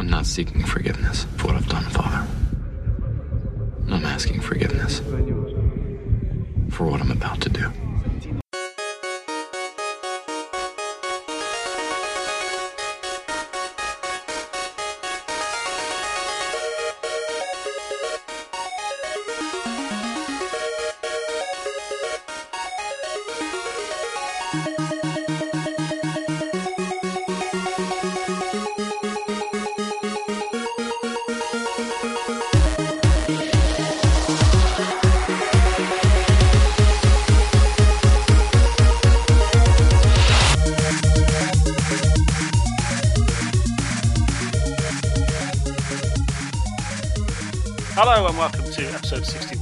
I'm 0.00 0.08
not 0.08 0.24
seeking 0.24 0.64
forgiveness 0.64 1.26
for 1.36 1.48
what 1.48 1.56
I've 1.56 1.68
done, 1.68 1.84
Father. 1.84 2.26
I'm 3.90 4.06
asking 4.06 4.40
forgiveness 4.40 5.00
for 6.70 6.86
what 6.86 7.02
I'm 7.02 7.10
about 7.10 7.42
to 7.42 7.50
do. 7.50 7.70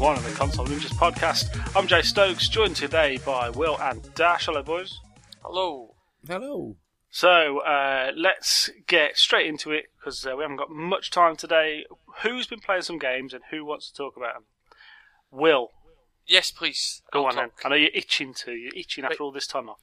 Episode 0.01 0.15
61 0.15 0.17
of 0.17 0.25
the 0.25 0.31
Console 0.37 0.67
Ninjas 0.67 0.93
podcast. 0.97 1.77
I'm 1.77 1.87
Jay 1.87 2.03
Stokes, 2.03 2.49
joined 2.49 2.77
today 2.77 3.19
by 3.25 3.51
Will 3.51 3.77
and 3.81 4.15
Dash. 4.15 4.47
Hello, 4.47 4.63
boys. 4.63 4.99
Hello. 5.43 5.95
Hello. 6.27 6.77
So 7.11 7.61
uh, 7.61 8.13
let's 8.17 8.71
get 8.87 9.17
straight 9.17 9.47
into 9.47 9.71
it 9.73 9.87
because 9.99 10.27
uh, 10.27 10.37
we 10.37 10.43
haven't 10.43 10.59
got 10.59 10.71
much 10.71 11.11
time 11.11 11.37
today. 11.37 11.85
Who's 12.23 12.47
been 12.47 12.61
playing 12.61 12.83
some 12.83 12.99
games 12.99 13.33
and 13.33 13.43
who 13.51 13.65
wants 13.65 13.91
to 13.91 13.97
talk 13.97 14.17
about 14.17 14.35
them? 14.35 14.45
Will, 15.31 15.73
Yes, 16.27 16.51
please. 16.51 17.03
go 17.11 17.23
I'll 17.25 17.31
on 17.31 17.37
then. 17.37 17.51
I 17.65 17.69
know 17.71 17.75
you're 17.77 17.91
itching 17.95 18.35
to. 18.35 18.53
You're 18.53 18.75
itching 18.77 19.05
after 19.05 19.15
Right. 19.15 19.21
all 19.21 19.33
this 19.33 19.47
time 19.47 19.69
off. 19.69 19.79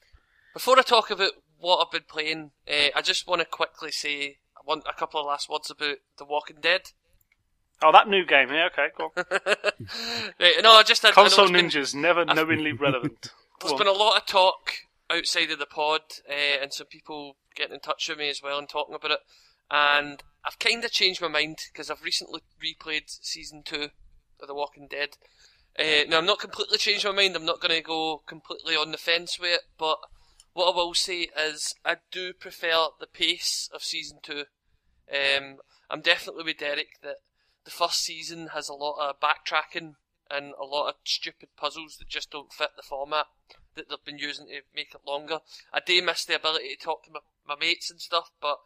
Before 0.54 0.78
I 0.78 0.82
talk 0.82 1.10
about 1.10 1.32
what 1.58 1.84
I've 1.84 1.90
been 1.90 2.04
playing, 2.08 2.52
uh, 2.70 2.90
I 2.94 3.02
just 3.02 3.26
want 3.26 3.40
to 3.40 3.44
quickly 3.46 3.90
say 3.90 4.38
I 4.56 4.60
want 4.64 4.84
a 4.88 4.92
couple 4.98 5.18
of 5.20 5.26
last 5.26 5.48
words 5.50 5.70
about 5.70 5.96
The 6.18 6.24
Walking 6.24 6.58
Dead. 6.60 6.92
Oh, 7.82 7.92
that 7.92 8.08
new 8.08 8.24
game. 8.24 8.48
Yeah, 8.48 8.68
okay, 8.72 8.88
go 8.96 9.12
on. 9.16 9.24
no, 10.62 10.72
I 10.72 10.82
just 10.82 11.04
I, 11.04 11.08
I 11.08 11.12
Console 11.12 11.50
been- 11.50 11.66
Ninjas, 11.68 11.94
never 11.94 12.24
knowingly 12.24 12.72
relevant. 12.80 13.30
There's 13.60 13.74
been 13.74 13.86
a 13.86 13.92
lot 13.92 14.16
of 14.16 14.26
talk 14.26 14.72
outside 15.10 15.50
of 15.50 15.58
the 15.58 15.66
pod, 15.66 16.00
uh, 16.28 16.62
and 16.62 16.72
some 16.72 16.86
people 16.86 17.36
getting 17.54 17.74
in 17.74 17.80
touch 17.80 18.08
with 18.08 18.18
me 18.18 18.28
as 18.28 18.40
well 18.42 18.58
and 18.58 18.68
talking 18.68 18.94
about 18.94 19.10
it. 19.12 19.20
And 19.70 20.22
I've 20.44 20.58
kind 20.58 20.84
of 20.84 20.90
changed 20.90 21.20
my 21.20 21.28
mind 21.28 21.58
because 21.72 21.90
I've 21.90 22.02
recently 22.02 22.40
replayed 22.62 23.04
season 23.06 23.62
two 23.64 23.88
of 24.40 24.46
The 24.48 24.54
Walking 24.54 24.86
Dead. 24.90 25.10
Uh, 25.78 26.08
now 26.08 26.18
I'm 26.18 26.26
not 26.26 26.38
completely 26.38 26.78
changed 26.78 27.04
my 27.04 27.12
mind. 27.12 27.36
I'm 27.36 27.44
not 27.44 27.60
going 27.60 27.74
to 27.74 27.82
go 27.82 28.22
completely 28.26 28.74
on 28.74 28.92
the 28.92 28.98
fence 28.98 29.38
with 29.38 29.54
it, 29.54 29.60
but 29.78 29.98
what 30.52 30.72
I 30.72 30.76
will 30.76 30.94
say 30.94 31.28
is 31.38 31.74
I 31.84 31.96
do 32.10 32.32
prefer 32.32 32.86
the 32.98 33.06
pace 33.06 33.68
of 33.74 33.82
season 33.82 34.18
two. 34.22 34.44
Um, 35.12 35.56
I'm 35.90 36.00
definitely 36.00 36.44
with 36.44 36.58
Derek 36.58 37.00
that 37.02 37.16
the 37.66 37.70
first 37.72 38.00
season 38.00 38.48
has 38.54 38.68
a 38.68 38.74
lot 38.74 38.96
of 38.98 39.20
backtracking 39.20 39.96
and 40.30 40.54
a 40.58 40.64
lot 40.64 40.88
of 40.88 40.94
stupid 41.04 41.48
puzzles 41.56 41.96
that 41.98 42.08
just 42.08 42.30
don't 42.30 42.52
fit 42.52 42.70
the 42.76 42.82
format 42.82 43.26
that 43.74 43.88
they've 43.90 44.04
been 44.04 44.18
using 44.18 44.46
to 44.46 44.60
make 44.74 44.94
it 44.94 45.00
longer. 45.06 45.40
I 45.72 45.80
do 45.84 46.00
miss 46.00 46.24
the 46.24 46.36
ability 46.36 46.76
to 46.76 46.84
talk 46.84 47.04
to 47.04 47.10
my, 47.12 47.20
my 47.46 47.56
mates 47.58 47.90
and 47.90 48.00
stuff, 48.00 48.30
but 48.40 48.58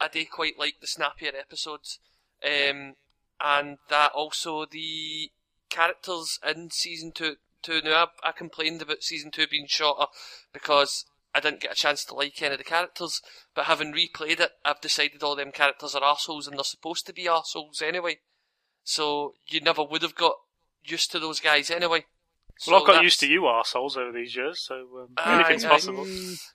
I 0.00 0.08
do 0.08 0.24
quite 0.26 0.58
like 0.58 0.74
the 0.80 0.86
snappier 0.86 1.32
episodes. 1.38 2.00
Um, 2.44 2.94
and 3.40 3.78
that 3.88 4.12
also 4.12 4.66
the 4.66 5.30
characters 5.70 6.38
in 6.46 6.70
season 6.70 7.12
two. 7.14 7.36
two 7.62 7.80
now, 7.82 8.08
I, 8.22 8.28
I 8.28 8.32
complained 8.32 8.82
about 8.82 9.02
season 9.02 9.30
two 9.30 9.46
being 9.48 9.66
shorter 9.68 10.06
because 10.52 11.04
I 11.34 11.40
didn't 11.40 11.60
get 11.60 11.72
a 11.72 11.76
chance 11.76 12.04
to 12.06 12.14
like 12.14 12.40
any 12.42 12.52
of 12.52 12.58
the 12.58 12.64
characters. 12.64 13.22
But 13.54 13.66
having 13.66 13.92
replayed 13.92 14.40
it, 14.40 14.52
I've 14.64 14.80
decided 14.80 15.22
all 15.22 15.36
them 15.36 15.52
characters 15.52 15.94
are 15.94 16.02
arseholes 16.02 16.46
and 16.48 16.56
they're 16.56 16.64
supposed 16.64 17.06
to 17.06 17.12
be 17.12 17.24
arseholes 17.24 17.82
anyway. 17.82 18.18
So 18.88 19.34
you 19.48 19.60
never 19.60 19.84
would 19.84 20.00
have 20.00 20.14
got 20.14 20.36
used 20.82 21.10
to 21.12 21.18
those 21.18 21.40
guys 21.40 21.70
anyway. 21.70 22.06
Well, 22.66 22.76
I've 22.80 22.86
got 22.86 22.92
that's- 22.94 23.04
used 23.04 23.20
to 23.20 23.26
you 23.28 23.42
arseholes 23.42 23.98
over 23.98 24.10
these 24.12 24.34
years, 24.34 24.60
so 24.60 24.76
um, 24.98 25.08
Aye, 25.18 25.34
anything's 25.40 25.66
aye. 25.66 25.68
possible. 25.68 26.06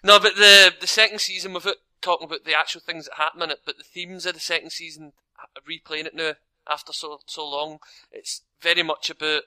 No, 0.04 0.20
but 0.20 0.36
the 0.36 0.74
the 0.82 0.88
second 0.88 1.20
season, 1.22 1.54
without 1.54 1.76
talking 2.02 2.26
about 2.26 2.44
the 2.44 2.58
actual 2.58 2.82
things 2.82 3.06
that 3.06 3.18
happen 3.18 3.44
in 3.44 3.52
it, 3.52 3.60
but 3.68 3.78
the 3.78 3.84
themes 3.84 4.26
of 4.26 4.34
the 4.34 4.40
second 4.40 4.72
season, 4.72 5.14
uh, 5.40 5.60
replaying 5.62 6.06
it 6.08 6.16
now 6.16 6.34
after 6.68 6.92
so 6.92 7.20
so 7.28 7.48
long, 7.48 7.78
it's 8.12 8.42
very 8.62 8.82
much 8.82 9.12
about 9.12 9.44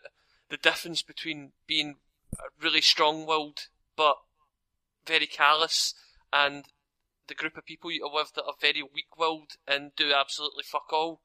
the 0.49 0.57
difference 0.57 1.03
between 1.03 1.51
being 1.67 1.97
a 2.39 2.45
really 2.63 2.81
strong-willed 2.81 3.67
but 3.97 4.19
very 5.07 5.27
callous, 5.27 5.93
and 6.33 6.67
the 7.27 7.35
group 7.35 7.57
of 7.57 7.67
people 7.67 7.91
you're 7.91 8.09
with 8.15 8.33
that 8.35 8.45
are 8.45 8.55
very 8.61 8.83
weak-willed 8.85 9.55
and 9.67 9.91
do 9.97 10.13
absolutely 10.13 10.63
fuck 10.63 10.93
all. 10.93 11.21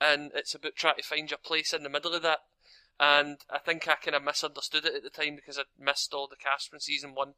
And 0.00 0.30
it's 0.34 0.54
about 0.54 0.76
trying 0.76 0.96
to 0.96 1.02
find 1.02 1.30
your 1.30 1.38
place 1.38 1.72
in 1.72 1.82
the 1.82 1.88
middle 1.88 2.14
of 2.14 2.22
that. 2.22 2.40
And 2.98 3.38
I 3.50 3.58
think 3.58 3.86
I 3.88 3.94
kind 3.94 4.14
of 4.14 4.22
misunderstood 4.22 4.84
it 4.84 4.94
at 4.94 5.02
the 5.02 5.10
time 5.10 5.36
because 5.36 5.58
I'd 5.58 5.64
missed 5.78 6.14
all 6.14 6.28
the 6.28 6.36
cast 6.36 6.70
from 6.70 6.80
season 6.80 7.14
one. 7.14 7.34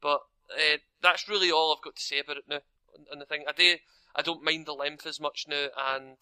But 0.00 0.20
uh, 0.50 0.78
that's 1.02 1.28
really 1.28 1.50
all 1.50 1.74
I've 1.74 1.84
got 1.84 1.96
to 1.96 2.02
say 2.02 2.18
about 2.20 2.38
it 2.38 2.44
now. 2.48 2.60
And, 2.94 3.06
and 3.12 3.20
the 3.20 3.26
thing, 3.26 3.44
I 3.48 3.52
do, 3.52 3.76
I 4.14 4.22
don't 4.22 4.44
mind 4.44 4.66
the 4.66 4.72
length 4.72 5.06
as 5.06 5.20
much 5.20 5.46
now, 5.48 5.66
and 5.76 6.16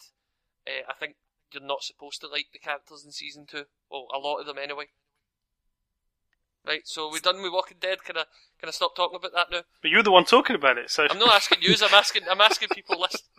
uh, 0.67 0.83
I 0.89 0.93
think 0.99 1.15
you're 1.51 1.63
not 1.63 1.83
supposed 1.83 2.21
to 2.21 2.27
like 2.27 2.47
the 2.51 2.59
characters 2.59 3.03
in 3.05 3.11
season 3.11 3.45
two. 3.49 3.63
Well, 3.89 4.07
a 4.13 4.19
lot 4.19 4.39
of 4.39 4.45
them 4.45 4.57
anyway. 4.57 4.87
Right, 6.67 6.81
so 6.85 7.09
we're 7.09 7.19
done 7.19 7.41
with 7.41 7.53
Walking 7.53 7.77
Dead. 7.79 8.03
Can 8.03 8.17
I 8.17 8.23
can 8.59 8.67
I 8.67 8.71
stop 8.71 8.93
talking 8.93 9.15
about 9.15 9.31
that 9.33 9.47
now? 9.49 9.61
But 9.81 9.89
you're 9.89 10.03
the 10.03 10.11
one 10.11 10.25
talking 10.25 10.55
about 10.55 10.77
it, 10.77 10.89
so 10.89 11.07
I'm 11.09 11.17
not 11.17 11.33
asking 11.33 11.59
you. 11.61 11.73
I'm 11.81 11.93
asking 11.93 12.23
I'm 12.29 12.41
asking 12.41 12.69
people 12.69 12.99
listening. 12.99 13.23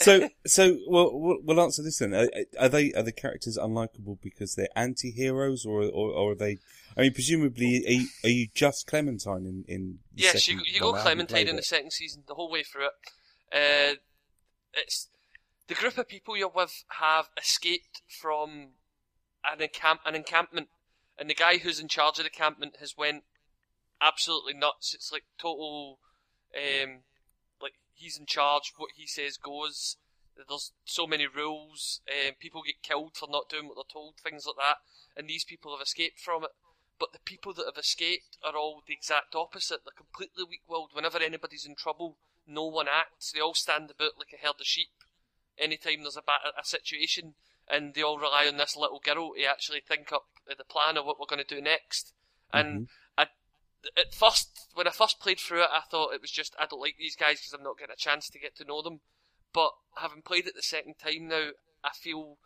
So, 0.00 0.28
so 0.44 0.78
well, 0.88 1.16
we'll, 1.16 1.38
we'll 1.44 1.60
answer 1.60 1.82
this 1.82 1.98
then. 1.98 2.12
Are, 2.14 2.28
are 2.58 2.68
they 2.68 2.92
are 2.94 3.04
the 3.04 3.12
characters 3.12 3.56
unlikable 3.56 4.18
because 4.20 4.56
they're 4.56 4.66
anti-heroes, 4.74 5.64
or, 5.64 5.82
or 5.82 6.10
or 6.10 6.32
are 6.32 6.34
they? 6.34 6.58
I 6.96 7.02
mean, 7.02 7.12
presumably, 7.12 7.84
are 7.86 7.92
you, 7.92 8.08
are 8.24 8.28
you 8.28 8.48
just 8.52 8.88
Clementine 8.88 9.46
in 9.46 9.64
in? 9.68 9.98
the 10.14 10.22
Yes, 10.22 10.48
you, 10.48 10.54
second 10.58 10.66
you 10.66 10.84
one? 10.84 10.94
go 10.94 11.02
Clementine 11.02 11.46
in 11.46 11.54
the 11.54 11.62
second 11.62 11.92
season, 11.92 12.24
the 12.26 12.34
whole 12.34 12.50
way 12.50 12.64
through 12.64 12.86
it. 12.86 12.92
Uh, 13.52 13.94
it's 14.74 15.08
the 15.68 15.74
group 15.74 15.96
of 15.96 16.08
people 16.08 16.36
you're 16.36 16.48
with 16.48 16.82
have 16.98 17.28
escaped 17.38 18.02
from 18.08 18.70
an 19.44 19.60
encamp 19.60 20.00
an 20.04 20.16
encampment, 20.16 20.68
and 21.18 21.28
the 21.28 21.34
guy 21.34 21.58
who's 21.58 21.80
in 21.80 21.88
charge 21.88 22.18
of 22.18 22.24
the 22.24 22.30
campment 22.30 22.76
has 22.80 22.96
went 22.96 23.24
absolutely 24.00 24.54
nuts. 24.54 24.94
It's 24.94 25.12
like 25.12 25.24
total, 25.38 25.98
um, 26.56 27.00
like 27.60 27.74
he's 27.94 28.18
in 28.18 28.26
charge. 28.26 28.72
What 28.76 28.90
he 28.96 29.06
says 29.06 29.36
goes. 29.36 29.96
There's 30.34 30.72
so 30.86 31.06
many 31.06 31.26
rules. 31.26 32.00
Um, 32.08 32.32
people 32.40 32.62
get 32.64 32.82
killed 32.82 33.16
for 33.16 33.28
not 33.30 33.50
doing 33.50 33.68
what 33.68 33.76
they're 33.76 33.92
told. 33.92 34.14
Things 34.16 34.46
like 34.46 34.56
that, 34.56 34.78
and 35.14 35.28
these 35.28 35.44
people 35.44 35.76
have 35.76 35.82
escaped 35.82 36.18
from 36.18 36.44
it. 36.44 36.50
But 36.98 37.12
the 37.12 37.18
people 37.24 37.52
that 37.54 37.66
have 37.66 37.76
escaped 37.76 38.38
are 38.42 38.56
all 38.56 38.82
the 38.86 38.94
exact 38.94 39.34
opposite. 39.34 39.80
They're 39.84 39.92
completely 39.94 40.44
weak-willed. 40.48 40.90
Whenever 40.94 41.18
anybody's 41.18 41.66
in 41.66 41.74
trouble, 41.74 42.16
no 42.46 42.64
one 42.64 42.86
acts. 42.88 43.30
They 43.30 43.40
all 43.40 43.54
stand 43.54 43.90
about 43.90 44.18
like 44.18 44.32
a 44.32 44.44
herd 44.44 44.60
of 44.60 44.66
sheep. 44.66 44.88
Anytime 45.58 46.00
there's 46.00 46.16
a, 46.16 46.22
a 46.58 46.64
situation, 46.64 47.34
and 47.68 47.94
they 47.94 48.02
all 48.02 48.18
rely 48.18 48.46
on 48.46 48.56
this 48.56 48.76
little 48.76 49.00
girl 49.02 49.32
to 49.34 49.44
actually 49.44 49.80
think 49.80 50.12
up 50.12 50.24
the 50.46 50.64
plan 50.64 50.96
of 50.96 51.04
what 51.04 51.18
we're 51.18 51.26
going 51.26 51.44
to 51.44 51.54
do 51.54 51.60
next. 51.60 52.12
And 52.52 52.68
mm-hmm. 52.68 52.84
I, 53.18 53.26
at 53.98 54.14
first, 54.14 54.68
when 54.74 54.86
I 54.86 54.90
first 54.90 55.20
played 55.20 55.38
through 55.38 55.62
it, 55.62 55.70
I 55.72 55.82
thought 55.90 56.14
it 56.14 56.20
was 56.20 56.30
just 56.30 56.54
I 56.58 56.66
don't 56.66 56.80
like 56.80 56.96
these 56.98 57.16
guys 57.16 57.40
because 57.40 57.52
I'm 57.52 57.64
not 57.64 57.78
getting 57.78 57.94
a 57.94 57.96
chance 57.96 58.28
to 58.28 58.38
get 58.38 58.56
to 58.56 58.64
know 58.64 58.82
them. 58.82 59.00
But 59.52 59.72
having 59.96 60.22
played 60.22 60.46
it 60.46 60.54
the 60.54 60.62
second 60.62 60.94
time 61.02 61.28
now, 61.28 61.50
I 61.84 61.90
feel 61.94 62.38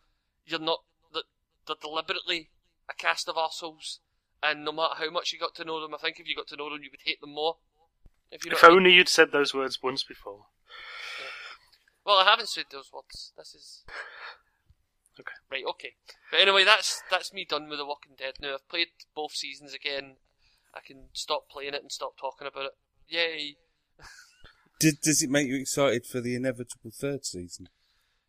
you're 0.44 0.60
not 0.60 0.80
that 1.12 1.24
they're 1.66 1.76
deliberately 1.80 2.50
a 2.88 2.94
cast 2.94 3.28
of 3.28 3.36
assholes. 3.36 4.00
and 4.42 4.64
no 4.64 4.72
matter 4.72 4.94
how 4.98 5.10
much 5.10 5.32
you 5.32 5.38
got 5.38 5.54
to 5.56 5.64
know 5.64 5.80
them, 5.80 5.94
I 5.94 5.98
think 5.98 6.20
if 6.20 6.28
you 6.28 6.36
got 6.36 6.46
to 6.48 6.56
know 6.56 6.70
them, 6.70 6.82
you 6.82 6.90
would 6.92 7.00
hate 7.04 7.20
them 7.20 7.34
more. 7.34 7.56
If 8.30 8.44
you 8.44 8.50
know 8.50 8.56
if 8.56 8.62
what 8.62 8.70
I 8.70 8.74
mean. 8.74 8.78
only 8.78 8.92
you'd 8.92 9.08
said 9.08 9.32
those 9.32 9.54
words 9.54 9.82
once 9.82 10.04
before. 10.04 10.46
Well, 12.04 12.18
I 12.18 12.24
haven't 12.24 12.48
said 12.48 12.66
those 12.70 12.90
words. 12.92 13.32
This 13.36 13.54
is 13.54 13.84
Okay. 15.18 15.32
right. 15.50 15.64
Okay, 15.70 15.94
but 16.30 16.40
anyway, 16.40 16.64
that's 16.64 17.02
that's 17.10 17.32
me 17.32 17.46
done 17.48 17.68
with 17.68 17.78
The 17.78 17.86
Walking 17.86 18.12
Dead. 18.18 18.34
Now 18.40 18.54
I've 18.54 18.68
played 18.68 18.88
both 19.14 19.32
seasons 19.32 19.72
again. 19.72 20.16
I 20.74 20.80
can 20.86 21.08
stop 21.12 21.48
playing 21.48 21.74
it 21.74 21.82
and 21.82 21.90
stop 21.90 22.18
talking 22.18 22.46
about 22.46 22.66
it. 22.66 22.72
Yay! 23.08 23.56
Did, 24.78 25.00
does 25.00 25.22
it 25.22 25.30
make 25.30 25.48
you 25.48 25.56
excited 25.56 26.04
for 26.04 26.20
the 26.20 26.34
inevitable 26.34 26.90
third 26.90 27.24
season? 27.24 27.68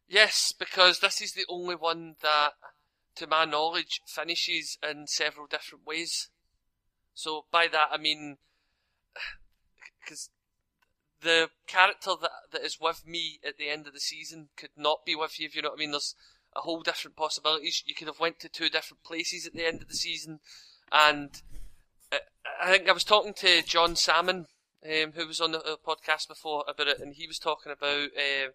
Yes, 0.07 0.53
because 0.57 0.99
this 0.99 1.21
is 1.21 1.33
the 1.33 1.45
only 1.49 1.75
one 1.75 2.15
that, 2.21 2.51
to 3.15 3.27
my 3.27 3.43
knowledge, 3.43 3.99
finishes 4.07 4.77
in 4.81 5.07
several 5.07 5.47
different 5.47 5.85
ways. 5.85 6.29
So 7.13 7.45
by 7.51 7.67
that 7.67 7.89
I 7.91 7.97
mean, 7.97 8.37
because 10.01 10.29
the 11.21 11.49
character 11.65 12.11
that 12.21 12.31
that 12.51 12.61
is 12.61 12.77
with 12.79 13.05
me 13.05 13.39
at 13.45 13.57
the 13.57 13.69
end 13.69 13.87
of 13.87 13.93
the 13.93 13.99
season 13.99 14.49
could 14.55 14.69
not 14.77 15.05
be 15.05 15.15
with 15.15 15.39
you. 15.39 15.47
If 15.47 15.55
you 15.55 15.61
know 15.61 15.69
what 15.69 15.79
I 15.79 15.79
mean, 15.79 15.91
there's 15.91 16.15
a 16.57 16.61
whole 16.61 16.81
different 16.81 17.15
possibilities. 17.15 17.83
You 17.85 17.95
could 17.95 18.07
have 18.07 18.19
went 18.19 18.39
to 18.39 18.49
two 18.49 18.69
different 18.69 19.03
places 19.03 19.45
at 19.45 19.53
the 19.53 19.65
end 19.65 19.81
of 19.81 19.87
the 19.87 19.95
season, 19.95 20.39
and 20.91 21.29
uh, 22.11 22.17
I 22.61 22.71
think 22.71 22.89
I 22.89 22.93
was 22.93 23.03
talking 23.03 23.33
to 23.35 23.61
John 23.61 23.95
Salmon, 23.95 24.47
um, 24.85 25.11
who 25.13 25.27
was 25.27 25.39
on 25.39 25.51
the 25.51 25.63
uh, 25.63 25.75
podcast 25.85 26.27
before 26.27 26.63
about 26.67 26.87
it, 26.87 26.99
and 26.99 27.13
he 27.13 27.27
was 27.27 27.39
talking 27.39 27.71
about. 27.71 28.09
Uh, 28.17 28.51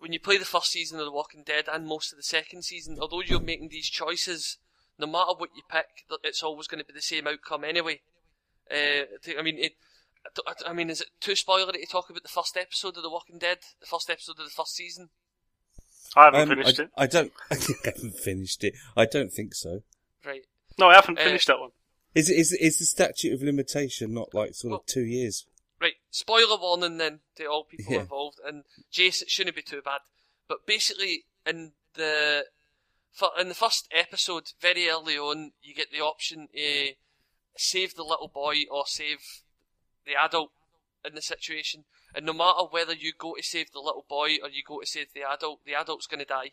when 0.00 0.12
you 0.12 0.20
play 0.20 0.36
the 0.36 0.44
first 0.44 0.70
season 0.70 1.00
of 1.00 1.06
The 1.06 1.10
Walking 1.10 1.42
Dead 1.42 1.64
and 1.66 1.84
most 1.84 2.12
of 2.12 2.18
the 2.18 2.22
second 2.22 2.62
season, 2.62 2.98
although 3.00 3.20
you're 3.20 3.40
making 3.40 3.70
these 3.70 3.88
choices, 3.88 4.58
no 4.96 5.08
matter 5.08 5.32
what 5.36 5.50
you 5.56 5.62
pick, 5.68 6.04
it's 6.22 6.42
always 6.42 6.68
going 6.68 6.78
to 6.78 6.86
be 6.86 6.92
the 6.92 7.02
same 7.02 7.26
outcome 7.26 7.64
anyway. 7.64 8.00
Uh, 8.70 9.04
I 9.36 9.42
mean, 9.42 9.58
it, 9.58 9.72
I 10.66 10.72
mean, 10.72 10.90
is 10.90 11.00
it 11.00 11.08
too 11.20 11.32
spoilery 11.32 11.80
to 11.80 11.86
talk 11.86 12.10
about 12.10 12.22
the 12.22 12.28
first 12.28 12.56
episode 12.56 12.96
of 12.96 13.02
The 13.02 13.10
Walking 13.10 13.38
Dead, 13.38 13.58
the 13.80 13.86
first 13.86 14.10
episode 14.10 14.38
of 14.38 14.44
the 14.44 14.50
first 14.50 14.74
season? 14.74 15.10
I 16.16 16.24
haven't 16.26 16.40
Um, 16.40 16.48
finished 16.50 16.80
I, 16.80 16.82
it. 16.84 16.90
I 16.96 17.06
don't. 17.06 17.32
I 17.50 17.56
haven't 17.84 18.18
finished 18.18 18.64
it. 18.64 18.74
I 18.96 19.04
don't 19.04 19.32
think 19.32 19.54
so. 19.54 19.82
Right. 20.24 20.44
No, 20.78 20.88
I 20.88 20.94
haven't 20.94 21.18
Uh, 21.18 21.24
finished 21.24 21.46
that 21.48 21.58
one. 21.60 21.70
Is 22.14 22.30
is 22.30 22.52
is 22.52 22.78
the 22.78 22.84
statute 22.86 23.32
of 23.34 23.42
limitation 23.42 24.14
not 24.14 24.32
like 24.34 24.54
sort 24.54 24.74
of 24.74 24.86
two 24.86 25.04
years? 25.04 25.46
Right, 25.80 25.94
spoiler 26.10 26.56
warning 26.60 26.96
then 26.98 27.20
to 27.36 27.46
all 27.46 27.64
people 27.64 27.94
Yeah. 27.94 28.00
involved. 28.00 28.38
And 28.44 28.64
Jace, 28.92 29.22
it 29.22 29.30
shouldn't 29.30 29.54
be 29.54 29.62
too 29.62 29.82
bad. 29.82 30.00
But 30.48 30.66
basically, 30.66 31.26
in 31.46 31.72
the 31.94 32.46
fir- 33.12 33.38
in 33.38 33.48
the 33.48 33.54
first 33.54 33.86
episode, 33.92 34.52
very 34.60 34.88
early 34.88 35.16
on, 35.18 35.52
you 35.62 35.74
get 35.74 35.92
the 35.92 36.00
option 36.00 36.48
to 36.54 36.92
save 37.56 37.94
the 37.94 38.02
little 38.04 38.28
boy 38.28 38.64
or 38.70 38.86
save 38.86 39.42
the 40.06 40.14
adult 40.16 40.50
in 41.04 41.14
the 41.14 41.22
situation. 41.22 41.84
And 42.14 42.26
no 42.26 42.32
matter 42.32 42.64
whether 42.70 42.94
you 42.94 43.12
go 43.16 43.34
to 43.34 43.42
save 43.42 43.72
the 43.72 43.80
little 43.80 44.04
boy 44.08 44.36
or 44.42 44.48
you 44.48 44.62
go 44.66 44.80
to 44.80 44.86
save 44.86 45.12
the 45.14 45.22
adult, 45.22 45.60
the 45.64 45.74
adult's 45.74 46.06
going 46.06 46.20
to 46.20 46.26
die, 46.26 46.52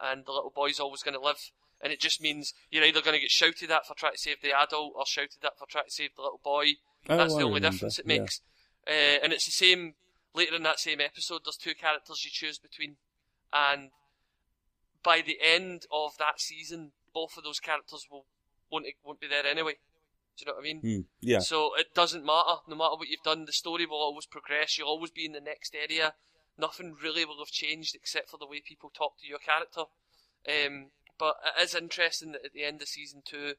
and 0.00 0.24
the 0.24 0.32
little 0.32 0.52
boy's 0.54 0.80
always 0.80 1.02
going 1.02 1.14
to 1.14 1.20
live. 1.20 1.50
And 1.80 1.92
it 1.92 2.00
just 2.00 2.20
means 2.20 2.54
you're 2.70 2.84
either 2.84 3.02
going 3.02 3.14
to 3.14 3.20
get 3.20 3.30
shouted 3.30 3.70
at 3.70 3.86
for 3.86 3.94
trying 3.94 4.14
to 4.14 4.18
save 4.18 4.40
the 4.42 4.52
adult 4.58 4.94
or 4.96 5.04
shouted 5.06 5.44
at 5.44 5.58
for 5.58 5.66
trying 5.68 5.84
to 5.84 5.90
save 5.90 6.10
the 6.16 6.22
little 6.22 6.40
boy. 6.42 6.74
Oh, 7.08 7.16
That's 7.16 7.34
I 7.34 7.38
the 7.38 7.44
only 7.44 7.56
remember, 7.56 7.70
difference 7.76 7.98
it 7.98 8.06
yeah. 8.08 8.18
makes. 8.18 8.40
Uh, 8.86 9.20
and 9.22 9.32
it's 9.32 9.44
the 9.44 9.50
same 9.50 9.94
later 10.34 10.54
in 10.54 10.62
that 10.62 10.80
same 10.80 11.00
episode. 11.00 11.42
There's 11.44 11.56
two 11.56 11.74
characters 11.74 12.24
you 12.24 12.30
choose 12.32 12.58
between, 12.58 12.96
and 13.52 13.90
by 15.02 15.22
the 15.24 15.38
end 15.42 15.82
of 15.92 16.12
that 16.18 16.40
season, 16.40 16.92
both 17.12 17.36
of 17.36 17.44
those 17.44 17.60
characters 17.60 18.06
will 18.10 18.26
won't 18.70 18.86
won't 19.04 19.20
be 19.20 19.28
there 19.28 19.46
anyway. 19.46 19.74
Do 20.36 20.44
you 20.44 20.46
know 20.46 20.56
what 20.56 20.62
I 20.62 20.64
mean? 20.64 20.80
Hmm, 20.80 21.00
yeah. 21.20 21.38
So 21.38 21.70
it 21.78 21.94
doesn't 21.94 22.24
matter. 22.24 22.56
No 22.66 22.76
matter 22.76 22.96
what 22.96 23.08
you've 23.08 23.22
done, 23.22 23.44
the 23.44 23.52
story 23.52 23.86
will 23.86 23.98
always 23.98 24.26
progress. 24.26 24.76
You'll 24.76 24.88
always 24.88 25.10
be 25.10 25.26
in 25.26 25.32
the 25.32 25.40
next 25.40 25.74
area. 25.74 26.14
Nothing 26.58 26.96
really 27.02 27.24
will 27.24 27.38
have 27.38 27.48
changed 27.48 27.94
except 27.94 28.30
for 28.30 28.38
the 28.38 28.46
way 28.46 28.60
people 28.66 28.90
talk 28.90 29.18
to 29.20 29.28
your 29.28 29.38
character. 29.38 29.84
Um, 30.48 30.90
but 31.18 31.36
it 31.58 31.62
is 31.62 31.74
interesting 31.74 32.32
that 32.32 32.44
at 32.44 32.52
the 32.52 32.64
end 32.64 32.82
of 32.82 32.88
season 32.88 33.22
two, 33.24 33.54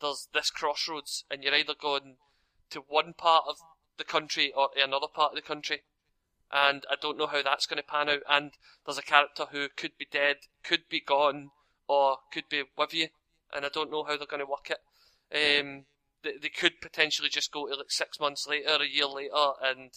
there's 0.00 0.28
this 0.34 0.50
crossroads, 0.50 1.24
and 1.30 1.42
you're 1.42 1.54
either 1.54 1.74
going 1.80 2.16
to 2.70 2.80
one 2.80 3.14
part 3.14 3.44
of 3.48 3.56
the 3.96 4.04
country 4.04 4.52
or 4.54 4.68
to 4.74 4.84
another 4.84 5.06
part 5.12 5.32
of 5.32 5.36
the 5.36 5.42
country. 5.42 5.82
And 6.52 6.84
I 6.90 6.94
don't 7.00 7.18
know 7.18 7.26
how 7.26 7.42
that's 7.42 7.66
going 7.66 7.82
to 7.82 7.88
pan 7.88 8.08
out. 8.08 8.22
And 8.28 8.52
there's 8.84 8.98
a 8.98 9.02
character 9.02 9.46
who 9.50 9.68
could 9.76 9.96
be 9.98 10.06
dead, 10.10 10.36
could 10.62 10.88
be 10.88 11.00
gone, 11.00 11.50
or 11.88 12.18
could 12.32 12.48
be 12.48 12.64
with 12.76 12.94
you. 12.94 13.08
And 13.54 13.64
I 13.64 13.68
don't 13.68 13.90
know 13.90 14.04
how 14.04 14.16
they're 14.16 14.26
going 14.26 14.40
to 14.40 14.46
work 14.46 14.70
it. 14.70 14.78
Um, 15.32 15.86
they, 16.26 16.38
they 16.42 16.48
could 16.48 16.80
potentially 16.80 17.28
just 17.28 17.52
go 17.52 17.66
to 17.66 17.74
like 17.74 17.90
six 17.90 18.20
months 18.20 18.46
later, 18.46 18.82
a 18.82 18.86
year 18.86 19.06
later, 19.06 19.52
and 19.62 19.92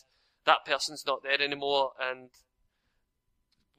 that 0.45 0.65
person's 0.65 1.05
not 1.05 1.23
there 1.23 1.41
anymore, 1.41 1.91
and 1.99 2.29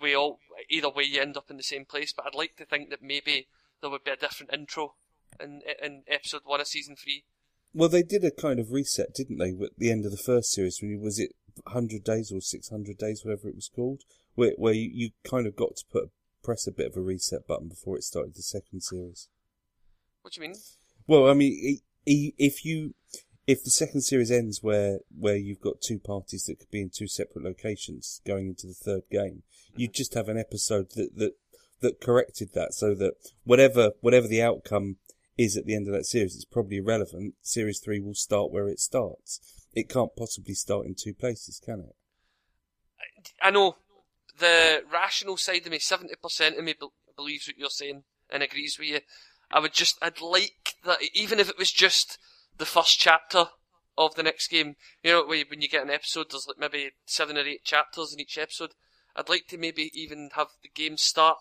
we 0.00 0.14
all 0.14 0.38
either 0.68 0.90
way 0.90 1.04
you 1.04 1.20
end 1.20 1.36
up 1.36 1.50
in 1.50 1.56
the 1.56 1.62
same 1.62 1.84
place. 1.84 2.12
But 2.12 2.26
I'd 2.26 2.34
like 2.34 2.56
to 2.56 2.64
think 2.64 2.90
that 2.90 3.02
maybe 3.02 3.48
there 3.80 3.90
would 3.90 4.04
be 4.04 4.10
a 4.10 4.16
different 4.16 4.52
intro 4.52 4.94
in 5.38 5.62
in 5.82 6.02
episode 6.08 6.42
one 6.44 6.60
of 6.60 6.66
season 6.66 6.96
three. 6.96 7.24
Well, 7.72 7.88
they 7.88 8.02
did 8.02 8.24
a 8.24 8.30
kind 8.30 8.58
of 8.58 8.72
reset, 8.72 9.14
didn't 9.14 9.38
they? 9.38 9.50
At 9.50 9.78
the 9.78 9.90
end 9.90 10.04
of 10.04 10.10
the 10.10 10.16
first 10.16 10.50
series, 10.50 10.78
when 10.80 10.90
you, 10.90 10.98
was 10.98 11.18
it 11.18 11.34
hundred 11.66 12.04
days 12.04 12.32
or 12.32 12.40
six 12.40 12.68
hundred 12.68 12.98
days, 12.98 13.24
whatever 13.24 13.48
it 13.48 13.54
was 13.54 13.70
called, 13.74 14.02
where 14.34 14.52
where 14.56 14.74
you, 14.74 14.90
you 14.92 15.10
kind 15.28 15.46
of 15.46 15.56
got 15.56 15.76
to 15.76 15.84
put 15.90 16.10
press 16.42 16.66
a 16.66 16.72
bit 16.72 16.86
of 16.86 16.96
a 16.96 17.00
reset 17.00 17.46
button 17.46 17.68
before 17.68 17.96
it 17.96 18.02
started 18.02 18.34
the 18.34 18.42
second 18.42 18.82
series. 18.82 19.28
What 20.22 20.34
do 20.34 20.40
you 20.40 20.48
mean? 20.48 20.56
Well, 21.06 21.28
I 21.28 21.34
mean, 21.34 21.80
if 22.10 22.64
you 22.64 22.94
if 23.46 23.64
the 23.64 23.70
second 23.70 24.02
series 24.02 24.30
ends 24.30 24.62
where 24.62 25.00
where 25.16 25.36
you've 25.36 25.60
got 25.60 25.80
two 25.80 25.98
parties 25.98 26.44
that 26.44 26.58
could 26.58 26.70
be 26.70 26.82
in 26.82 26.90
two 26.90 27.06
separate 27.06 27.44
locations 27.44 28.20
going 28.26 28.48
into 28.48 28.66
the 28.66 28.74
third 28.74 29.02
game, 29.10 29.42
you'd 29.76 29.90
mm-hmm. 29.90 29.96
just 29.96 30.14
have 30.14 30.28
an 30.28 30.38
episode 30.38 30.90
that 30.96 31.16
that 31.16 31.32
that 31.80 32.00
corrected 32.00 32.50
that, 32.54 32.74
so 32.74 32.94
that 32.94 33.14
whatever 33.44 33.92
whatever 34.00 34.28
the 34.28 34.42
outcome 34.42 34.96
is 35.38 35.56
at 35.56 35.64
the 35.64 35.74
end 35.74 35.88
of 35.88 35.94
that 35.94 36.04
series, 36.04 36.34
it's 36.34 36.44
probably 36.44 36.76
irrelevant. 36.76 37.34
Series 37.40 37.80
three 37.80 38.00
will 38.00 38.14
start 38.14 38.50
where 38.50 38.68
it 38.68 38.80
starts. 38.80 39.40
It 39.74 39.88
can't 39.88 40.14
possibly 40.16 40.54
start 40.54 40.86
in 40.86 40.94
two 40.94 41.14
places, 41.14 41.60
can 41.64 41.80
it? 41.80 41.96
I 43.42 43.50
know 43.50 43.76
the 44.38 44.82
rational 44.92 45.36
side 45.36 45.64
of 45.64 45.72
me, 45.72 45.78
seventy 45.78 46.14
percent 46.22 46.58
of 46.58 46.64
me 46.64 46.74
be- 46.78 46.88
believes 47.16 47.46
what 47.46 47.58
you're 47.58 47.70
saying 47.70 48.02
and 48.30 48.42
agrees 48.42 48.78
with 48.78 48.88
you. 48.88 49.00
I 49.52 49.58
would 49.58 49.72
just, 49.72 49.98
I'd 50.00 50.20
like 50.20 50.59
that, 50.84 50.98
even 51.14 51.38
if 51.38 51.48
it 51.48 51.58
was 51.58 51.70
just 51.72 52.18
the 52.58 52.66
first 52.66 52.98
chapter 52.98 53.46
of 53.98 54.14
the 54.14 54.22
next 54.22 54.48
game. 54.48 54.76
You 55.02 55.12
know, 55.12 55.26
when 55.26 55.60
you 55.60 55.68
get 55.68 55.82
an 55.82 55.90
episode, 55.90 56.26
there's 56.30 56.46
like 56.48 56.58
maybe 56.58 56.90
seven 57.04 57.36
or 57.36 57.40
eight 57.40 57.64
chapters 57.64 58.12
in 58.12 58.20
each 58.20 58.38
episode. 58.38 58.70
I'd 59.14 59.28
like 59.28 59.46
to 59.48 59.58
maybe 59.58 59.90
even 59.94 60.30
have 60.34 60.48
the 60.62 60.68
game 60.68 60.96
start 60.96 61.36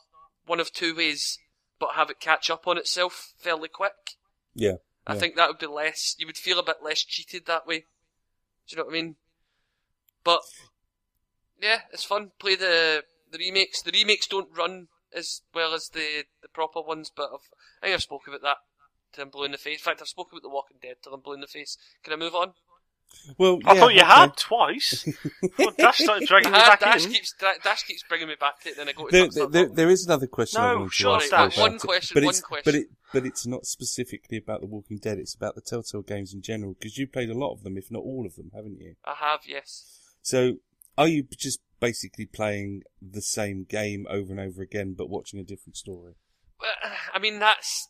one 0.45 0.59
of 0.59 0.73
two 0.73 0.95
ways, 0.95 1.37
but 1.79 1.91
have 1.95 2.09
it 2.09 2.19
catch 2.19 2.49
up 2.49 2.67
on 2.67 2.77
itself 2.77 3.33
fairly 3.37 3.69
quick. 3.69 4.17
Yeah. 4.53 4.75
I 5.07 5.13
Yeah. 5.13 5.19
think 5.19 5.35
that 5.35 5.47
would 5.47 5.59
be 5.59 5.67
less. 5.67 6.15
You 6.17 6.25
would 6.25 6.37
feel 6.37 6.59
a 6.59 6.63
bit 6.63 6.83
less 6.83 7.03
cheated 7.03 7.45
that 7.45 7.65
way. 7.65 7.79
Do 7.79 7.85
you 8.69 8.77
know 8.77 8.83
what 8.85 8.91
I 8.91 9.01
mean? 9.01 9.15
But 10.23 10.41
yeah, 11.61 11.81
it's 11.93 12.03
fun. 12.03 12.31
Play 12.39 12.55
the 12.55 13.03
the 13.31 13.37
remakes. 13.37 13.81
The 13.81 13.91
remakes 13.91 14.27
don't 14.27 14.55
run 14.55 14.87
as 15.13 15.41
well 15.53 15.73
as 15.73 15.89
the 15.89 16.25
the 16.41 16.49
proper 16.49 16.81
ones, 16.81 17.11
but 17.15 17.29
I've, 17.33 17.49
I 17.81 17.85
think 17.85 17.93
I've 17.93 18.01
spoken 18.01 18.33
about 18.33 18.41
that 18.41 18.57
to 19.13 19.21
them 19.21 19.29
blue 19.29 19.43
in 19.45 19.51
the 19.51 19.57
face. 19.57 19.79
In 19.79 19.83
fact, 19.83 20.01
I've 20.01 20.07
spoken 20.07 20.37
about 20.37 20.43
The 20.43 20.49
Walking 20.53 20.77
Dead 20.81 20.95
to 21.03 21.09
them 21.09 21.21
blue 21.21 21.33
in 21.33 21.41
the 21.41 21.47
face. 21.47 21.77
Can 22.03 22.13
I 22.13 22.15
move 22.15 22.35
on? 22.35 22.53
Well, 23.39 23.57
I 23.65 23.73
yeah, 23.73 23.79
thought 23.79 23.93
you 23.95 24.01
okay. 24.01 24.07
had 24.07 24.37
twice. 24.37 25.07
Well, 25.57 25.71
Dash 25.77 25.97
started 25.97 26.27
dragging 26.27 26.51
me 26.51 26.59
Ah, 26.61 26.67
back 26.69 26.79
Dash 26.79 27.05
in. 27.05 27.11
keeps 27.11 27.33
Dash 27.63 27.83
keeps 27.83 28.03
bringing 28.07 28.27
me 28.27 28.35
back 28.39 28.59
to 28.61 28.69
it. 28.69 28.77
Then 28.77 28.87
I 28.87 28.91
go 28.91 29.07
to 29.07 29.11
There, 29.11 29.27
talk 29.27 29.51
there, 29.51 29.67
there 29.67 29.89
is 29.89 30.05
another 30.05 30.27
question. 30.27 30.61
I 30.61 30.73
No, 30.73 30.75
wanted 30.75 30.85
to 30.89 30.93
sure, 30.93 31.15
ask 31.15 31.29
Dash. 31.31 31.57
you 31.57 31.61
One 31.63 31.79
question, 31.79 32.13
but 32.13 32.23
one 32.23 32.29
it's, 32.29 32.41
question. 32.41 32.61
But 32.65 32.75
it, 32.75 32.87
but 33.11 33.25
it's 33.25 33.47
not 33.47 33.65
specifically 33.65 34.37
about 34.37 34.61
The 34.61 34.67
Walking 34.67 34.97
Dead. 34.97 35.17
It's 35.17 35.33
about 35.33 35.55
the 35.55 35.61
Telltale 35.61 36.03
games 36.03 36.33
in 36.35 36.41
general 36.43 36.75
because 36.75 36.97
you 36.99 37.07
played 37.07 37.29
a 37.31 37.37
lot 37.37 37.51
of 37.53 37.63
them, 37.63 37.77
if 37.77 37.89
not 37.89 38.03
all 38.03 38.27
of 38.27 38.35
them, 38.35 38.51
haven't 38.53 38.79
you? 38.79 38.93
I 39.03 39.15
have 39.19 39.39
yes. 39.47 39.99
So, 40.21 40.57
are 40.95 41.07
you 41.07 41.23
just 41.35 41.61
basically 41.79 42.27
playing 42.27 42.83
the 43.01 43.21
same 43.23 43.63
game 43.67 44.05
over 44.09 44.31
and 44.31 44.39
over 44.39 44.61
again, 44.61 44.93
but 44.95 45.09
watching 45.09 45.39
a 45.39 45.43
different 45.43 45.77
story? 45.77 46.13
Well, 46.61 46.91
I 47.13 47.17
mean, 47.19 47.39
that's 47.39 47.87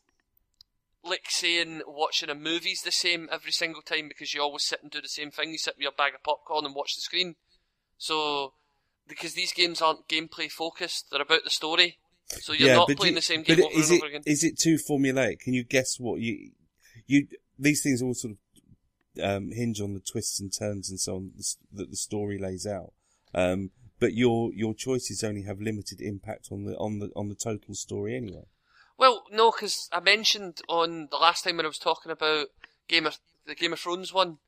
like 1.03 1.25
saying 1.29 1.81
watching 1.87 2.29
a 2.29 2.35
movie's 2.35 2.81
the 2.81 2.91
same 2.91 3.29
every 3.31 3.51
single 3.51 3.81
time 3.81 4.07
because 4.07 4.33
you 4.33 4.41
always 4.41 4.63
sit 4.63 4.81
and 4.81 4.91
do 4.91 5.01
the 5.01 5.07
same 5.07 5.31
thing. 5.31 5.51
You 5.51 5.57
sit 5.57 5.75
with 5.77 5.83
your 5.83 5.91
bag 5.91 6.13
of 6.15 6.23
popcorn 6.23 6.65
and 6.65 6.75
watch 6.75 6.95
the 6.95 7.01
screen. 7.01 7.35
So, 7.97 8.53
because 9.07 9.33
these 9.33 9.53
games 9.53 9.81
aren't 9.81 10.07
gameplay 10.07 10.49
focused, 10.51 11.07
they're 11.11 11.21
about 11.21 11.43
the 11.43 11.49
story. 11.49 11.97
So 12.27 12.53
you're 12.53 12.75
not 12.75 12.87
playing 12.89 13.13
you- 13.13 13.19
the 13.19 13.21
same 13.23 13.43
game 13.43 13.59
over 13.63 13.79
is 13.79 13.89
and 13.89 13.97
it 13.97 14.03
over 14.03 14.09
again. 14.09 14.21
is 14.25 14.43
it 14.43 14.57
too 14.59 14.77
formulaic? 14.77 15.39
Can 15.39 15.53
you 15.53 15.63
guess 15.63 15.99
what 15.99 16.19
you 16.21 16.51
you 17.07 17.27
these 17.57 17.81
things 17.81 18.01
all 18.01 18.13
sort 18.13 18.33
of 18.33 18.37
um, 19.23 19.51
hinge 19.51 19.81
on 19.81 19.93
the 19.95 19.99
twists 19.99 20.39
and 20.39 20.53
turns 20.53 20.89
and 20.89 20.99
so 20.99 21.15
on 21.15 21.31
that 21.73 21.89
the 21.89 21.97
story 21.97 22.37
lays 22.37 22.67
out. 22.67 22.93
Um, 23.33 23.71
but 23.99 24.13
your 24.13 24.53
your 24.53 24.73
choices 24.75 25.23
only 25.23 25.41
have 25.43 25.59
limited 25.59 26.01
impact 26.01 26.49
on 26.51 26.65
the 26.65 26.77
on 26.77 26.99
the 26.99 27.09
on 27.15 27.29
the 27.29 27.35
total 27.35 27.73
story 27.73 28.15
anyway. 28.15 28.45
Well, 28.99 29.23
no, 29.31 29.49
because 29.49 29.89
I 29.93 30.01
mentioned 30.01 30.61
on 30.67 31.07
the 31.09 31.15
last 31.15 31.45
time 31.45 31.55
when 31.55 31.65
I 31.65 31.69
was 31.69 31.79
talking 31.79 32.11
about 32.11 32.47
Game 32.89 33.05
of 33.05 33.17
the 33.47 33.55
Game 33.55 33.71
of 33.71 33.79
Thrones 33.79 34.13
one, 34.13 34.39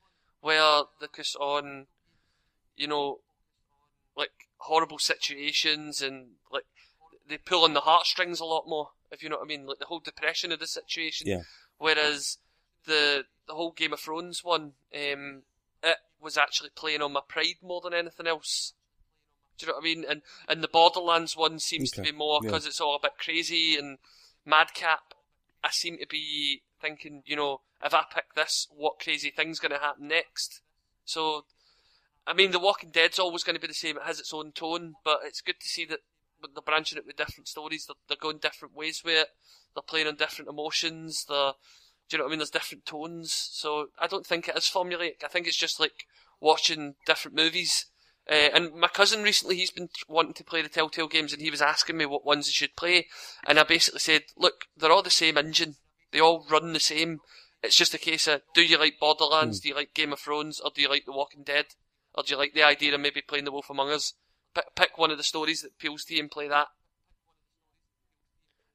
where 0.42 0.84
the 1.00 1.08
focus 1.08 1.38
on, 1.40 1.88
you 2.76 2.86
know, 2.86 3.20
like 4.16 4.32
horrible 4.58 5.00
situations 5.00 6.02
and 6.02 6.32
like 6.52 6.66
they 7.30 7.38
pull 7.38 7.64
on 7.64 7.74
the 7.74 7.80
heartstrings 7.80 8.42
a 8.42 8.46
lot 8.46 8.68
more, 8.68 8.90
if 9.10 9.24
you 9.24 9.30
know 9.30 9.38
what 9.38 9.46
I 9.46 9.48
mean, 9.48 9.66
like 9.66 9.80
the 9.80 9.86
whole 9.86 10.02
depression 10.02 10.52
of 10.52 10.60
the 10.60 10.68
situation. 10.68 11.28
Yeah. 11.28 11.44
Whereas 11.78 12.38
the 12.86 13.24
the 13.48 13.54
whole 13.54 13.72
Game 13.72 13.94
of 13.94 14.02
Thrones 14.02 14.44
one, 14.44 14.74
um, 14.94 15.44
it 15.82 15.98
was 16.22 16.38
actually 16.38 16.72
playing 16.76 17.02
on 17.02 17.14
my 17.14 17.22
pride 17.26 17.56
more 17.64 17.80
than 17.80 17.94
anything 17.94 18.28
else. 18.28 18.74
Do 19.58 19.66
you 19.66 19.72
know 19.72 19.78
what 19.78 19.82
I 19.82 19.86
mean? 19.86 20.06
And 20.10 20.22
and 20.50 20.62
the 20.62 20.68
Borderlands 20.68 21.38
one 21.38 21.58
seems 21.60 21.90
to 21.92 22.02
be 22.02 22.12
more 22.12 22.42
yeah. 22.44 22.50
because 22.50 22.66
it's 22.66 22.82
all 22.82 22.98
a 22.98 23.00
bit 23.02 23.18
crazy 23.18 23.78
and 23.78 23.98
madcap. 24.46 25.14
I 25.64 25.70
seem 25.72 25.98
to 26.00 26.08
be 26.08 26.64
thinking, 26.82 27.24
you 27.26 27.36
know, 27.36 27.62
if 27.84 27.94
I 27.94 28.04
pick 28.14 28.34
this, 28.36 28.68
what 28.76 29.00
crazy 29.00 29.32
thing's 29.32 29.60
going 29.60 29.72
to 29.72 29.78
happen 29.78 30.08
next? 30.08 30.62
So 31.06 31.46
I 32.26 32.34
mean, 32.34 32.52
The 32.52 32.60
Walking 32.60 32.92
Dead's 32.92 33.20
always 33.20 33.44
going 33.44 33.56
to 33.56 33.62
be 33.62 33.68
the 33.68 33.74
same. 33.74 33.98
It 33.98 34.04
has 34.04 34.20
its 34.20 34.34
own 34.34 34.52
tone, 34.52 34.94
but 35.04 35.20
it's 35.26 35.42
good 35.42 35.60
to 35.60 35.68
see 35.68 35.86
that 35.86 36.00
they're 36.42 36.62
branching 36.62 36.98
it 36.98 37.06
with 37.06 37.18
different 37.18 37.48
stories. 37.48 37.86
They're, 37.86 37.96
they're 38.08 38.18
going 38.20 38.38
different 38.38 38.76
ways 38.76 39.02
with 39.04 39.16
it. 39.16 39.28
They're 39.74 39.82
playing 39.82 40.08
on 40.08 40.16
different 40.16 40.50
emotions. 40.50 41.26
Do 41.28 41.54
you 42.12 42.18
know 42.18 42.26
what 42.26 42.30
I 42.30 42.32
mean? 42.32 42.40
There's 42.40 42.50
different 42.50 42.86
tones. 42.86 43.34
So 43.52 43.88
I 44.00 44.08
don't 44.08 44.26
think 44.26 44.48
it 44.48 44.58
is 44.58 44.66
formulaic. 44.66 45.24
I 45.24 45.28
think 45.28 45.48
it's 45.48 45.58
just 45.58 45.80
like 45.80 46.06
watching 46.40 46.96
different 47.06 47.36
movies. 47.36 47.88
Uh, 48.30 48.50
and 48.54 48.74
my 48.76 48.88
cousin 48.88 49.24
recently, 49.24 49.56
he's 49.58 49.72
been 49.72 49.90
wanting 50.08 50.34
to 50.34 50.44
play 50.44 50.62
the 50.62 50.70
Telltale 50.70 51.08
games, 51.08 51.34
and 51.34 51.42
he 51.42 51.50
was 51.52 51.62
asking 51.62 51.98
me 51.98 52.06
what 52.06 52.26
ones 52.26 52.48
he 52.48 52.54
should 52.54 52.76
play. 52.76 53.08
And 53.46 53.60
I 53.60 53.64
basically 53.64 54.00
said, 54.00 54.24
look, 54.38 54.66
they're 54.78 54.92
all 54.92 55.02
the 55.02 55.10
same 55.10 55.38
engine. 55.38 55.76
They 56.12 56.20
all 56.20 56.46
run 56.50 56.74
the 56.74 56.80
same. 56.80 57.20
It's 57.64 57.76
just 57.76 57.94
a 57.94 57.98
case 58.00 58.28
of 58.28 58.42
do 58.54 58.62
you 58.62 58.78
like 58.78 59.00
Borderlands, 59.00 59.60
Mm. 59.60 59.64
do 59.64 59.70
you 59.70 59.76
like 59.76 59.94
Game 59.94 60.14
of 60.14 60.20
Thrones, 60.20 60.60
or 60.60 60.72
do 60.74 60.82
you 60.82 60.90
like 60.90 61.06
The 61.06 61.12
Walking 61.12 61.44
Dead, 61.44 61.66
or 62.14 62.24
do 62.24 62.32
you 62.34 62.38
like 62.38 62.54
the 62.54 62.64
idea 62.64 62.94
of 62.94 63.02
maybe 63.02 63.22
playing 63.22 63.46
The 63.46 63.52
Wolf 63.52 63.70
Among 63.70 63.90
Us? 63.90 64.14
Pick, 64.54 64.76
pick 64.76 64.98
one 64.98 65.12
of 65.12 65.18
the 65.18 65.24
stories 65.24 65.62
that 65.62 65.72
appeals 65.72 66.04
to 66.06 66.14
you 66.16 66.22
and 66.22 66.32
play 66.32 66.48
that. 66.48 66.68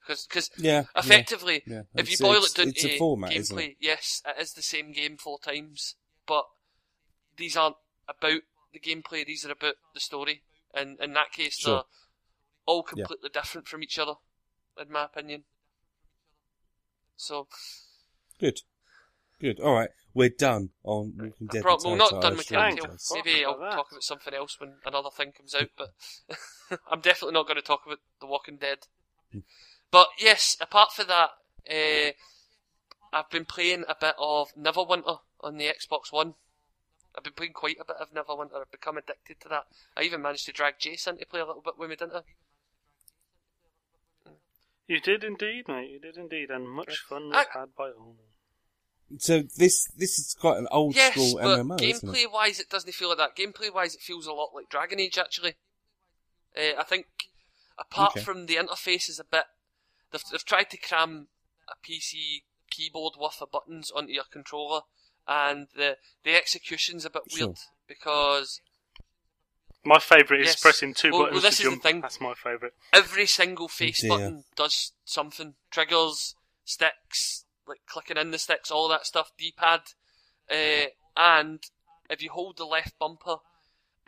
Because 0.06 0.50
Yeah. 0.56 0.84
effectively, 0.94 1.62
yeah, 1.66 1.82
yeah. 1.94 2.00
if 2.00 2.10
you 2.10 2.16
boil 2.18 2.44
it 2.44 2.54
down 2.54 2.68
it's 2.68 2.82
to 2.82 2.96
format, 2.96 3.32
gameplay, 3.32 3.70
it? 3.70 3.76
yes, 3.80 4.22
it 4.24 4.40
is 4.40 4.52
the 4.52 4.62
same 4.62 4.92
game 4.92 5.16
four 5.16 5.38
times, 5.40 5.96
but 6.26 6.44
these 7.36 7.56
aren't 7.56 7.76
about 8.08 8.42
the 8.76 8.94
gameplay. 8.94 9.24
These 9.26 9.44
are 9.46 9.52
about 9.52 9.74
the 9.94 10.00
story, 10.00 10.42
and 10.74 11.00
in 11.00 11.12
that 11.14 11.32
case, 11.32 11.56
Sure. 11.58 11.76
they're 11.76 11.82
all 12.66 12.82
completely 12.82 13.30
different 13.30 13.66
from 13.68 13.82
each 13.82 13.98
other, 13.98 14.14
in 14.80 14.90
my 14.90 15.04
opinion. 15.04 15.44
So, 17.16 17.48
Good. 18.38 18.60
Good. 19.40 19.60
All 19.60 19.74
right. 19.74 19.90
We're 20.14 20.30
done 20.30 20.70
on 20.82 21.12
Walking 21.18 21.46
Dead. 21.48 21.62
Pro- 21.62 21.76
we're 21.84 21.96
not 21.96 22.22
done 22.22 22.36
with 22.36 22.46
streaming 22.46 22.76
Telltale. 22.76 22.96
Maybe 23.24 23.44
I'll 23.44 23.58
that. 23.58 23.72
talk 23.72 23.90
about 23.90 24.02
something 24.02 24.32
else 24.32 24.58
when 24.58 24.74
another 24.86 25.10
thing 25.10 25.32
comes 25.32 25.54
out, 25.54 25.68
but 25.76 25.92
I'm 26.90 27.00
definitely 27.00 27.34
not 27.34 27.46
going 27.46 27.56
to 27.56 27.62
talk 27.62 27.82
about 27.84 27.98
The 28.20 28.26
Walking 28.26 28.56
Dead. 28.56 28.78
But 29.90 30.08
yes, 30.18 30.56
apart 30.60 30.92
from 30.92 31.08
that, 31.08 31.30
uh, 31.70 32.12
I've 33.12 33.30
been 33.30 33.44
playing 33.44 33.84
a 33.88 33.94
bit 33.98 34.14
of 34.18 34.48
Neverwinter 34.58 35.18
on 35.42 35.58
the 35.58 35.66
Xbox 35.66 36.10
One. 36.10 36.34
I've 37.16 37.24
been 37.24 37.32
playing 37.32 37.52
quite 37.54 37.78
a 37.80 37.84
bit 37.84 37.96
of 37.98 38.12
Neverwinter. 38.12 38.60
I've 38.60 38.70
become 38.70 38.98
addicted 38.98 39.40
to 39.40 39.48
that. 39.48 39.64
I 39.96 40.02
even 40.02 40.20
managed 40.22 40.46
to 40.46 40.52
drag 40.52 40.78
Jason 40.78 41.16
to 41.18 41.26
play 41.26 41.40
a 41.40 41.46
little 41.46 41.62
bit 41.62 41.78
with 41.78 41.88
me, 41.90 41.96
didn't 41.96 42.14
I? 42.16 42.20
You 44.86 45.00
did 45.00 45.24
indeed, 45.24 45.64
mate. 45.66 45.90
You 45.90 45.98
did 45.98 46.16
indeed, 46.16 46.50
and 46.50 46.68
much 46.68 46.98
fun 47.08 47.28
was 47.30 47.46
I- 47.54 47.58
had 47.58 47.74
by 47.76 47.90
all. 47.90 48.16
So 49.18 49.42
this 49.56 49.86
this 49.96 50.18
is 50.18 50.34
quite 50.38 50.58
an 50.58 50.66
old 50.72 50.96
yes, 50.96 51.12
school 51.12 51.38
but 51.40 51.60
MMO, 51.60 51.80
isn't 51.80 52.08
it? 52.08 52.12
gameplay 52.12 52.32
wise, 52.32 52.58
it 52.58 52.68
doesn't 52.68 52.92
feel 52.92 53.08
like 53.10 53.18
that. 53.18 53.36
Gameplay 53.36 53.72
wise, 53.72 53.94
it 53.94 54.00
feels 54.00 54.26
a 54.26 54.32
lot 54.32 54.50
like 54.52 54.68
Dragon 54.68 54.98
Age 54.98 55.16
actually. 55.16 55.54
Uh, 56.56 56.76
I 56.76 56.82
think, 56.82 57.06
apart 57.78 58.12
Okay. 58.16 58.24
from 58.24 58.46
the 58.46 58.56
interface 58.56 59.08
is 59.08 59.20
a 59.20 59.24
bit, 59.24 59.44
they've, 60.10 60.22
they've 60.32 60.44
tried 60.44 60.70
to 60.70 60.76
cram 60.76 61.28
a 61.68 61.74
PC 61.86 62.42
keyboard 62.68 63.14
worth 63.16 63.40
of 63.40 63.52
buttons 63.52 63.92
onto 63.92 64.12
your 64.12 64.24
controller, 64.24 64.80
and 65.28 65.68
the 65.74 65.96
the 66.24 66.34
execution's 66.34 67.04
a 67.04 67.10
bit 67.10 67.22
Sure. 67.30 67.48
weird 67.48 67.58
because 67.86 68.60
My 69.84 70.00
favourite 70.00 70.40
is 70.40 70.46
Yes. 70.48 70.60
pressing 70.60 70.94
two 70.94 71.10
Well- 71.12 71.18
well, 71.20 71.26
buttons 71.28 71.42
this 71.44 71.56
to 71.58 71.62
is 71.62 71.64
the 71.68 71.70
jump. 71.76 71.82
thing. 71.84 72.00
That's 72.00 72.20
my 72.20 72.34
favourite. 72.34 72.74
every 72.92 73.26
single 73.28 73.68
face 73.68 74.00
dear. 74.00 74.08
button 74.10 74.44
does 74.56 74.92
something. 75.04 75.54
Triggers, 75.70 76.34
sticks, 76.64 77.44
like 77.66 77.86
clicking 77.86 78.16
in 78.16 78.32
the 78.32 78.38
sticks, 78.40 78.70
all 78.72 78.88
that 78.88 79.06
stuff, 79.06 79.30
D-pad. 79.38 79.92
Uh, 80.50 80.86
and 81.16 81.70
if 82.10 82.20
you 82.20 82.30
hold 82.30 82.56
the 82.56 82.66
left 82.66 82.98
bumper, 82.98 83.36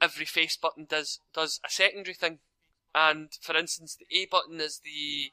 every 0.00 0.24
face 0.26 0.56
button 0.56 0.84
does 0.86 1.20
does 1.32 1.60
a 1.64 1.70
secondary 1.70 2.14
thing. 2.14 2.40
And 2.92 3.32
for 3.40 3.56
instance, 3.56 3.94
the 3.94 4.06
A 4.10 4.26
button 4.26 4.60
is 4.60 4.80
the 4.80 5.32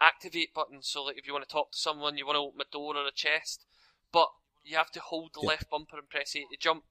activate 0.00 0.52
button. 0.52 0.82
So 0.82 1.04
like 1.04 1.18
if 1.18 1.26
you 1.26 1.32
want 1.32 1.46
to 1.48 1.52
talk 1.52 1.70
to 1.70 1.78
someone, 1.78 2.18
you 2.18 2.26
want 2.26 2.34
to 2.36 2.40
open 2.40 2.60
a 2.60 2.64
door 2.64 2.96
or 2.96 3.06
a 3.06 3.12
chest, 3.12 3.64
but 4.10 4.32
you 4.64 4.76
have 4.76 4.90
to 4.92 5.00
hold 5.00 5.34
the 5.34 5.40
Yeah. 5.42 5.48
left 5.48 5.70
bumper 5.70 5.98
and 5.98 6.08
press 6.08 6.34
A 6.34 6.44
to 6.50 6.56
jump, 6.56 6.84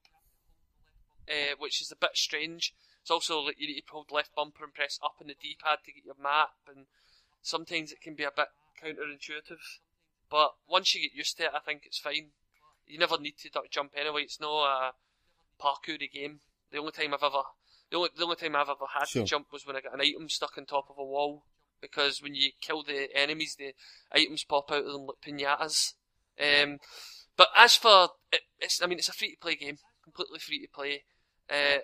uh, 1.28 1.56
which 1.58 1.80
is 1.82 1.90
a 1.90 1.96
bit 1.96 2.16
strange. 2.16 2.74
It's 3.02 3.10
also 3.10 3.40
like 3.40 3.58
you 3.58 3.66
need 3.66 3.82
to 3.82 3.92
hold 3.92 4.10
left 4.10 4.34
bumper 4.34 4.64
and 4.64 4.72
press 4.72 4.98
up 5.02 5.16
on 5.20 5.26
the 5.26 5.34
D-pad 5.34 5.80
to 5.84 5.92
get 5.92 6.04
your 6.04 6.14
map, 6.14 6.54
and 6.68 6.86
sometimes 7.42 7.92
it 7.92 8.00
can 8.00 8.14
be 8.14 8.24
a 8.24 8.30
bit 8.30 8.48
counterintuitive. 8.82 9.80
But 10.30 10.54
once 10.66 10.94
you 10.94 11.02
get 11.02 11.12
used 11.16 11.36
to 11.36 11.44
it, 11.44 11.50
I 11.54 11.60
think 11.60 11.82
it's 11.84 11.98
fine. 11.98 12.32
You 12.86 12.98
never 12.98 13.18
need 13.18 13.38
to 13.38 13.50
duck 13.50 13.70
jump 13.70 13.92
anyway. 13.96 14.22
It's 14.22 14.40
no 14.40 14.60
a 14.60 14.94
parkoury 15.60 16.10
game. 16.10 16.40
The 16.70 16.78
only 16.78 16.92
time 16.92 17.14
I've 17.14 17.22
ever, 17.22 17.42
the 17.90 17.96
only, 17.96 18.10
the 18.16 18.24
only 18.24 18.36
time 18.36 18.56
I've 18.56 18.68
ever 18.68 18.86
had 18.92 19.08
Sure. 19.08 19.22
to 19.22 19.28
jump 19.28 19.52
was 19.52 19.66
when 19.66 19.76
I 19.76 19.80
got 19.80 19.94
an 19.94 20.00
item 20.00 20.28
stuck 20.28 20.58
on 20.58 20.66
top 20.66 20.90
of 20.90 20.98
a 20.98 21.04
wall. 21.04 21.44
Because 21.80 22.22
when 22.22 22.34
you 22.34 22.52
kill 22.60 22.82
the 22.82 23.14
enemies, 23.14 23.56
the 23.56 23.74
items 24.10 24.44
pop 24.44 24.70
out 24.70 24.84
of 24.84 24.92
them 24.92 25.06
like 25.06 25.20
pinatas. 25.20 25.92
Um, 26.38 26.80
but 27.36 27.48
as 27.56 27.76
for 27.76 28.10
it, 28.32 28.42
it's, 28.60 28.82
I 28.82 28.86
mean, 28.86 28.98
it's 28.98 29.08
a 29.08 29.12
free 29.12 29.32
to 29.32 29.40
play 29.40 29.56
game, 29.56 29.78
completely 30.02 30.38
free 30.38 30.60
to 30.60 30.68
play. 30.72 31.04
Uh, 31.50 31.80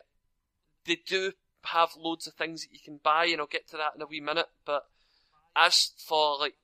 they 0.86 0.98
do 1.06 1.32
have 1.64 1.90
loads 1.96 2.26
of 2.26 2.34
things 2.34 2.62
that 2.62 2.72
you 2.72 2.78
can 2.82 3.00
buy, 3.02 3.26
and 3.26 3.40
I'll 3.40 3.46
get 3.46 3.68
to 3.68 3.76
that 3.76 3.92
in 3.94 4.02
a 4.02 4.06
wee 4.06 4.20
minute. 4.20 4.48
But 4.64 4.84
as 5.56 5.92
for 5.98 6.38
like 6.38 6.54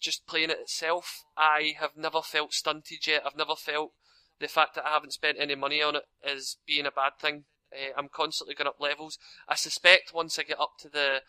just 0.00 0.26
playing 0.26 0.50
it 0.50 0.58
itself, 0.60 1.24
I 1.36 1.74
have 1.80 1.96
never 1.96 2.22
felt 2.22 2.52
stunted 2.52 3.06
yet. 3.06 3.22
I've 3.26 3.36
never 3.36 3.56
felt 3.56 3.92
the 4.40 4.48
fact 4.48 4.74
that 4.76 4.86
I 4.86 4.90
haven't 4.90 5.12
spent 5.12 5.38
any 5.40 5.54
money 5.54 5.82
on 5.82 5.96
it 5.96 6.04
as 6.24 6.56
being 6.66 6.86
a 6.86 6.90
bad 6.90 7.12
thing. 7.20 7.44
Uh, 7.72 7.92
I'm 7.96 8.08
constantly 8.08 8.54
going 8.54 8.68
up 8.68 8.80
levels. 8.80 9.18
I 9.48 9.56
suspect 9.56 10.14
once 10.14 10.38
I 10.38 10.42
get 10.44 10.60
up 10.60 10.72
to 10.80 10.88
the 10.88 11.22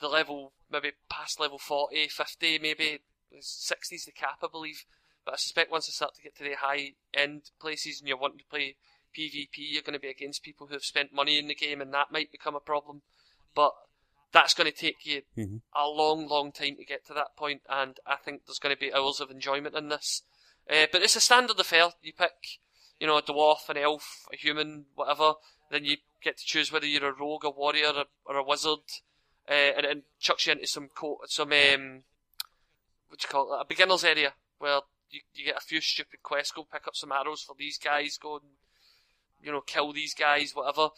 the 0.00 0.08
level, 0.08 0.52
maybe 0.70 0.92
past 1.08 1.40
level 1.40 1.58
40, 1.58 2.08
50, 2.08 2.58
maybe 2.58 3.00
60's 3.34 4.04
the 4.04 4.12
cap, 4.12 4.38
I 4.42 4.46
believe. 4.50 4.84
But 5.26 5.34
I 5.34 5.36
suspect 5.38 5.72
once 5.72 5.88
I 5.88 5.92
start 5.92 6.14
to 6.14 6.22
get 6.22 6.36
to 6.36 6.44
the 6.44 6.54
high 6.54 6.94
end 7.12 7.50
places 7.60 7.98
and 8.00 8.08
you're 8.08 8.16
wanting 8.16 8.38
to 8.38 8.44
play 8.44 8.76
PvP, 9.14 9.56
you're 9.56 9.82
going 9.82 9.92
to 9.94 9.98
be 9.98 10.08
against 10.08 10.44
people 10.44 10.68
who 10.68 10.74
have 10.74 10.84
spent 10.84 11.12
money 11.12 11.36
in 11.36 11.48
the 11.48 11.54
game, 11.54 11.80
and 11.80 11.92
that 11.92 12.12
might 12.12 12.30
become 12.30 12.54
a 12.54 12.60
problem. 12.60 13.02
But 13.54 13.72
that's 14.32 14.54
going 14.54 14.70
to 14.70 14.76
take 14.76 15.04
you 15.04 15.22
Mhm. 15.36 15.62
a 15.74 15.88
long, 15.88 16.28
long 16.28 16.52
time 16.52 16.76
to 16.76 16.84
get 16.84 17.04
to 17.06 17.14
that 17.14 17.36
point, 17.36 17.62
and 17.68 17.98
I 18.06 18.16
think 18.16 18.46
there's 18.46 18.60
going 18.60 18.74
to 18.74 18.80
be 18.80 18.94
hours 18.94 19.20
of 19.20 19.30
enjoyment 19.30 19.74
in 19.74 19.88
this. 19.88 20.22
Uh, 20.70 20.86
but 20.92 21.02
it's 21.02 21.16
a 21.16 21.20
standard 21.20 21.58
affair. 21.58 21.92
You 22.02 22.12
pick, 22.12 22.60
you 23.00 23.06
know, 23.06 23.16
a 23.16 23.22
dwarf, 23.22 23.68
an 23.68 23.76
elf, 23.76 24.26
a 24.32 24.36
human, 24.36 24.86
whatever. 24.94 25.34
Then 25.70 25.84
you 25.84 25.96
get 26.22 26.38
to 26.38 26.44
choose 26.44 26.70
whether 26.70 26.86
you're 26.86 27.08
a 27.08 27.12
rogue, 27.12 27.44
a 27.44 27.50
warrior, 27.50 27.88
or, 27.88 28.04
or 28.24 28.36
a 28.36 28.44
wizard, 28.44 28.80
uh, 29.48 29.52
and 29.52 29.86
it 29.86 30.04
chucks 30.20 30.46
you 30.46 30.52
into 30.52 30.66
some 30.68 30.88
co- 30.88 31.20
some 31.26 31.52
um, 31.52 32.04
what 33.08 33.18
do 33.20 33.24
you 33.24 33.28
call 33.28 33.54
it, 33.54 33.60
a 33.60 33.64
beginner's 33.64 34.04
area 34.04 34.34
where 34.58 34.80
you, 35.10 35.20
you 35.34 35.44
get 35.46 35.56
a 35.56 35.60
few 35.64 35.80
stupid 35.80 36.22
quests. 36.22 36.52
Go 36.52 36.66
pick 36.70 36.86
up 36.86 36.96
some 36.96 37.12
arrows 37.12 37.42
for 37.42 37.54
these 37.58 37.78
guys. 37.78 38.18
Go 38.18 38.36
and 38.36 38.44
you 39.42 39.52
know 39.52 39.60
kill 39.60 39.92
these 39.92 40.14
guys, 40.14 40.52
whatever. 40.54 40.88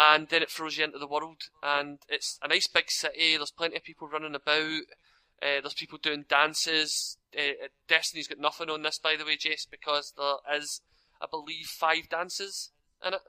And 0.00 0.28
then 0.28 0.42
it 0.42 0.50
throws 0.50 0.78
you 0.78 0.84
into 0.84 0.98
the 0.98 1.08
world, 1.08 1.42
and 1.62 1.98
it's 2.08 2.38
a 2.42 2.48
nice 2.48 2.68
big 2.68 2.88
city. 2.90 3.36
There's 3.36 3.50
plenty 3.50 3.76
of 3.76 3.82
people 3.82 4.06
running 4.08 4.34
about. 4.36 4.82
Uh, 5.42 5.60
there's 5.60 5.74
people 5.74 5.98
doing 6.00 6.24
dances. 6.28 7.16
Uh, 7.36 7.66
Destiny's 7.88 8.28
got 8.28 8.38
nothing 8.38 8.70
on 8.70 8.82
this, 8.82 8.98
by 8.98 9.16
the 9.16 9.24
way, 9.24 9.36
Jace, 9.36 9.66
because 9.68 10.12
there 10.16 10.56
is, 10.56 10.80
I 11.20 11.26
believe, 11.30 11.66
five 11.66 12.08
dances 12.08 12.70
in 13.04 13.14
it. 13.14 13.20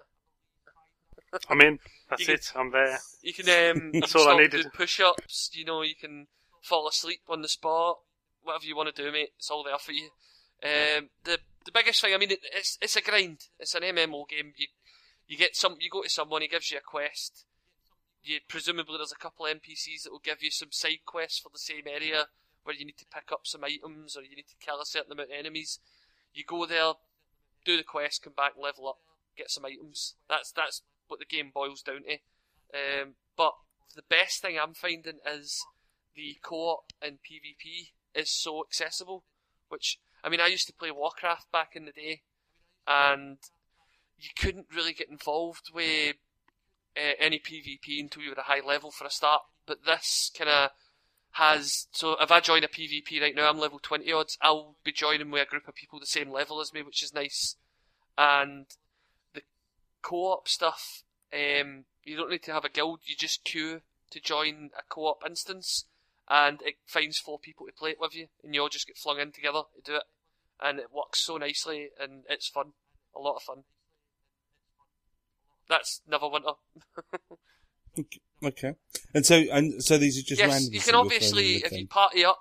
I'm 1.49 1.61
in. 1.61 1.79
That's 2.09 2.27
You 2.27 2.33
it. 2.33 2.51
I'm 2.55 2.71
there. 2.71 2.99
You 3.21 3.33
can 3.33 3.47
um, 3.77 3.91
That's 3.93 4.11
can 4.13 4.21
all 4.21 4.29
I 4.29 4.37
needed. 4.37 4.63
do 4.63 4.69
push-ups. 4.69 5.51
You 5.53 5.65
know, 5.65 5.81
you 5.81 5.95
can 5.95 6.27
fall 6.61 6.87
asleep 6.87 7.21
on 7.29 7.41
the 7.41 7.47
spot. 7.47 7.99
Whatever 8.49 8.65
you 8.65 8.75
want 8.75 8.95
to 8.95 9.03
do, 9.03 9.11
mate, 9.11 9.29
it's 9.37 9.51
all 9.51 9.63
there 9.63 9.77
for 9.77 9.91
you. 9.91 10.09
Um, 10.63 11.09
the 11.23 11.37
the 11.65 11.71
biggest 11.71 12.01
thing, 12.01 12.15
I 12.15 12.17
mean, 12.17 12.31
it, 12.31 12.39
it's 12.55 12.79
it's 12.81 12.95
a 12.95 13.01
grind. 13.01 13.45
It's 13.59 13.75
an 13.75 13.83
MMO 13.83 14.27
game. 14.27 14.53
You 14.57 14.65
you 15.27 15.37
get 15.37 15.55
some, 15.55 15.75
you 15.79 15.91
go 15.91 16.01
to 16.01 16.09
someone, 16.09 16.41
he 16.41 16.47
gives 16.47 16.71
you 16.71 16.79
a 16.79 16.81
quest. 16.81 17.45
You 18.23 18.39
presumably 18.47 18.97
there's 18.97 19.11
a 19.11 19.23
couple 19.23 19.45
of 19.45 19.53
NPCs 19.53 20.03
that 20.03 20.11
will 20.11 20.25
give 20.25 20.41
you 20.41 20.49
some 20.49 20.71
side 20.71 21.05
quests 21.05 21.37
for 21.37 21.49
the 21.53 21.59
same 21.59 21.83
area 21.85 22.25
where 22.63 22.75
you 22.75 22.85
need 22.85 22.97
to 22.97 23.05
pick 23.13 23.31
up 23.31 23.41
some 23.43 23.63
items 23.63 24.17
or 24.17 24.23
you 24.23 24.35
need 24.35 24.49
to 24.49 24.65
kill 24.65 24.81
a 24.81 24.85
certain 24.85 25.11
amount 25.11 25.29
of 25.29 25.37
enemies. 25.37 25.79
You 26.33 26.43
go 26.43 26.65
there, 26.65 26.93
do 27.63 27.77
the 27.77 27.83
quest, 27.83 28.23
come 28.23 28.33
back, 28.35 28.53
level 28.59 28.87
up, 28.87 28.97
get 29.37 29.51
some 29.51 29.65
items. 29.65 30.15
That's 30.27 30.51
that's 30.51 30.81
what 31.07 31.19
the 31.19 31.25
game 31.25 31.51
boils 31.53 31.83
down 31.83 32.01
to. 32.03 32.13
Um, 32.73 33.13
but 33.37 33.53
the 33.95 34.03
best 34.09 34.41
thing 34.41 34.57
I'm 34.57 34.73
finding 34.73 35.19
is 35.31 35.63
the 36.15 36.37
co-op 36.43 36.91
and 37.01 37.19
PvP 37.19 37.91
is 38.13 38.29
so 38.29 38.63
accessible. 38.63 39.23
Which 39.69 39.99
I 40.23 40.29
mean, 40.29 40.41
I 40.41 40.47
used 40.47 40.67
to 40.67 40.73
play 40.73 40.91
Warcraft 40.91 41.51
back 41.51 41.75
in 41.75 41.85
the 41.85 41.91
day, 41.91 42.21
and 42.87 43.37
you 44.17 44.29
couldn't 44.37 44.67
really 44.75 44.93
get 44.93 45.09
involved 45.09 45.71
with 45.73 46.15
uh, 46.97 47.13
any 47.19 47.39
PvP 47.39 47.99
until 47.99 48.23
you 48.23 48.29
were 48.29 48.35
a 48.35 48.43
high 48.43 48.65
level 48.65 48.91
for 48.91 49.05
a 49.05 49.11
start. 49.11 49.43
But 49.65 49.85
this 49.85 50.31
kind 50.35 50.49
of 50.49 50.71
has 51.31 51.87
so 51.91 52.15
if 52.19 52.31
I 52.31 52.39
join 52.39 52.63
a 52.63 52.67
PvP 52.67 53.21
right 53.21 53.35
now, 53.35 53.49
I'm 53.49 53.59
level 53.59 53.79
twenty 53.81 54.11
odds. 54.11 54.37
I'll 54.41 54.75
be 54.83 54.91
joining 54.91 55.29
with 55.31 55.43
a 55.43 55.49
group 55.49 55.67
of 55.67 55.75
people 55.75 55.99
the 55.99 56.05
same 56.05 56.31
level 56.31 56.59
as 56.59 56.73
me, 56.73 56.81
which 56.81 57.03
is 57.03 57.13
nice. 57.13 57.55
And 58.17 58.65
the 59.33 59.41
co-op 60.01 60.47
stuff, 60.47 61.03
um, 61.33 61.85
you 62.03 62.17
don't 62.17 62.31
need 62.31 62.43
to 62.43 62.53
have 62.53 62.65
a 62.65 62.69
guild. 62.69 63.01
You 63.05 63.15
just 63.15 63.43
queue 63.43 63.81
to 64.09 64.19
join 64.19 64.71
a 64.77 64.81
co-op 64.89 65.23
instance, 65.25 65.85
and 66.29 66.61
it 66.61 66.75
finds 66.85 67.19
four 67.19 67.39
people 67.39 67.65
to 67.65 67.73
play 67.73 67.91
it 67.91 67.99
with 67.99 68.15
you, 68.15 68.27
and 68.43 68.53
you 68.53 68.61
all 68.61 68.69
just 68.69 68.87
get 68.87 68.97
flung 68.97 69.19
in 69.19 69.31
together 69.31 69.61
to 69.75 69.81
do 69.91 69.95
it, 69.95 70.03
and 70.61 70.79
it 70.79 70.87
works 70.93 71.19
so 71.19 71.37
nicely, 71.37 71.89
and 71.99 72.23
it's 72.29 72.47
fun, 72.47 72.73
a 73.15 73.19
lot 73.19 73.35
of 73.35 73.43
fun. 73.43 73.63
That's 75.67 76.01
Neverwinter. 76.09 76.55
Okay. 78.43 78.75
And 79.13 79.25
so, 79.25 79.43
and 79.51 79.83
so 79.83 79.97
these 79.97 80.17
are 80.17 80.21
just 80.21 80.39
yes, 80.39 80.49
random. 80.49 80.73
you 80.73 80.79
can 80.79 80.95
obviously, 80.95 81.55
if 81.55 81.71
you 81.71 81.87
party 81.87 82.23
up, 82.23 82.39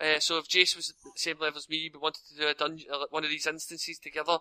uh, 0.00 0.18
so 0.18 0.38
if 0.38 0.48
Jace 0.48 0.76
was 0.76 0.90
at 0.90 0.96
the 1.02 1.10
same 1.16 1.36
level 1.40 1.56
as 1.56 1.68
me, 1.68 1.90
we 1.92 1.98
wanted 1.98 2.20
to 2.28 2.40
do 2.40 2.48
a 2.48 2.54
dungeon, 2.54 2.88
uh, 2.92 3.04
one 3.10 3.24
of 3.24 3.30
these 3.30 3.46
instances 3.46 3.98
together, 3.98 4.38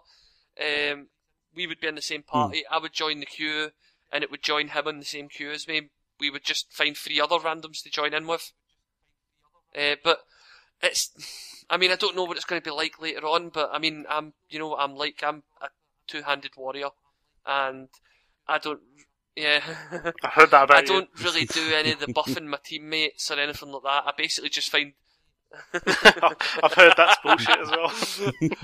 um, 0.60 1.08
we 1.56 1.68
would 1.68 1.80
be 1.80 1.88
in 1.88 1.96
the 1.96 2.02
same 2.02 2.24
party. 2.24 2.64
I 2.70 2.80
would 2.80 2.94
join 2.94 3.20
the 3.20 3.26
queue, 3.26 3.70
and 4.12 4.24
it 4.24 4.32
would 4.32 4.44
join 4.44 4.70
him 4.70 4.88
in 4.88 5.00
the 5.00 5.06
same 5.06 5.30
queue 5.30 5.52
as 5.52 5.68
me. 5.68 5.90
We 6.20 6.30
would 6.30 6.44
just 6.44 6.74
find 6.74 6.98
three 6.98 7.22
other 7.22 7.38
randoms 7.38 7.82
to 7.84 7.90
join 7.90 8.14
in 8.14 8.28
with. 8.28 8.52
Uh, 9.78 9.96
but 10.04 10.20
it's, 10.82 11.12
I 11.70 11.78
mean, 11.78 11.92
I 11.92 11.96
don't 11.96 12.16
know 12.16 12.24
what 12.24 12.38
it's 12.38 12.46
going 12.46 12.62
to 12.62 12.70
be 12.70 12.76
like 12.76 13.02
later 13.02 13.26
on, 13.26 13.50
but 13.50 13.70
I 13.74 13.80
mean, 13.80 14.06
I'm, 14.10 14.34
you 14.50 14.60
know, 14.60 14.76
I'm 14.76 14.96
like, 14.96 15.24
I'm 15.24 15.44
a 15.62 15.68
two-handed 16.08 16.52
warrior, 16.58 16.90
and 17.46 17.90
I 18.48 18.58
don't, 18.58 18.82
yeah. 19.36 19.62
I 20.24 20.28
heard 20.28 20.52
that 20.52 20.64
about 20.64 20.78
I 20.78 20.82
don't 20.82 21.10
really 21.24 21.46
do 21.46 21.74
any 21.74 21.92
of 21.92 22.00
the 22.00 22.08
buffing 22.14 22.46
my 22.46 22.60
teammates 22.64 23.32
or 23.32 23.40
anything 23.40 23.72
like 23.72 23.84
that. 23.84 24.04
I 24.08 24.12
basically 24.18 24.50
just 24.50 24.70
find 24.70 24.94
I've 25.74 26.74
heard 26.74 26.94
that's 26.98 27.18
bullshit 27.24 27.60
as 27.60 27.70
well. 27.70 27.92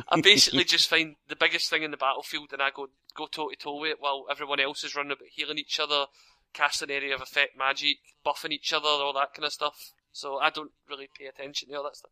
I 0.10 0.22
basically 0.22 0.64
just 0.64 0.90
find 0.90 1.16
the 1.28 1.36
biggest 1.36 1.70
thing 1.70 1.84
in 1.84 1.92
the 1.92 1.98
battlefield 1.98 2.52
and 2.52 2.62
I 2.62 2.72
go 2.76 2.88
go 3.16 3.28
toe 3.28 3.50
to 3.50 3.56
toe 3.56 3.80
with 3.80 3.92
it 3.92 3.98
while 4.00 4.26
everyone 4.30 4.60
else 4.60 4.84
is 4.84 4.96
running 4.96 5.12
about 5.12 5.28
healing 5.32 5.60
each 5.60 5.80
other, 5.80 6.06
casting 6.54 6.90
area 6.90 7.14
of 7.14 7.22
effect 7.22 7.58
magic, 7.58 7.98
buffing 8.26 8.52
each 8.52 8.74
other, 8.74 8.88
all 8.88 9.14
that 9.14 9.34
kind 9.36 9.46
of 9.46 9.54
stuff. 9.54 9.92
So 10.20 10.38
I 10.38 10.50
don't 10.50 10.72
really 10.90 11.08
pay 11.18 11.28
attention 11.28 11.70
to 11.70 11.76
all 11.76 11.84
that 11.84 11.96
stuff. 11.96 12.12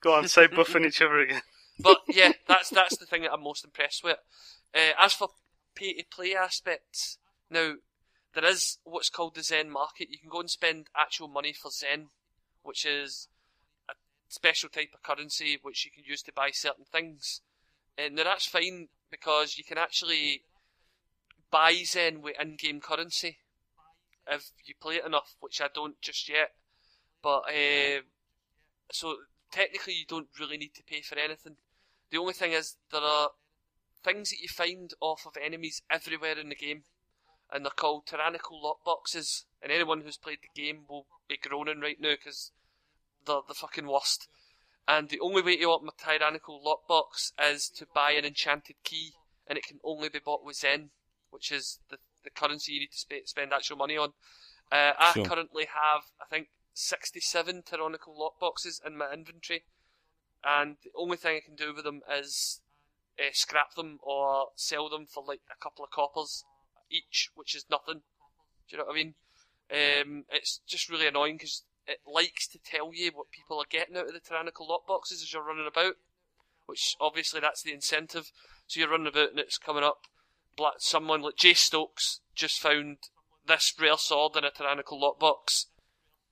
Go 0.00 0.14
on, 0.14 0.28
say 0.28 0.48
buffing 0.48 0.86
each 0.86 1.02
other 1.02 1.18
again. 1.18 1.42
But 1.78 2.02
yeah, 2.06 2.32
that's 2.46 2.68
that's 2.68 2.98
the 2.98 3.06
thing 3.06 3.22
that 3.22 3.32
I'm 3.32 3.42
most 3.42 3.64
impressed 3.64 4.04
with. 4.04 4.18
Uh, 4.74 4.92
as 4.98 5.14
for 5.14 5.28
pay 5.74 5.94
to 5.94 6.04
play 6.04 6.34
aspects, 6.34 7.16
now 7.50 7.76
there 8.34 8.44
is 8.44 8.78
what's 8.84 9.08
called 9.08 9.34
the 9.34 9.42
Zen 9.42 9.70
market. 9.70 10.10
You 10.10 10.18
can 10.18 10.28
go 10.28 10.40
and 10.40 10.50
spend 10.50 10.88
actual 10.96 11.28
money 11.28 11.54
for 11.54 11.70
Zen, 11.70 12.08
which 12.62 12.84
is 12.84 13.28
a 13.88 13.94
special 14.28 14.68
type 14.68 14.90
of 14.94 15.02
currency 15.02 15.58
which 15.62 15.84
you 15.86 15.90
can 15.90 16.04
use 16.04 16.22
to 16.22 16.32
buy 16.32 16.50
certain 16.52 16.84
things. 16.84 17.40
And 17.96 18.16
now 18.16 18.24
that's 18.24 18.46
fine 18.46 18.88
because 19.10 19.56
you 19.56 19.64
can 19.64 19.78
actually 19.78 20.42
buy 21.50 21.74
Zen 21.84 22.20
with 22.20 22.36
in-game 22.38 22.80
currency 22.80 23.38
if 24.28 24.50
you 24.64 24.74
play 24.80 24.96
it 24.96 25.06
enough, 25.06 25.36
which 25.40 25.60
I 25.60 25.68
don't 25.74 26.00
just 26.00 26.28
yet. 26.28 26.52
But 27.22 27.44
uh, 27.48 28.02
so 28.90 29.16
technically, 29.50 29.94
you 29.94 30.06
don't 30.06 30.28
really 30.38 30.56
need 30.56 30.74
to 30.74 30.82
pay 30.82 31.02
for 31.02 31.16
anything. 31.18 31.56
The 32.10 32.18
only 32.18 32.32
thing 32.32 32.52
is 32.52 32.76
there 32.90 33.00
are 33.00 33.30
things 34.02 34.30
that 34.30 34.40
you 34.40 34.48
find 34.48 34.92
off 35.00 35.24
of 35.26 35.36
enemies 35.42 35.82
everywhere 35.90 36.38
in 36.38 36.48
the 36.48 36.54
game, 36.54 36.82
and 37.52 37.64
they're 37.64 37.70
called 37.70 38.06
tyrannical 38.06 38.60
lockboxes. 38.60 39.44
And 39.62 39.70
anyone 39.70 40.00
who's 40.00 40.16
played 40.16 40.38
the 40.42 40.60
game 40.60 40.80
will 40.88 41.06
be 41.28 41.38
groaning 41.40 41.80
right 41.80 42.00
now 42.00 42.14
because 42.16 42.50
they're 43.24 43.36
the 43.46 43.54
fucking 43.54 43.86
worst. 43.86 44.28
And 44.88 45.08
the 45.08 45.20
only 45.20 45.42
way 45.42 45.56
to 45.58 45.64
open 45.66 45.88
a 45.88 46.04
tyrannical 46.04 46.60
lockbox 46.60 47.30
is 47.40 47.68
to 47.76 47.86
buy 47.94 48.12
an 48.12 48.24
enchanted 48.24 48.76
key, 48.82 49.12
and 49.46 49.56
it 49.56 49.64
can 49.64 49.78
only 49.84 50.08
be 50.08 50.18
bought 50.18 50.44
with 50.44 50.56
Zen, 50.56 50.90
which 51.30 51.52
is 51.52 51.78
the, 51.88 51.98
the 52.24 52.30
currency 52.30 52.72
you 52.72 52.80
need 52.80 52.90
to 52.90 52.98
sp- 52.98 53.26
spend 53.26 53.52
actual 53.52 53.76
money 53.76 53.96
on. 53.96 54.10
Uh, 54.72 54.92
I 54.98 55.12
Sure. 55.12 55.24
currently 55.24 55.66
have, 55.66 56.02
I 56.20 56.24
think, 56.28 56.48
67 56.74 57.62
tyrannical 57.62 58.14
lockboxes 58.14 58.84
in 58.84 58.96
my 58.96 59.12
inventory, 59.12 59.64
and 60.44 60.76
the 60.82 60.90
only 60.96 61.16
thing 61.16 61.36
I 61.36 61.40
can 61.44 61.54
do 61.54 61.74
with 61.74 61.84
them 61.84 62.00
is 62.10 62.60
uh, 63.18 63.30
scrap 63.32 63.74
them 63.74 63.98
or 64.02 64.48
sell 64.56 64.88
them 64.88 65.06
for 65.06 65.22
like 65.26 65.40
a 65.50 65.62
couple 65.62 65.84
of 65.84 65.90
coppers 65.90 66.44
each, 66.90 67.30
which 67.34 67.54
is 67.54 67.66
nothing. 67.70 68.02
Do 68.68 68.76
you 68.76 68.78
know 68.78 68.84
what 68.84 68.94
I 68.94 68.96
mean? 68.96 69.14
Um, 69.70 70.24
it's 70.30 70.60
just 70.66 70.90
really 70.90 71.06
annoying 71.06 71.36
because 71.36 71.62
it 71.86 72.00
likes 72.06 72.46
to 72.48 72.58
tell 72.58 72.92
you 72.92 73.10
what 73.14 73.30
people 73.30 73.58
are 73.58 73.66
getting 73.68 73.96
out 73.96 74.08
of 74.08 74.14
the 74.14 74.20
tyrannical 74.20 74.66
lockboxes 74.66 75.22
as 75.22 75.32
you're 75.32 75.42
running 75.42 75.66
about, 75.66 75.94
which 76.66 76.96
obviously 77.00 77.40
that's 77.40 77.62
the 77.62 77.72
incentive. 77.72 78.30
So 78.66 78.80
you're 78.80 78.90
running 78.90 79.08
about 79.08 79.30
and 79.30 79.38
it's 79.38 79.58
coming 79.58 79.84
up. 79.84 80.02
Black, 80.56 80.74
someone 80.78 81.22
like 81.22 81.36
Jay 81.36 81.54
Stokes 81.54 82.20
just 82.34 82.60
found 82.60 82.98
this 83.46 83.74
rare 83.80 83.96
sword 83.96 84.36
in 84.36 84.44
a 84.44 84.50
tyrannical 84.50 85.00
lockbox, 85.00 85.66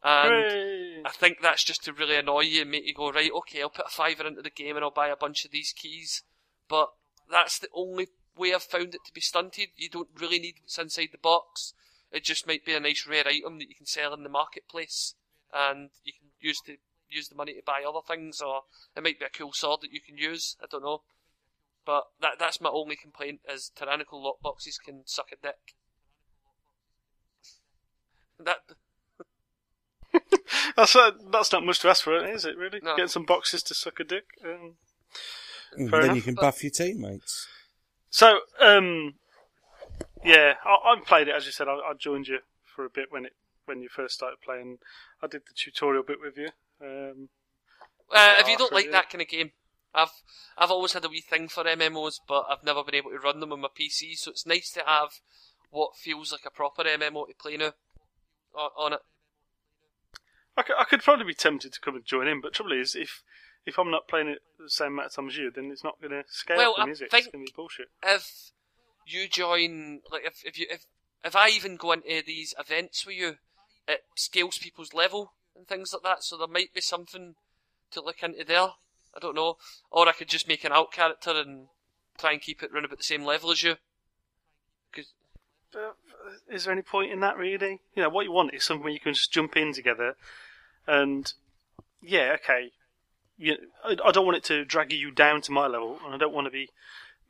and 0.03 0.33
Hooray! 0.33 1.03
I 1.05 1.11
think 1.11 1.39
that's 1.41 1.65
just 1.65 1.85
to 1.85 1.93
really 1.93 2.17
annoy 2.17 2.43
you 2.43 2.63
and 2.63 2.71
make 2.71 2.87
you 2.87 2.95
go, 2.95 3.11
right, 3.11 3.31
okay, 3.39 3.63
I'll 3.63 3.71
put 3.71 3.87
a 3.87 3.91
fiver 3.91 4.27
into 4.27 4.43
the 4.43 4.51
game 4.51 4.77
and 4.77 4.85
I'll 4.85 4.91
buy 4.91 5.09
a 5.09 5.17
bunch 5.17 5.45
of 5.45 5.51
these 5.51 5.73
keys. 5.73 6.23
But 6.69 6.91
that's 7.31 7.59
the 7.59 7.69
only 7.75 8.09
way 8.37 8.55
I've 8.55 8.63
found 8.63 8.95
it 8.95 9.01
to 9.07 9.13
be 9.15 9.21
stunted. 9.21 9.69
You 9.77 9.89
don't 9.89 10.09
really 10.19 10.39
need 10.39 10.57
what's 10.61 10.79
inside 10.79 11.09
the 11.13 11.19
box. 11.19 11.75
It 12.13 12.25
just 12.25 12.47
might 12.47 12.65
be 12.65 12.75
a 12.75 12.81
nice 12.81 13.07
rare 13.07 13.27
item 13.27 13.59
that 13.59 13.69
you 13.69 13.75
can 13.75 13.87
sell 13.87 14.15
in 14.15 14.23
the 14.23 14.29
marketplace 14.29 15.15
and 15.53 15.91
you 16.05 16.13
can 16.13 16.31
use 16.41 16.61
to 16.67 16.77
use 17.09 17.29
the 17.29 17.35
money 17.35 17.55
to 17.55 17.63
buy 17.65 17.83
other 17.87 18.01
things 18.07 18.41
or 18.41 18.63
it 18.97 19.03
might 19.03 19.19
be 19.19 19.27
a 19.27 19.29
cool 19.29 19.53
sword 19.53 19.81
that 19.83 19.93
you 19.93 20.01
can 20.01 20.17
use. 20.17 20.57
I 20.63 20.67
don't 20.71 20.83
know. 20.83 21.03
But 21.85 22.05
that 22.21 22.39
that's 22.39 22.61
my 22.61 22.71
only 22.71 22.97
complaint 22.97 23.41
is 23.53 23.71
tyrannical 23.75 24.23
lockboxes 24.23 24.77
can 24.85 25.03
suck 25.07 25.29
a 25.33 25.37
dick. 25.37 25.75
That 28.39 28.59
That's 30.77 30.95
uh, 30.97 31.13
that's 31.31 31.53
not 31.53 31.65
much 31.65 31.81
to 31.81 31.89
ask 31.89 32.05
for, 32.05 32.25
is 32.25 32.45
it? 32.45 32.57
Really? 32.57 32.81
No. 32.83 32.97
Getting 32.97 33.09
some 33.09 33.25
boxes 33.25 33.63
to 33.65 33.75
suck 33.75 34.01
a 34.01 34.05
dick. 34.05 34.25
Um, 34.45 34.75
then 35.77 36.05
enough, 36.05 36.17
you 36.17 36.23
can 36.23 36.35
but- 36.35 36.43
buff 36.43 36.63
your 36.65 36.71
teammates. 36.71 37.47
so, 38.11 38.41
um, 38.61 39.15
yeah, 40.25 40.55
I, 40.65 40.93
I 40.93 41.01
played 41.05 41.29
it 41.29 41.35
as 41.35 41.47
you 41.47 41.53
said. 41.53 41.69
I, 41.69 41.73
I 41.75 41.93
joined 41.99 42.29
you 42.29 42.39
for 42.65 42.85
a 42.85 42.91
bit 42.91 43.07
when 43.11 43.25
it 43.27 43.33
when 43.67 43.81
you 43.83 43.89
first 43.89 44.15
started 44.15 44.41
playing. 44.45 44.79
I 45.23 45.27
did 45.27 45.43
the 45.47 45.55
tutorial 45.55 46.03
bit 46.03 46.19
with 46.21 46.37
you. 46.37 46.49
Um, 46.83 47.29
Uh, 48.13 48.37
if 48.41 48.49
you 48.49 48.57
don't 48.57 48.73
like 48.73 48.87
yeah. 48.87 48.93
that 48.93 49.11
kind 49.11 49.23
of 49.23 49.29
game, 49.29 49.53
I've 49.95 50.11
I've 50.59 50.71
always 50.71 50.93
had 50.93 51.05
a 51.05 51.09
wee 51.09 51.21
thing 51.21 51.49
for 51.49 51.63
MMOs, 51.65 52.15
but 52.27 52.47
I've 52.51 52.65
never 52.65 52.83
been 52.83 52.97
able 52.97 53.11
to 53.11 53.19
run 53.19 53.39
them 53.41 53.53
on 53.53 53.61
my 53.61 53.69
PC. 53.69 54.17
So 54.17 54.31
it's 54.33 54.47
nice 54.47 54.71
to 54.73 54.83
have 54.87 55.21
what 55.71 55.97
feels 55.97 56.33
like 56.33 56.45
a 56.47 56.51
proper 56.51 56.83
MMO 56.83 57.29
to 57.29 57.35
play 57.41 57.57
now 57.57 57.73
on, 58.55 58.71
on 58.77 58.93
it. 58.95 59.01
I 60.57 60.63
could, 60.63 60.77
I 60.79 60.85
could 60.85 61.03
probably 61.03 61.25
be 61.27 61.35
tempted 61.35 61.73
to 61.73 61.81
come 61.81 61.97
and 61.97 62.05
join 62.05 62.27
in, 62.29 62.41
but 62.41 62.53
trouble 62.53 62.73
is, 62.73 62.95
if 62.95 63.23
if 63.67 63.79
I'm 63.79 63.91
not 63.91 64.09
playing 64.09 64.29
it 64.29 64.39
the 64.59 64.71
same 64.71 64.89
amount 64.95 65.07
of 65.09 65.15
time 65.15 65.29
as 65.29 65.37
you, 65.37 65.51
then 65.51 65.71
it's 65.71 65.85
not 65.85 66.01
going 66.01 66.13
to 66.13 66.25
scale 66.29 66.57
Well, 66.57 66.75
I 66.79 66.89
is 66.89 67.01
it? 67.03 67.11
think- 67.11 67.27
It's 67.27 67.33
going 67.33 67.45
to 67.47 67.51
be 67.51 67.55
bullshit. 67.55 67.89
If 68.03 68.53
you 69.07 69.29
join, 69.29 70.01
like 70.11 70.23
if 70.25 70.43
if 70.45 70.59
you 70.59 70.67
if 70.71 70.85
if 71.25 71.37
I 71.37 71.49
even 71.51 71.77
go 71.77 71.93
into 71.93 72.23
these 72.27 72.55
events 72.59 73.05
with 73.07 73.17
you, 73.17 73.35
it 73.87 74.01
scales 74.17 74.59
people's 74.59 74.95
level 74.95 75.33
and 75.57 75.67
things 75.69 75.93
like 75.93 76.03
that. 76.05 76.25
So 76.25 76.37
there 76.39 76.47
might 76.49 76.73
be 76.75 76.81
something 76.81 77.35
to 77.93 78.01
look 78.03 78.23
into 78.23 78.45
there. 78.45 78.69
I 79.15 79.19
don't 79.21 79.35
know, 79.35 79.57
or 79.91 80.09
I 80.09 80.13
could 80.13 80.29
just 80.29 80.47
make 80.49 80.65
an 80.65 80.73
alt 80.73 80.93
character 80.93 81.31
and 81.33 81.67
try 82.19 82.33
and 82.33 82.41
keep 82.41 82.63
it 82.63 82.73
round 82.73 82.85
about 82.87 82.99
the 82.99 83.05
same 83.05 83.25
level 83.25 83.51
as 83.51 83.63
you. 83.63 83.77
'Cause- 84.93 85.13
But 85.73 85.97
is 86.49 86.65
there 86.65 86.73
any 86.73 86.83
point 86.83 87.13
in 87.13 87.21
that, 87.21 87.37
really? 87.37 87.81
You 87.95 88.03
know, 88.03 88.09
what 88.09 88.25
you 88.25 88.33
want 88.33 88.55
is 88.55 88.65
something 88.65 88.85
where 88.85 88.93
you 88.93 89.01
can 89.01 89.15
just 89.15 89.33
jump 89.33 89.57
in 89.57 89.73
together, 89.73 90.17
and 90.87 91.33
yeah, 92.03 92.37
okay. 92.43 92.73
You, 93.39 93.57
I, 93.85 93.97
I 94.05 94.11
don't 94.13 94.27
want 94.27 94.37
it 94.37 94.45
to 94.45 94.65
drag 94.65 94.93
you 94.93 95.11
down 95.11 95.41
to 95.43 95.53
my 95.53 95.67
level, 95.67 95.99
and 96.05 96.15
I 96.15 96.19
don't 96.19 96.35
want 96.35 96.47
to 96.47 96.51
be 96.51 96.69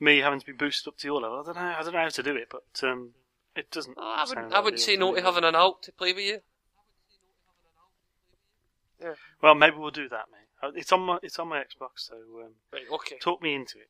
me 0.00 0.18
having 0.18 0.40
to 0.40 0.46
be 0.46 0.53
boosted 0.53 0.88
up 0.88 0.98
to 0.98 1.07
your 1.07 1.20
level. 1.20 1.40
I 1.40 1.44
don't 1.44 1.57
know. 1.57 1.74
I 1.79 1.83
don't 1.83 1.92
know 1.92 2.00
how 2.00 2.09
to 2.09 2.22
do 2.22 2.37
it, 2.37 2.48
but 2.50 2.88
um, 2.88 3.11
it 3.55 3.70
doesn't. 3.70 3.96
Oh, 3.98 4.03
I 4.03 4.24
sound 4.24 4.29
wouldn't, 4.29 4.53
I 4.55 4.61
wouldn't 4.61 4.83
ideal 4.83 4.87
say 4.87 4.96
no 4.96 5.14
to 5.14 5.22
having 5.22 5.44
an 5.44 5.55
alt 5.55 5.83
to 5.85 5.92
play 5.92 6.12
with 6.12 6.24
you. 6.24 6.40
Yeah. 9.00 9.14
Well, 9.42 9.55
maybe 9.55 9.76
we'll 9.76 9.90
do 9.90 10.09
that, 10.09 10.26
mate. 10.31 10.48
Uh, 10.62 10.72
It's 10.74 10.92
on 10.92 11.00
my 11.00 11.18
it's 11.22 11.38
on 11.38 11.48
my 11.48 11.61
Xbox, 11.61 12.09
so 12.09 12.14
um, 12.16 12.53
Right, 12.72 12.83
okay. 12.92 13.18
talk 13.18 13.42
me 13.42 13.55
into 13.55 13.79
it. 13.79 13.88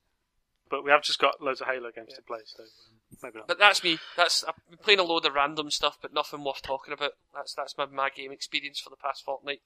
But 0.69 0.85
we 0.85 0.91
have 0.91 1.03
just 1.03 1.19
got 1.19 1.43
loads 1.43 1.61
of 1.61 1.67
Halo 1.67 1.91
games 1.91 2.15
to 2.15 2.23
play, 2.23 2.41
so 2.45 2.63
um, 2.63 3.00
maybe 3.23 3.39
not. 3.39 3.49
But 3.49 3.59
that's 3.59 3.83
me. 3.83 3.99
That's 4.17 4.45
I've 4.45 4.55
been 4.69 4.79
playing 4.79 5.01
a 5.01 5.05
load 5.05 5.27
of 5.27 5.35
random 5.35 5.71
stuff, 5.71 5.99
but 6.01 6.15
nothing 6.15 6.45
worth 6.45 6.63
talking 6.63 6.95
about. 6.95 7.13
That's 7.35 7.55
that's 7.55 7.77
my, 7.77 7.87
my 7.87 8.11
game 8.11 8.33
experience 8.33 8.81
for 8.81 8.91
the 8.91 8.97
past 8.97 9.25
fortnight. 9.25 9.61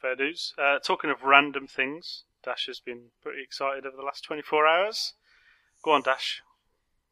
Fair 0.00 0.14
dues. 0.14 0.54
Uh, 0.56 0.78
talking 0.78 1.10
of 1.10 1.22
random 1.22 1.66
things, 1.66 2.24
Dash 2.44 2.66
has 2.66 2.80
been 2.80 3.06
pretty 3.22 3.42
excited 3.42 3.84
over 3.84 3.96
the 3.96 4.02
last 4.02 4.22
24 4.24 4.66
hours. 4.66 5.14
Go 5.82 5.92
on, 5.92 6.02
Dash. 6.02 6.42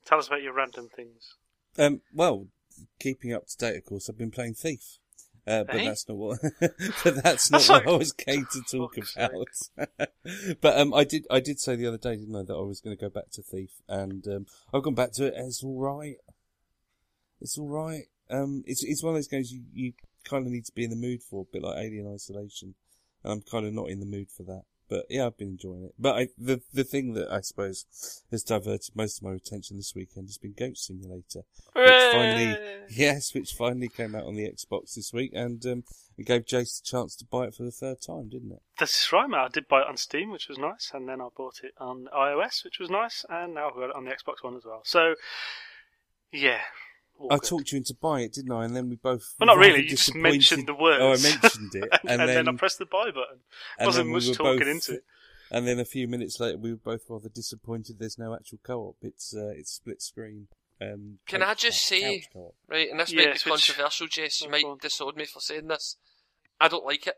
Tell 0.05 0.18
us 0.18 0.29
about 0.29 0.42
your 0.42 0.53
random 0.53 0.88
things. 0.94 1.35
Um, 1.77 2.03
well, 2.14 2.46
keeping 3.01 3.33
up 3.33 3.49
to 3.49 3.57
date, 3.57 3.77
of 3.77 3.85
course, 3.85 4.09
I've 4.09 4.18
been 4.18 4.31
playing 4.31 4.55
Thief. 4.55 4.99
Uh, 5.46 5.62
but 5.64 5.76
that's 5.76 6.09
not 6.09 6.16
what. 6.16 6.38
but 6.61 7.22
that's 7.22 7.50
not 7.50 7.59
That's 7.59 7.68
what 7.68 7.87
like- 7.87 7.94
I 7.94 7.96
was 7.96 8.12
going 8.12 8.46
to 8.52 8.62
talk 8.70 8.96
fuck's 8.96 9.70
about. 9.76 10.09
but 10.61 10.76
um, 10.78 10.92
I 10.92 11.04
did. 11.04 11.24
I 11.30 11.38
did 11.40 11.61
say 11.61 11.76
the 11.76 11.87
other 11.87 11.98
day, 11.98 12.16
didn't 12.16 12.35
I, 12.35 12.42
that 12.42 12.54
I 12.54 12.62
was 12.62 12.80
going 12.80 12.96
to 12.96 13.00
go 13.00 13.09
back 13.09 13.30
to 13.32 13.42
Thief, 13.42 13.70
and 13.88 14.26
um, 14.26 14.46
I've 14.74 14.82
gone 14.82 14.94
back 14.94 15.12
to 15.12 15.26
it. 15.26 15.35
And 15.35 15.46
it's 15.46 15.62
all 15.62 15.78
right. 15.78 16.16
It's 17.40 17.56
all 17.59 17.68
right. 17.68 18.06
Um, 18.28 18.64
it's 18.66 18.82
it's 18.82 19.04
one 19.04 19.11
of 19.14 19.18
those 19.18 19.28
games 19.28 19.52
you, 19.52 19.62
you 19.72 19.92
kind 20.24 20.46
of 20.46 20.52
need 20.52 20.64
to 20.64 20.72
be 20.72 20.82
in 20.85 20.90
the 20.90 20.96
mood 20.96 21.22
for, 21.22 21.42
a 21.42 21.52
bit 21.52 21.62
like 21.62 21.78
Alien 21.78 22.12
Isolation, 22.12 22.74
and 23.22 23.32
I'm 23.32 23.42
kind 23.42 23.66
of 23.66 23.72
not 23.72 23.88
in 23.88 24.00
the 24.00 24.06
mood 24.06 24.28
for 24.30 24.42
that. 24.44 24.62
But 24.88 25.07
yeah, 25.09 25.27
I've 25.27 25.37
been 25.37 25.49
enjoying 25.49 25.85
it. 25.85 25.94
But 25.99 26.16
I, 26.16 26.29
the 26.38 26.61
the 26.72 26.85
thing 26.85 27.14
that 27.14 27.31
I 27.31 27.40
suppose 27.40 27.87
has 28.31 28.42
diverted 28.42 28.94
most 28.94 29.18
of 29.18 29.25
my 29.25 29.35
attention 29.35 29.77
this 29.77 29.94
weekend 29.94 30.29
has 30.29 30.38
been 30.38 30.55
Goat 30.57 30.77
Simulator, 30.77 31.42
which 31.75 31.88
finally, 32.12 32.57
yes, 32.90 33.35
which 33.35 33.53
finally 33.53 33.88
came 33.88 34.14
out 34.14 34.25
on 34.25 34.35
the 34.35 34.49
Xbox 34.49 34.94
this 34.94 35.12
week, 35.12 35.33
and 35.35 35.64
um, 35.66 35.85
it 36.16 36.27
gave 36.27 36.46
Jace 36.46 36.81
the 36.81 36.88
chance 36.88 37.16
to 37.16 37.25
buy 37.25 37.46
it 37.46 37.55
for 37.55 37.64
the 37.64 37.70
third 37.70 38.01
time, 38.01 38.29
didn't 38.29 38.53
it? 38.53 38.62
That's 38.79 39.12
right, 39.12 39.29
mate. 39.29 39.38
I 39.38 39.49
did 39.49 39.68
buy 39.68 39.81
it 39.81 39.88
on 39.88 39.96
Steam, 39.96 40.31
which 40.31 40.49
was 40.49 40.59
nice, 40.59 40.90
and 40.94 41.09
then 41.09 41.20
I 41.20 41.29
bought 41.37 41.61
it 41.62 41.72
on 41.79 42.09
iOS, 42.16 42.64
which 42.64 42.79
was 42.79 42.90
nice, 42.90 43.25
and 43.29 43.55
now 43.55 43.68
I've 43.68 43.75
got 43.75 43.90
it 43.90 43.96
on 43.96 44.05
the 44.05 44.11
Xbox 44.11 44.42
One 44.42 44.57
as 44.57 44.64
well. 44.64 44.83
So, 44.85 45.14
yeah. 46.33 46.61
All 47.18 47.33
I 47.33 47.38
talked 47.38 47.72
you 47.72 47.79
into 47.79 47.94
buying 47.94 48.24
it, 48.26 48.33
didn't 48.35 48.52
I? 48.52 48.64
And 48.64 48.74
then 48.76 48.88
we 48.88 48.96
both. 48.96 49.35
Well, 49.38 49.46
not 49.46 49.59
really. 49.59 49.83
You 49.83 49.88
just 49.90 50.14
mentioned 50.14 50.66
the 50.66 50.74
words. 50.74 51.00
Oh, 51.02 51.09
I 51.29 51.33
mentioned 51.33 51.74
it, 51.74 51.88
and, 52.09 52.20
and, 52.20 52.29
then, 52.29 52.48
I 52.48 52.52
pressed 52.52 52.79
the 52.79 52.87
buy 52.87 53.07
button. 53.07 53.40
and 53.79 53.87
Wasn't 53.87 54.05
then 54.07 54.12
we 54.12 54.18
much 54.20 54.29
were 54.29 54.35
talking 54.35 54.59
both- 54.61 54.68
into 54.68 54.94
it. 54.94 55.05
And 55.50 55.66
then 55.66 55.79
a 55.79 55.85
few 55.85 56.09
minutes 56.09 56.40
later, 56.40 56.59
we 56.59 56.72
were 56.72 56.76
both 56.83 57.02
rather 57.09 57.29
disappointed. 57.29 58.00
There's 58.00 58.18
no 58.18 58.35
actual 58.35 58.59
co-op. 58.64 58.96
It's 59.02 59.33
uh, 59.35 59.52
it's 59.57 59.70
split 59.72 60.02
screen. 60.02 60.48
Um, 60.81 61.18
Can 61.26 61.40
couch- 61.40 61.48
I 61.48 61.55
just 61.55 61.83
say- 61.83 62.24
Right, 62.68 62.90
and 62.90 62.98
this 63.00 63.12
might 63.14 63.24
be 63.26 63.31
which- 63.31 63.44
controversial, 63.44 64.09
Jess. 64.09 64.42
You 64.42 64.50
might 64.50 64.62
go 64.64 64.72
on. 64.72 64.79
disown 64.79 65.14
me 65.16 65.24
for 65.24 65.40
saying 65.40 65.68
this. 65.68 65.96
I 66.61 66.66
don't 66.68 66.85
like 66.85 67.07
it. 67.07 67.14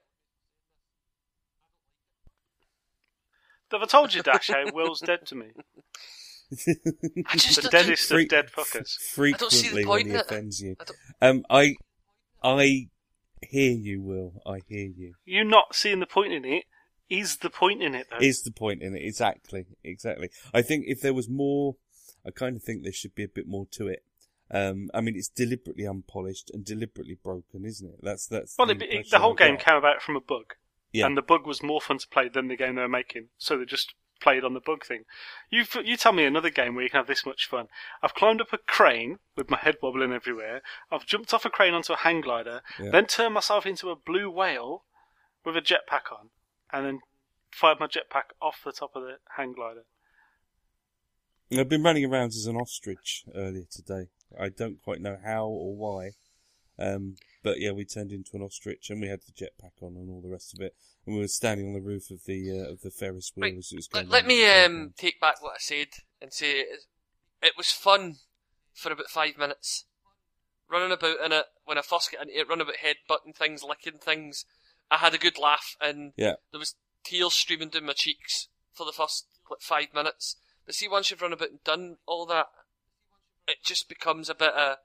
Have 3.72 3.82
I 3.82 3.86
told 3.86 4.14
you, 4.14 4.22
Dash, 4.22 4.48
how 4.48 4.64
Will's 4.72 5.00
dead 5.00 5.26
to 5.26 5.34
me? 5.34 5.46
I 6.50 6.56
just 7.36 7.56
The 7.56 7.62
don't- 7.62 7.70
deadest 7.72 8.10
of 8.10 8.16
Freak- 8.16 8.30
dead 8.30 8.50
fuckers. 8.50 8.96
I 9.18 9.30
don't 9.36 9.52
see 9.52 9.68
the 9.68 9.74
frequently 9.74 9.84
point 9.84 10.04
when 10.04 10.06
he 10.06 10.10
in 10.14 10.20
offends 10.20 10.60
you. 10.60 10.76
I 11.20 11.26
Um, 11.28 11.44
I, 11.50 11.76
I 12.42 12.88
hear 13.42 13.72
you, 13.72 14.02
Will. 14.02 14.42
I 14.46 14.60
hear 14.68 14.88
you. 14.88 15.14
You're 15.24 15.44
not 15.44 15.74
seeing 15.74 16.00
the 16.00 16.06
point 16.06 16.32
in 16.32 16.44
it 16.44 16.64
is 17.10 17.38
the 17.38 17.50
point 17.50 17.82
in 17.82 17.94
it, 17.94 18.06
though. 18.10 18.18
Is 18.20 18.42
the 18.42 18.50
point 18.50 18.82
in 18.82 18.94
it 18.94 19.02
exactly? 19.02 19.64
Exactly. 19.82 20.28
I 20.52 20.60
think 20.62 20.84
if 20.88 21.00
there 21.00 21.14
was 21.14 21.28
more, 21.28 21.76
I 22.26 22.30
kind 22.30 22.54
of 22.56 22.62
think 22.62 22.82
there 22.82 22.92
should 22.92 23.14
be 23.14 23.24
a 23.24 23.28
bit 23.28 23.46
more 23.48 23.66
to 23.72 23.88
it. 23.88 24.04
Um, 24.50 24.88
I 24.94 25.00
mean, 25.00 25.16
it's 25.16 25.28
deliberately 25.28 25.86
unpolished 25.86 26.50
and 26.52 26.64
deliberately 26.64 27.18
broken, 27.22 27.64
isn't 27.64 27.86
it? 27.88 28.00
That's 28.02 28.26
that's. 28.26 28.56
well, 28.58 28.66
the, 28.66 28.74
it, 28.74 28.82
it, 29.06 29.10
the 29.10 29.18
whole 29.20 29.34
game 29.34 29.56
came 29.56 29.76
about 29.76 30.02
from 30.02 30.16
a 30.16 30.20
bug. 30.20 30.54
Yeah. 30.92 31.06
And 31.06 31.16
the 31.18 31.22
bug 31.22 31.46
was 31.46 31.62
more 31.62 31.80
fun 31.82 31.98
to 31.98 32.08
play 32.08 32.28
than 32.28 32.48
the 32.48 32.56
game 32.56 32.74
they 32.76 32.82
were 32.82 32.88
making. 32.88 33.28
So 33.36 33.58
they 33.58 33.64
just 33.66 33.94
played 34.20 34.44
on 34.44 34.54
the 34.54 34.60
bug 34.60 34.84
thing. 34.84 35.04
You 35.50 35.64
you 35.84 35.96
tell 35.96 36.12
me 36.12 36.24
another 36.24 36.50
game 36.50 36.74
where 36.74 36.84
you 36.84 36.90
can 36.90 36.98
have 36.98 37.06
this 37.06 37.24
much 37.26 37.46
fun. 37.46 37.68
I've 38.02 38.14
climbed 38.14 38.40
up 38.40 38.52
a 38.52 38.58
crane 38.58 39.18
with 39.36 39.50
my 39.50 39.58
head 39.58 39.76
wobbling 39.82 40.12
everywhere. 40.12 40.62
I've 40.90 41.06
jumped 41.06 41.32
off 41.34 41.44
a 41.44 41.50
crane 41.50 41.74
onto 41.74 41.92
a 41.92 41.96
hang 41.96 42.20
glider, 42.20 42.62
Yeah. 42.78 42.90
then 42.90 43.06
turned 43.06 43.34
myself 43.34 43.66
into 43.66 43.90
a 43.90 43.96
blue 43.96 44.30
whale 44.30 44.84
with 45.44 45.56
a 45.56 45.62
jetpack 45.62 46.12
on, 46.12 46.30
and 46.72 46.84
then 46.86 47.00
fired 47.50 47.80
my 47.80 47.86
jetpack 47.86 48.30
off 48.40 48.62
the 48.64 48.72
top 48.72 48.90
of 48.94 49.02
the 49.02 49.18
hang 49.36 49.52
glider. 49.52 49.84
I've 51.50 51.68
been 51.68 51.82
running 51.82 52.04
around 52.04 52.28
as 52.28 52.46
an 52.46 52.56
ostrich 52.56 53.24
earlier 53.34 53.64
today. 53.70 54.08
I 54.38 54.50
don't 54.50 54.82
quite 54.82 55.00
know 55.00 55.16
how 55.24 55.46
or 55.46 55.74
why. 55.74 56.10
Um, 56.78 57.16
but 57.42 57.60
yeah, 57.60 57.72
we 57.72 57.84
turned 57.84 58.12
into 58.12 58.30
an 58.34 58.42
ostrich 58.42 58.90
and 58.90 59.00
we 59.00 59.08
had 59.08 59.20
the 59.22 59.32
jetpack 59.32 59.82
on 59.82 59.96
and 59.96 60.10
all 60.10 60.20
the 60.20 60.28
rest 60.30 60.54
of 60.54 60.60
it. 60.60 60.74
And 61.06 61.14
we 61.14 61.22
were 61.22 61.28
standing 61.28 61.66
on 61.68 61.74
the 61.74 61.80
roof 61.80 62.10
of 62.10 62.24
the 62.24 62.50
uh, 62.50 62.72
of 62.72 62.80
the 62.82 62.90
Ferris 62.90 63.32
wheel 63.34 63.44
Right, 63.44 63.58
as 63.58 63.72
it 63.72 63.76
was 63.76 63.88
going. 63.88 64.08
Let, 64.08 64.24
let 64.24 64.26
me 64.26 64.46
um, 64.48 64.92
take 64.96 65.20
back 65.20 65.42
what 65.42 65.54
I 65.54 65.58
said 65.58 65.88
and 66.20 66.32
say 66.32 66.60
it, 66.60 66.80
it 67.42 67.52
was 67.56 67.70
fun 67.70 68.16
for 68.74 68.92
about 68.92 69.08
five 69.08 69.38
minutes. 69.38 69.84
Running 70.70 70.92
about 70.92 71.24
in 71.24 71.32
it, 71.32 71.46
when 71.64 71.78
I 71.78 71.82
first 71.82 72.12
got 72.12 72.22
into 72.22 72.38
it, 72.38 72.48
running 72.48 72.62
about 72.66 72.74
headbutting 72.84 73.34
things, 73.34 73.62
licking 73.62 73.98
things, 73.98 74.44
I 74.90 74.98
had 74.98 75.14
a 75.14 75.18
good 75.18 75.38
laugh 75.38 75.76
and 75.80 76.12
Yeah. 76.16 76.34
there 76.52 76.58
was 76.58 76.74
tears 77.04 77.34
streaming 77.34 77.70
down 77.70 77.86
my 77.86 77.94
cheeks 77.94 78.48
for 78.74 78.84
the 78.84 78.92
first 78.92 79.26
like, 79.50 79.60
five 79.60 79.94
minutes. 79.94 80.36
But 80.66 80.74
see, 80.74 80.88
once 80.88 81.10
you've 81.10 81.22
run 81.22 81.32
about 81.32 81.48
and 81.50 81.64
done 81.64 81.96
all 82.06 82.26
that, 82.26 82.48
it 83.46 83.58
just 83.64 83.88
becomes 83.88 84.28
a 84.28 84.34
bit 84.34 84.52
of 84.52 84.76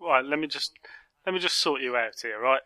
Right, 0.00 0.24
let 0.24 0.38
me 0.38 0.46
just 0.46 0.72
let 1.26 1.34
me 1.34 1.40
just 1.40 1.58
sort 1.58 1.82
you 1.82 1.96
out 1.96 2.20
here, 2.22 2.40
right? 2.40 2.60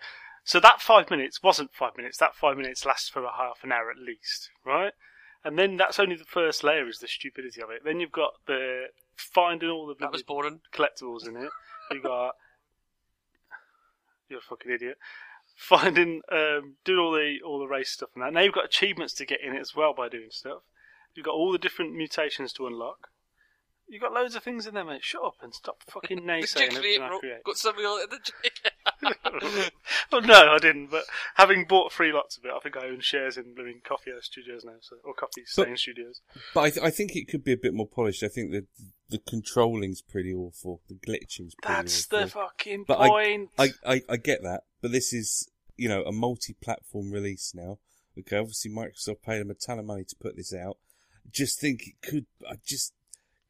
So 0.44 0.58
that 0.60 0.80
five 0.80 1.10
minutes 1.10 1.42
wasn't 1.42 1.74
five 1.74 1.96
minutes. 1.96 2.18
That 2.18 2.34
five 2.34 2.56
minutes 2.56 2.84
lasts 2.84 3.08
for 3.08 3.24
a 3.24 3.36
half 3.36 3.60
an 3.62 3.72
hour 3.72 3.90
at 3.90 3.98
least, 3.98 4.50
right? 4.64 4.92
And 5.44 5.58
then 5.58 5.76
that's 5.76 5.98
only 5.98 6.16
the 6.16 6.24
first 6.24 6.62
layer 6.62 6.88
is 6.88 6.98
the 6.98 7.08
stupidity 7.08 7.60
of 7.62 7.70
it. 7.70 7.82
Then 7.84 8.00
you've 8.00 8.12
got 8.12 8.34
the 8.46 8.86
finding 9.16 9.70
all 9.70 9.86
the 9.86 9.94
that 10.00 10.12
was 10.12 10.22
boring. 10.22 10.60
collectibles 10.72 11.26
in 11.26 11.36
it. 11.36 11.50
You 11.90 12.02
got 12.02 12.34
you're 14.28 14.38
a 14.38 14.42
fucking 14.42 14.70
idiot. 14.70 14.98
Finding 15.56 16.22
um, 16.30 16.76
doing 16.84 16.98
all 16.98 17.12
the 17.12 17.38
all 17.44 17.58
the 17.58 17.66
race 17.66 17.90
stuff 17.90 18.10
and 18.14 18.24
that. 18.24 18.32
Now 18.32 18.40
you've 18.40 18.54
got 18.54 18.64
achievements 18.64 19.14
to 19.14 19.26
get 19.26 19.40
in 19.40 19.54
it 19.54 19.60
as 19.60 19.74
well 19.76 19.92
by 19.94 20.08
doing 20.08 20.28
stuff. 20.30 20.62
You've 21.14 21.26
got 21.26 21.34
all 21.34 21.52
the 21.52 21.58
different 21.58 21.94
mutations 21.94 22.52
to 22.54 22.66
unlock. 22.66 23.08
You've 23.92 24.00
got 24.00 24.14
loads 24.14 24.34
of 24.34 24.42
things 24.42 24.66
in 24.66 24.72
there, 24.72 24.86
mate. 24.86 25.04
Shut 25.04 25.22
up 25.22 25.34
and 25.42 25.52
stop 25.52 25.82
fucking 25.86 26.16
Did 26.26 26.26
naysaying 26.26 26.70
you 26.72 26.76
everything 26.78 27.02
I 27.02 27.18
create. 27.18 27.44
Got 27.44 27.58
some 27.58 27.76
real 27.76 27.98
did 28.10 28.30
you? 28.42 29.64
well, 30.10 30.22
no, 30.22 30.52
I 30.54 30.58
didn't. 30.58 30.90
But 30.90 31.04
having 31.34 31.66
bought 31.66 31.92
three 31.92 32.10
lots 32.10 32.38
of 32.38 32.44
it, 32.46 32.52
I 32.56 32.58
think 32.60 32.74
I 32.76 32.86
own 32.86 33.00
shares 33.00 33.36
in 33.36 33.54
Living 33.54 33.82
Coffee 33.84 34.12
House 34.12 34.24
Studios 34.24 34.64
now, 34.64 34.72
so, 34.80 34.96
or 35.04 35.12
Coffee 35.12 35.42
Stain 35.44 35.76
Studios. 35.76 36.22
But 36.54 36.60
I, 36.60 36.70
th- 36.70 36.86
I 36.86 36.88
think 36.90 37.14
it 37.14 37.28
could 37.28 37.44
be 37.44 37.52
a 37.52 37.56
bit 37.58 37.74
more 37.74 37.86
polished. 37.86 38.22
I 38.22 38.28
think 38.28 38.50
the 38.52 38.64
the 39.10 39.18
controlling's 39.18 40.00
pretty 40.00 40.32
awful. 40.32 40.80
The 40.88 40.94
glitching's 40.94 41.54
pretty 41.62 41.82
That's 41.82 42.06
awful. 42.06 42.18
the 42.20 42.26
fucking 42.28 42.84
But 42.88 42.98
I- 42.98 43.08
point. 43.10 43.50
I, 43.58 43.68
I, 43.86 44.02
I 44.08 44.16
get 44.16 44.42
that, 44.42 44.62
but 44.80 44.90
this 44.92 45.12
is, 45.12 45.50
you 45.76 45.90
know, 45.90 46.02
a 46.04 46.12
multi-platform 46.12 47.10
release 47.12 47.52
now. 47.54 47.76
Okay, 48.18 48.38
obviously 48.38 48.70
Microsoft 48.70 49.20
paid 49.22 49.40
them 49.40 49.50
a 49.50 49.54
ton 49.54 49.78
of 49.78 49.84
money 49.84 50.04
to 50.04 50.16
put 50.18 50.34
this 50.36 50.54
out. 50.54 50.78
Just 51.30 51.60
think 51.60 51.82
it 51.86 52.00
could, 52.06 52.24
I 52.50 52.54
just 52.64 52.94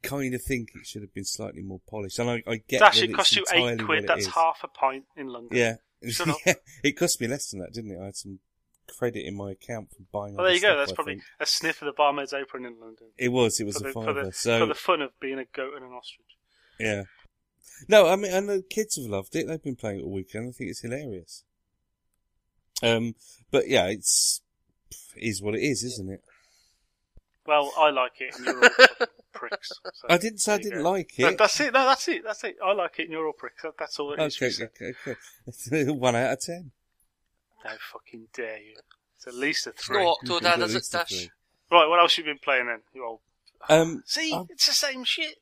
kind 0.03 0.35
of 0.35 0.43
think 0.43 0.71
it 0.75 0.87
should 0.87 1.03
have 1.03 1.15
been 1.15 1.25
slightly 1.25 1.63
more 1.63 1.81
polished. 1.89 2.19
And 2.19 2.31
I, 2.31 2.43
I 2.47 2.57
get 2.69 2.81
that 2.81 2.97
it 3.01 3.15
cost 3.15 3.37
you 3.37 3.45
eight 3.53 3.83
quid. 3.85 4.07
That's 4.07 4.27
is. 4.27 4.35
half 4.35 4.61
a 4.63 4.69
pint 4.69 5.05
in 5.17 5.29
London. 5.29 5.57
Yeah. 5.57 5.75
Yeah. 6.45 6.55
It 6.83 6.93
cost 6.93 7.21
me 7.21 7.29
less 7.29 7.51
than 7.51 7.61
that, 7.61 7.73
didn't 7.73 7.93
it? 7.93 7.99
I 8.01 8.07
had 8.07 8.17
some 8.17 8.41
credit 8.99 9.25
in 9.25 9.37
my 9.37 9.53
account 9.53 9.91
for 9.91 10.03
buying 10.13 10.35
Well, 10.35 10.45
there 10.47 10.55
you 10.55 10.61
go. 10.61 10.69
stuff, 10.69 10.79
That's 10.79 10.93
I 10.93 10.95
probably 10.97 11.15
think. 11.15 11.25
a 11.39 11.47
sniff 11.47 11.81
of 11.81 11.87
the 11.87 11.93
barmaid's 11.93 12.33
apron 12.33 12.65
in 12.65 12.81
London. 12.81 13.07
It 13.17 13.29
was, 13.29 13.61
it 13.61 13.65
was 13.65 13.77
for 13.81 13.89
a 13.89 13.93
the, 13.93 13.93
for, 13.93 14.13
the, 14.13 14.33
so, 14.33 14.59
for 14.59 14.67
the 14.67 14.75
fun 14.75 15.01
of 15.01 15.11
being 15.21 15.39
a 15.39 15.45
goat 15.45 15.75
and 15.77 15.85
an 15.85 15.93
ostrich. 15.93 16.27
yeah. 16.81 17.05
No, 17.89 18.09
I 18.09 18.17
mean, 18.17 18.33
and 18.33 18.49
the 18.49 18.63
kids 18.69 18.97
have 18.97 19.07
loved 19.07 19.35
it. 19.37 19.47
They've 19.47 19.63
been 19.63 19.77
playing 19.77 20.01
it 20.01 20.03
all 20.03 20.13
weekend. 20.13 20.49
I 20.49 20.53
think 20.53 20.71
it's 20.71 20.81
hilarious. 20.81 21.45
Um, 22.83 23.15
but 23.51 23.69
yeah, 23.69 23.87
it's, 23.87 24.41
is 25.17 25.41
what 25.41 25.55
it 25.55 25.63
is, 25.63 25.85
isn't 25.85 26.11
it? 26.11 26.23
Well, 27.47 27.73
I 27.79 27.91
like 27.91 28.13
it, 28.21 28.35
and 29.51 29.59
you're 29.61 29.61
all 29.61 29.69
fucking 29.69 29.71
pricks. 29.73 29.73
So 29.95 30.07
I 30.09 30.19
didn't 30.19 30.39
say 30.41 30.55
I 30.55 30.57
there 30.57 30.65
you 30.65 30.71
didn't 30.71 30.83
go. 30.85 30.91
like 30.91 31.13
No, 31.19 31.29
it. 31.29 31.39
that's 31.39 31.61
it. 31.61 31.73
No, 31.73 31.85
that's 31.87 32.09
it. 32.09 32.23
That's 32.25 32.45
it. 32.45 32.57
I 32.65 32.73
like 32.73 32.99
it, 32.99 33.03
and 33.05 33.13
you're 33.13 33.27
all 33.27 33.33
pricks. 33.33 33.63
That, 33.63 33.73
that's 33.79 33.99
all 33.99 34.13
it 34.13 34.21
is. 34.21 34.37
Okay, 34.43 34.51
for 34.51 34.65
okay, 34.65 34.95
okay. 35.75 35.91
One 35.93 36.17
out 36.17 36.33
of 36.33 36.41
ten. 36.41 36.71
No 37.65 37.71
fucking 37.93 38.29
dare 38.35 38.59
you. 38.59 38.75
It's 39.17 39.27
at 39.27 39.35
least 39.35 39.67
a 39.67 39.71
It's 39.71 39.85
three. 39.85 39.97
not 39.99 40.03
You 40.03 40.09
Octo 40.09 40.39
can 40.41 40.45
Dad, 40.45 40.57
do 40.57 40.63
at 40.63 40.69
is 40.71 40.75
it, 40.77 40.87
a 40.89 40.93
Dash? 40.99 41.09
three. 41.09 41.31
Right, 41.71 41.87
what 41.87 42.01
else 42.01 42.19
you 42.19 42.25
been 42.25 42.39
playing 42.39 42.67
then? 42.67 42.81
You 42.95 43.05
old. 43.07 43.21
Um, 43.69 44.03
See, 44.07 44.33
um, 44.33 44.47
it's 44.51 44.67
the 44.67 44.73
same 44.73 45.05
shit. 45.05 45.37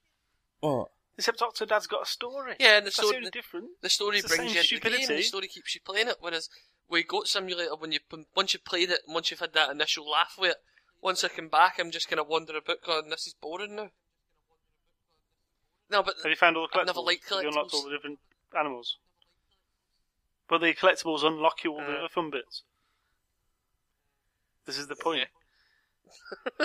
what? 0.61 0.89
Except 1.17 1.41
Octodad's 1.41 1.87
got 1.87 2.03
a 2.03 2.07
story. 2.07 2.55
Yeah, 2.61 2.79
and 2.79 2.87
the 2.87 2.91
story, 2.91 3.23
the 3.25 3.31
different. 3.31 3.67
the 3.83 3.89
story 3.89 4.19
It's 4.19 4.29
brings 4.29 4.53
same 4.53 4.55
you 4.55 4.77
into 4.79 4.91
the 4.91 4.97
game. 4.97 5.17
The 5.17 5.23
story 5.23 5.49
keeps 5.49 5.75
you 5.75 5.81
playing 5.85 6.09
it. 6.09 6.17
Whereas 6.21 6.49
with 6.89 7.07
Goat 7.09 7.29
Simulator, 7.29 7.77
when 7.77 7.93
you 7.93 7.99
once 8.37 8.53
you've 8.55 8.65
played 8.65 8.91
it, 8.91 9.01
once 9.09 9.31
you've 9.31 9.41
had 9.41 9.53
that 9.55 9.71
initial 9.71 10.09
laugh 10.09 10.35
with 10.39 10.51
it, 10.53 10.57
once 11.03 11.25
I 11.25 11.29
come 11.29 11.49
back, 11.49 11.77
I'm 11.79 11.91
just 11.91 12.09
kind 12.09 12.21
of 12.21 12.29
wandering 12.29 12.61
about 12.65 12.83
going, 12.85 13.09
"This 13.11 13.27
is 13.27 13.35
boring 13.35 13.77
now." 13.77 13.91
No, 15.91 16.03
but 16.03 16.15
Have 16.23 16.31
you 16.31 16.37
found 16.37 16.57
all 16.57 16.67
the 16.67 16.79
collectibles? 16.79 16.81
I've 16.81 16.87
never 16.87 17.01
liked 17.01 17.29
Have 17.31 17.43
you 17.43 17.49
unlocked 17.49 17.75
all 17.75 17.85
the 17.85 17.91
different 17.91 18.19
animals? 18.59 18.99
But 20.49 20.61
the 20.61 20.73
collectibles 20.75 21.25
unlock 21.25 21.65
you 21.65 21.73
all 21.73 21.79
the 21.81 21.95
Uh. 21.95 21.99
other 21.99 22.09
fun 22.09 22.31
bits. 22.31 22.63
This 24.67 24.79
is 24.79 24.87
the 24.87 24.97
point. 24.97 25.29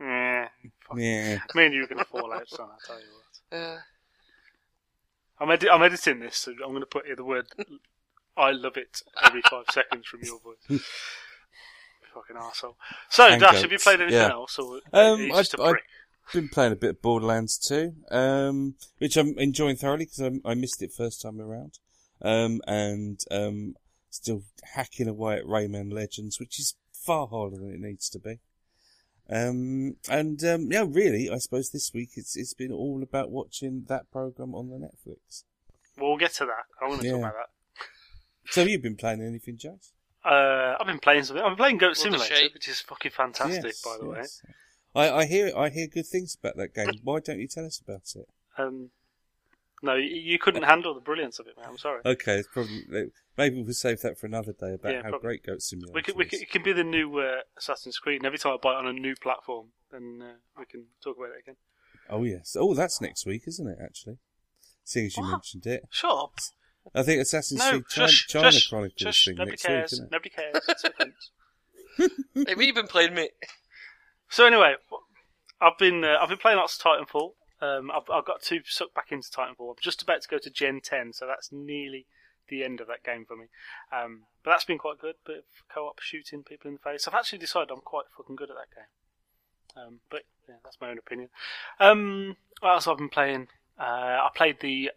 yeah. 0.00 0.48
Fuck. 0.86 0.96
Yeah. 0.98 1.38
Me 1.54 1.66
and 1.66 1.74
you 1.74 1.84
are 1.84 1.86
going 1.86 1.98
to 1.98 2.04
fall 2.04 2.32
out, 2.32 2.48
son, 2.48 2.68
I'll 2.70 2.78
tell 2.86 2.98
you 3.00 3.06
what. 3.50 3.58
uh, 3.58 3.78
I'm, 5.38 5.50
edi- 5.50 5.68
I'm 5.70 5.82
editing 5.82 6.20
this, 6.20 6.36
so 6.38 6.52
I'm 6.52 6.70
going 6.70 6.80
to 6.80 6.86
put 6.86 7.06
here 7.06 7.16
the 7.16 7.24
word 7.24 7.46
I 8.36 8.50
love 8.52 8.76
it 8.76 9.02
every 9.22 9.42
five 9.42 9.64
seconds 9.70 10.06
from 10.06 10.20
your 10.22 10.38
voice. 10.40 10.82
Fucking 12.14 12.36
arsehole. 12.36 12.74
So, 13.08 13.26
And 13.28 13.40
Dash, 13.40 13.62
have 13.62 13.72
you 13.72 13.78
played 13.78 14.00
anything 14.00 14.18
yeah. 14.20 14.30
else? 14.30 14.58
Or 14.58 14.80
Um, 14.92 15.30
I- 15.32 15.36
just 15.38 15.54
a 15.54 15.56
prick? 15.58 15.82
Been 16.32 16.48
playing 16.48 16.72
a 16.72 16.76
bit 16.76 16.90
of 16.90 17.02
Borderlands 17.02 17.58
2, 17.58 17.92
um, 18.12 18.76
which 18.98 19.16
I'm 19.16 19.36
enjoying 19.36 19.74
thoroughly 19.76 20.04
because 20.04 20.20
I, 20.20 20.30
I 20.50 20.54
missed 20.54 20.80
it 20.80 20.92
first 20.92 21.20
time 21.22 21.40
around. 21.40 21.78
um, 22.22 22.60
and 22.68 23.18
um, 23.32 23.74
still 24.10 24.42
hacking 24.74 25.08
away 25.08 25.38
at 25.38 25.44
Rayman 25.44 25.92
Legends, 25.92 26.38
which 26.38 26.60
is 26.60 26.74
far 26.92 27.26
harder 27.26 27.56
than 27.56 27.72
it 27.72 27.80
needs 27.80 28.08
to 28.10 28.18
be. 28.20 28.38
Um, 29.28 29.96
and 30.08 30.42
um, 30.44 30.68
yeah, 30.70 30.84
really, 30.88 31.30
I 31.30 31.38
suppose 31.38 31.70
this 31.70 31.92
week 31.94 32.10
it's 32.16 32.36
it's 32.36 32.54
been 32.54 32.72
all 32.72 33.02
about 33.02 33.30
watching 33.30 33.84
that 33.88 34.10
program 34.10 34.54
on 34.54 34.68
the 34.68 34.76
Netflix. 34.76 35.44
We'll 35.98 36.16
get 36.16 36.32
to 36.34 36.44
that. 36.46 36.64
I 36.84 36.88
want 36.88 37.00
to 37.00 37.06
Yeah. 37.06 37.12
talk 37.14 37.20
about 37.20 37.34
that. 37.34 38.52
So, 38.52 38.60
have 38.62 38.70
you 38.70 38.78
been 38.80 38.96
playing 38.96 39.22
anything, 39.22 39.56
Jace? 39.56 39.92
Uh, 40.24 40.76
I've 40.78 40.86
been 40.86 40.98
playing 40.98 41.24
something. 41.24 41.42
I've 41.42 41.50
been 41.52 41.56
playing 41.56 41.78
Goat 41.78 41.96
Simulator, 41.96 42.48
which 42.52 42.68
is 42.68 42.80
fucking 42.80 43.10
fantastic, 43.12 43.62
Yes, 43.64 43.82
by 43.82 43.96
the 43.98 44.06
way. 44.06 44.24
I, 44.94 45.10
I 45.20 45.24
hear 45.26 45.52
I 45.56 45.68
hear 45.70 45.86
good 45.86 46.06
things 46.06 46.36
about 46.38 46.56
that 46.56 46.74
game. 46.74 46.94
Why 47.04 47.20
don't 47.20 47.38
you 47.38 47.48
tell 47.48 47.64
us 47.64 47.80
about 47.80 48.02
it? 48.14 48.28
Um, 48.58 48.90
no, 49.82 49.94
you, 49.94 50.08
you 50.08 50.38
couldn't 50.38 50.64
handle 50.64 50.92
the 50.92 51.00
brilliance 51.00 51.38
of 51.38 51.46
it, 51.46 51.56
man. 51.56 51.66
I'm 51.70 51.78
sorry. 51.78 52.02
Okay, 52.04 52.36
it's 52.38 52.48
probably 52.52 52.82
maybe 53.38 53.62
we'll 53.62 53.72
save 53.72 54.00
that 54.02 54.18
for 54.18 54.26
another 54.26 54.52
day 54.52 54.74
about 54.74 54.92
Yeah, 54.92 55.02
how 55.02 55.10
probably. 55.10 55.26
great 55.28 55.46
Goat 55.46 55.62
Simulator 55.62 55.94
We 55.94 56.02
could, 56.02 56.16
we 56.16 56.24
is. 56.24 56.30
could, 56.30 56.40
it 56.42 56.50
can 56.50 56.62
be 56.62 56.72
the 56.72 56.84
new 56.84 57.18
uh, 57.18 57.36
Assassin's 57.56 57.98
Creed, 57.98 58.16
and 58.20 58.26
every 58.26 58.38
time 58.38 58.52
I 58.52 58.56
buy 58.62 58.72
it 58.74 58.76
on 58.78 58.86
a 58.86 58.92
new 58.92 59.14
platform, 59.16 59.68
then 59.90 60.20
uh, 60.22 60.32
we 60.58 60.66
can 60.66 60.84
talk 61.02 61.16
about 61.16 61.30
it 61.30 61.40
again. 61.42 61.56
Oh 62.10 62.24
yes. 62.24 62.56
Oh, 62.58 62.74
that's 62.74 63.00
next 63.00 63.24
week, 63.24 63.44
isn't 63.46 63.66
it? 63.66 63.78
Actually, 63.82 64.18
seeing 64.84 65.06
as 65.06 65.16
you 65.16 65.22
What? 65.22 65.30
mentioned 65.32 65.66
it, 65.66 65.84
Shut 65.90 66.10
up! 66.10 66.34
I 66.94 67.02
think 67.02 67.20
Assassin's 67.22 67.60
No, 67.60 67.70
Creed 67.70 67.84
China, 67.88 68.08
shush, 68.08 68.26
China 68.28 68.52
shush, 68.52 68.68
Chronicles 68.68 69.00
shush. 69.00 69.24
thing 69.26 69.34
Nobody 69.36 69.50
next 69.52 69.62
cares. 69.64 69.92
week, 69.92 69.92
isn't 69.92 70.04
it? 70.06 70.10
Nobody 70.12 70.30
cares. 70.30 70.64
It's 70.68 70.82
different. 70.82 71.14
Hey, 72.48 72.54
what 72.54 72.64
you 72.64 72.72
been 72.72 72.86
playing, 72.86 73.14
mate? 73.14 73.32
so 74.30 74.46
anyway, 74.46 74.74
I've 75.60 75.76
been 75.76 76.02
uh, 76.04 76.16
I've 76.20 76.28
been 76.30 76.38
playing 76.38 76.56
lots 76.58 76.78
of 76.78 76.82
Titanfall. 76.82 77.32
Um, 77.60 77.90
I've, 77.90 78.08
I've 78.10 78.24
got 78.24 78.40
to 78.42 78.60
suck 78.64 78.94
back 78.94 79.08
into 79.12 79.28
Titanfall. 79.28 79.68
I'm 79.70 79.74
just 79.82 80.00
about 80.00 80.22
to 80.22 80.28
go 80.28 80.38
to 80.38 80.48
Gen 80.48 80.80
10, 80.82 81.12
so 81.12 81.26
that's 81.26 81.52
nearly 81.52 82.06
the 82.48 82.64
end 82.64 82.80
of 82.80 82.86
that 82.86 83.04
game 83.04 83.26
for 83.26 83.36
me. 83.36 83.46
Um, 83.92 84.22
but 84.42 84.52
that's 84.52 84.64
been 84.64 84.78
quite 84.78 84.98
good. 84.98 85.16
Bit 85.26 85.38
of 85.38 85.44
co-op 85.74 85.98
shooting 86.00 86.42
people 86.42 86.68
in 86.68 86.74
the 86.82 86.90
face. 86.90 87.06
I've 87.06 87.12
actually 87.14 87.38
decided 87.40 87.70
I'm 87.70 87.80
quite 87.82 88.06
fucking 88.16 88.36
good 88.36 88.48
at 88.50 88.56
that 88.56 88.74
game. 88.74 89.82
Um, 89.84 90.00
but 90.10 90.22
yeah, 90.48 90.54
that's 90.64 90.80
my 90.80 90.88
own 90.90 90.98
opinion. 90.98 91.28
Um, 91.78 92.36
what 92.60 92.70
else 92.72 92.86
I've 92.86 92.96
been 92.96 93.10
playing? 93.10 93.48
Uh, 93.80 94.26
I 94.26 94.28
played 94.34 94.60
the 94.60 94.90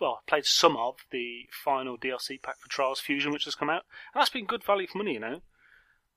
well, 0.00 0.20
I 0.26 0.28
played 0.28 0.44
some 0.44 0.76
of 0.76 0.96
the 1.12 1.46
final 1.52 1.96
DLC 1.96 2.42
pack 2.42 2.58
for 2.58 2.68
Trials 2.68 2.98
Fusion, 2.98 3.32
which 3.32 3.44
has 3.44 3.54
come 3.54 3.70
out, 3.70 3.84
and 4.12 4.20
that's 4.20 4.30
been 4.30 4.44
good 4.44 4.64
value 4.64 4.88
for 4.88 4.98
money. 4.98 5.12
You 5.12 5.20
know, 5.20 5.40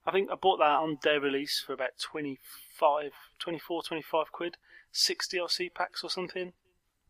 I 0.04 0.10
think 0.10 0.28
I 0.30 0.34
bought 0.34 0.58
that 0.58 0.64
on 0.64 0.98
day 1.00 1.18
release 1.18 1.62
for 1.64 1.74
about 1.74 1.90
25, 2.02 3.12
24, 3.38 3.82
25 3.84 4.32
quid, 4.32 4.56
six 4.90 5.28
DLC 5.28 5.72
packs 5.72 6.02
or 6.02 6.10
something. 6.10 6.54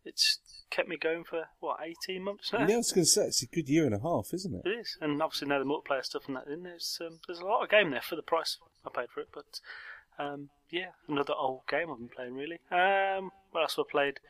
It's 0.05 0.40
kept 0.71 0.88
me 0.88 0.99
going 0.99 1.25
for 1.25 1.44
what 1.61 1.79
eighteen 1.83 2.23
months 2.23 2.53
now. 2.53 2.66
Yeah, 2.66 2.75
I 2.75 2.79
was 2.79 2.92
going 2.92 3.05
to 3.05 3.11
say 3.11 3.23
it's 3.25 3.42
a 3.42 3.47
good 3.47 3.68
year 3.68 3.87
and 3.87 3.94
a 3.94 4.01
half, 4.01 4.35
isn't 4.35 4.55
it? 4.55 4.68
It 4.68 4.79
is, 4.81 4.99
and 5.01 5.23
obviously 5.23 5.49
now 5.49 5.59
the 5.59 5.64
multiplayer 5.64 6.05
stuff 6.05 6.25
and 6.27 6.37
that 6.37 6.47
in 6.47 6.64
there's 6.64 6.99
um, 7.01 7.21
there's 7.27 7.40
a 7.40 7.47
lot 7.47 7.62
of 7.62 7.71
game 7.71 7.90
there 7.90 8.03
for 8.03 8.16
the 8.16 8.23
price 8.23 8.59
I 8.87 8.90
paid 8.94 9.09
for 9.09 9.21
it. 9.21 9.29
But 9.35 9.61
um, 10.18 10.51
yeah, 10.71 10.90
another 11.09 11.35
old 11.35 11.62
game 11.66 11.90
I've 11.90 11.99
been 11.99 12.09
playing 12.09 12.35
really. 12.35 12.59
Um, 12.71 13.31
what 13.53 13.62
else 13.62 13.77
have 13.77 13.87
I 13.88 13.90
played? 13.90 14.21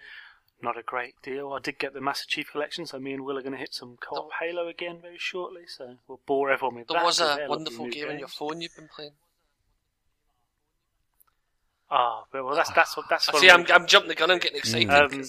Not 0.60 0.76
a 0.76 0.82
great 0.82 1.14
deal. 1.22 1.52
I 1.52 1.60
did 1.60 1.78
get 1.78 1.94
the 1.94 2.00
Master 2.00 2.26
Chief 2.26 2.50
Collection, 2.50 2.84
so 2.84 2.98
me 2.98 3.12
and 3.12 3.24
Will 3.24 3.38
are 3.38 3.42
going 3.42 3.52
to 3.52 3.58
hit 3.58 3.72
some 3.72 3.96
co-op 4.00 4.30
Halo 4.40 4.66
again 4.66 4.98
very 5.00 5.18
shortly. 5.18 5.62
So 5.68 5.98
we'll 6.08 6.20
bore 6.26 6.50
everyone 6.50 6.74
with 6.76 6.88
There 6.88 6.96
that. 6.98 7.04
was 7.04 7.18
'cause 7.20 7.38
a 7.38 7.46
wonderful 7.48 7.86
game 7.88 8.08
on 8.08 8.18
your 8.18 8.26
phone 8.28 8.60
you've 8.60 8.74
been 8.74 8.88
playing. 8.88 9.12
Ah, 11.90 12.24
but 12.32 12.44
well, 12.44 12.54
that's 12.56 12.70
that's 12.72 12.96
what 12.96 13.06
that's. 13.08 13.32
What 13.32 13.40
see, 13.40 13.50
I'm, 13.50 13.64
I'm 13.70 13.86
jumping 13.86 14.08
the 14.08 14.14
gun. 14.14 14.30
I'm 14.30 14.38
getting 14.38 14.58
excited 14.58 14.90
Um, 14.90 15.24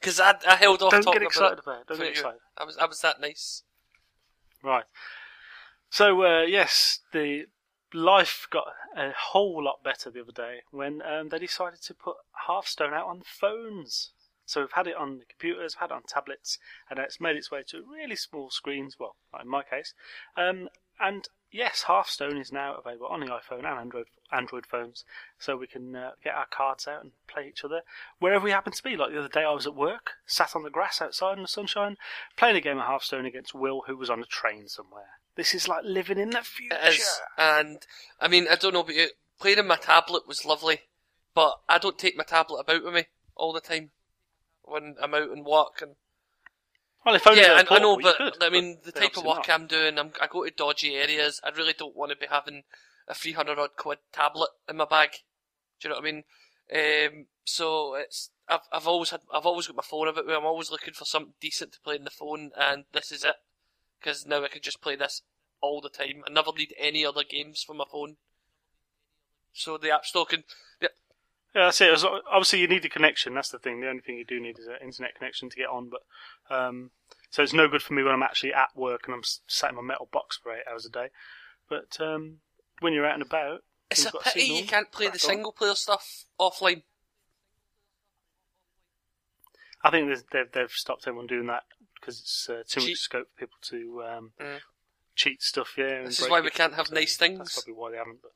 because 0.00 0.20
I, 0.20 0.34
I 0.46 0.54
held 0.54 0.82
off 0.82 0.92
Don't 0.92 1.02
talking 1.02 1.20
get 1.20 1.26
excited 1.26 1.58
about 1.58 1.80
it. 1.80 1.86
Don't 1.88 1.98
get 1.98 2.08
excited. 2.08 2.40
I 2.56 2.64
was 2.64 2.78
I 2.78 2.86
was 2.86 3.00
that 3.02 3.20
nice. 3.20 3.64
Right. 4.62 4.84
So 5.90 6.22
uh, 6.24 6.42
yes, 6.42 7.00
the 7.12 7.46
life 7.92 8.46
got 8.50 8.68
a 8.96 9.10
whole 9.10 9.62
lot 9.62 9.82
better 9.82 10.10
the 10.10 10.20
other 10.22 10.32
day 10.32 10.60
when 10.70 11.02
um, 11.02 11.28
they 11.30 11.38
decided 11.38 11.82
to 11.82 11.94
put 11.94 12.16
Hearthstone 12.46 12.94
out 12.94 13.06
on 13.06 13.22
phones. 13.24 14.12
So 14.48 14.62
we've 14.62 14.72
had 14.72 14.86
it 14.86 14.96
on 14.96 15.18
the 15.18 15.26
computers, 15.26 15.74
had 15.74 15.90
it 15.90 15.92
on 15.92 16.04
tablets, 16.08 16.58
and 16.88 16.98
it's 16.98 17.20
made 17.20 17.36
its 17.36 17.50
way 17.50 17.62
to 17.68 17.84
really 17.86 18.16
small 18.16 18.48
screens. 18.50 18.96
Well, 18.98 19.14
in 19.38 19.46
my 19.46 19.62
case, 19.62 19.92
um, 20.38 20.70
and 20.98 21.28
yes, 21.50 21.82
Hearthstone 21.82 22.38
is 22.38 22.50
now 22.50 22.76
available 22.76 23.08
on 23.08 23.20
the 23.20 23.26
iPhone 23.26 23.58
and 23.58 23.66
Android 23.66 24.06
Android 24.32 24.64
phones, 24.64 25.04
so 25.38 25.54
we 25.54 25.66
can 25.66 25.94
uh, 25.94 26.12
get 26.24 26.34
our 26.34 26.46
cards 26.50 26.88
out 26.88 27.02
and 27.02 27.12
play 27.26 27.46
each 27.48 27.62
other 27.62 27.82
wherever 28.20 28.42
we 28.42 28.50
happen 28.50 28.72
to 28.72 28.82
be. 28.82 28.96
Like 28.96 29.12
the 29.12 29.18
other 29.18 29.28
day, 29.28 29.44
I 29.44 29.52
was 29.52 29.66
at 29.66 29.74
work, 29.74 30.12
sat 30.26 30.56
on 30.56 30.62
the 30.62 30.70
grass 30.70 31.02
outside 31.02 31.36
in 31.36 31.42
the 31.42 31.48
sunshine, 31.48 31.98
playing 32.36 32.56
a 32.56 32.62
game 32.62 32.78
of 32.78 32.84
Hearthstone 32.84 33.26
against 33.26 33.54
Will, 33.54 33.82
who 33.86 33.98
was 33.98 34.08
on 34.08 34.22
a 34.22 34.26
train 34.26 34.66
somewhere. 34.68 35.20
This 35.36 35.52
is 35.52 35.68
like 35.68 35.84
living 35.84 36.18
in 36.18 36.30
the 36.30 36.40
future. 36.40 36.76
Is, 36.86 37.20
and 37.36 37.86
I 38.18 38.28
mean, 38.28 38.46
I 38.50 38.56
don't 38.56 38.72
know 38.72 38.80
about 38.80 38.96
you. 38.96 39.08
Playing 39.38 39.58
on 39.58 39.66
my 39.68 39.76
tablet 39.76 40.26
was 40.26 40.46
lovely, 40.46 40.80
but 41.34 41.60
I 41.68 41.76
don't 41.76 41.98
take 41.98 42.16
my 42.16 42.24
tablet 42.24 42.60
about 42.60 42.82
with 42.82 42.94
me 42.94 43.04
all 43.36 43.52
the 43.52 43.60
time 43.60 43.90
when 44.68 44.96
I'm 45.02 45.14
out 45.14 45.30
and 45.30 45.44
walk. 45.44 45.80
And 45.82 45.96
Well, 47.04 47.14
if 47.14 47.26
only 47.26 47.42
yeah, 47.42 47.62
I, 47.68 47.78
know, 47.78 47.98
but 47.98 48.16
could, 48.16 48.42
I 48.42 48.50
mean, 48.50 48.78
the 48.84 48.92
type 48.92 49.16
of 49.16 49.24
work 49.24 49.48
not. 49.48 49.50
I'm 49.50 49.66
doing, 49.66 49.98
I'm, 49.98 50.12
I 50.20 50.26
go 50.26 50.44
to 50.44 50.50
dodgy 50.50 50.94
areas. 50.94 51.40
I 51.44 51.50
really 51.56 51.74
don't 51.76 51.96
want 51.96 52.10
to 52.10 52.16
be 52.16 52.26
having 52.30 52.62
a 53.06 53.14
300 53.14 53.58
odd 53.58 53.76
quid 53.76 53.98
tablet 54.12 54.50
in 54.68 54.76
my 54.76 54.84
bag. 54.84 55.10
Do 55.80 55.88
you 55.88 55.90
know 55.90 56.00
what 56.00 56.08
I 56.08 56.12
mean? 56.12 56.24
Um, 56.70 57.26
so 57.44 57.94
it's 57.94 58.30
I've 58.48 58.60
I've 58.72 58.86
always 58.86 59.10
had 59.10 59.20
I've 59.32 59.46
always 59.46 59.66
got 59.66 59.76
my 59.76 59.82
phone 59.82 60.08
about 60.08 60.26
me. 60.26 60.34
I'm 60.34 60.44
always 60.44 60.70
looking 60.70 60.94
for 60.94 61.04
something 61.04 61.34
decent 61.40 61.72
to 61.72 61.80
play 61.80 61.96
on 61.96 62.04
the 62.04 62.10
phone, 62.10 62.50
and 62.58 62.84
this 62.92 63.10
is 63.10 63.24
it. 63.24 63.36
Because 63.98 64.26
now 64.26 64.44
I 64.44 64.48
can 64.48 64.62
just 64.62 64.80
play 64.80 64.96
this 64.96 65.22
all 65.60 65.80
the 65.80 65.88
time. 65.88 66.22
I 66.26 66.30
never 66.30 66.52
need 66.56 66.74
any 66.78 67.04
other 67.04 67.24
games 67.28 67.62
for 67.66 67.74
my 67.74 67.84
phone. 67.90 68.16
So 69.52 69.76
the 69.78 69.90
App 69.90 70.04
Store 70.04 70.26
can. 70.26 70.44
Yeah, 70.80 70.88
Yeah, 71.54 71.64
that's 71.66 71.80
it. 71.80 72.04
Obviously, 72.30 72.60
you 72.60 72.68
need 72.68 72.84
a 72.84 72.88
connection. 72.88 73.34
That's 73.34 73.48
the 73.48 73.58
thing. 73.58 73.80
The 73.80 73.88
only 73.88 74.02
thing 74.02 74.18
you 74.18 74.24
do 74.24 74.38
need 74.40 74.58
is 74.58 74.66
an 74.66 74.76
internet 74.82 75.14
connection 75.14 75.48
to 75.50 75.56
get 75.56 75.68
on. 75.68 75.90
But 75.90 76.54
um, 76.54 76.90
so 77.30 77.42
it's 77.42 77.52
no 77.54 77.68
good 77.68 77.82
for 77.82 77.94
me 77.94 78.02
when 78.02 78.12
I'm 78.12 78.22
actually 78.22 78.52
at 78.52 78.76
work 78.76 79.02
and 79.06 79.14
I'm 79.14 79.22
sat 79.46 79.70
in 79.70 79.76
my 79.76 79.82
metal 79.82 80.08
box 80.12 80.38
for 80.42 80.52
eight 80.52 80.64
hours 80.70 80.84
a 80.86 80.90
day. 80.90 81.08
But 81.68 81.98
um, 82.00 82.38
when 82.80 82.92
you're 82.92 83.06
out 83.06 83.14
and 83.14 83.22
about, 83.22 83.62
it's 83.90 84.04
a 84.04 84.12
pity 84.12 84.40
signal, 84.40 84.60
you 84.60 84.66
can't 84.66 84.92
play 84.92 85.08
the 85.08 85.18
single 85.18 85.52
player 85.52 85.74
stuff 85.74 86.24
offline. 86.38 86.82
I 89.82 89.90
think 89.90 90.10
they've 90.32 90.50
they've 90.52 90.70
stopped 90.70 91.06
everyone 91.06 91.26
doing 91.28 91.46
that 91.46 91.62
because 92.00 92.20
it's 92.20 92.48
uh, 92.50 92.62
too 92.68 92.80
Cheat. 92.80 92.90
much 92.90 92.98
scope 92.98 93.28
for 93.34 93.40
people 93.40 93.58
to 93.62 94.02
um, 94.04 94.32
Mm. 94.40 94.60
cheat 95.14 95.42
stuff. 95.42 95.74
Yeah, 95.78 96.02
This 96.04 96.20
is 96.20 96.28
why 96.28 96.40
we 96.40 96.50
can't 96.50 96.74
have 96.74 96.88
So 96.88 96.94
nice 96.94 97.16
things. 97.16 97.38
That's 97.38 97.54
probably 97.54 97.74
why 97.80 97.90
they 97.92 97.96
haven't. 97.96 98.20
But 98.22 98.32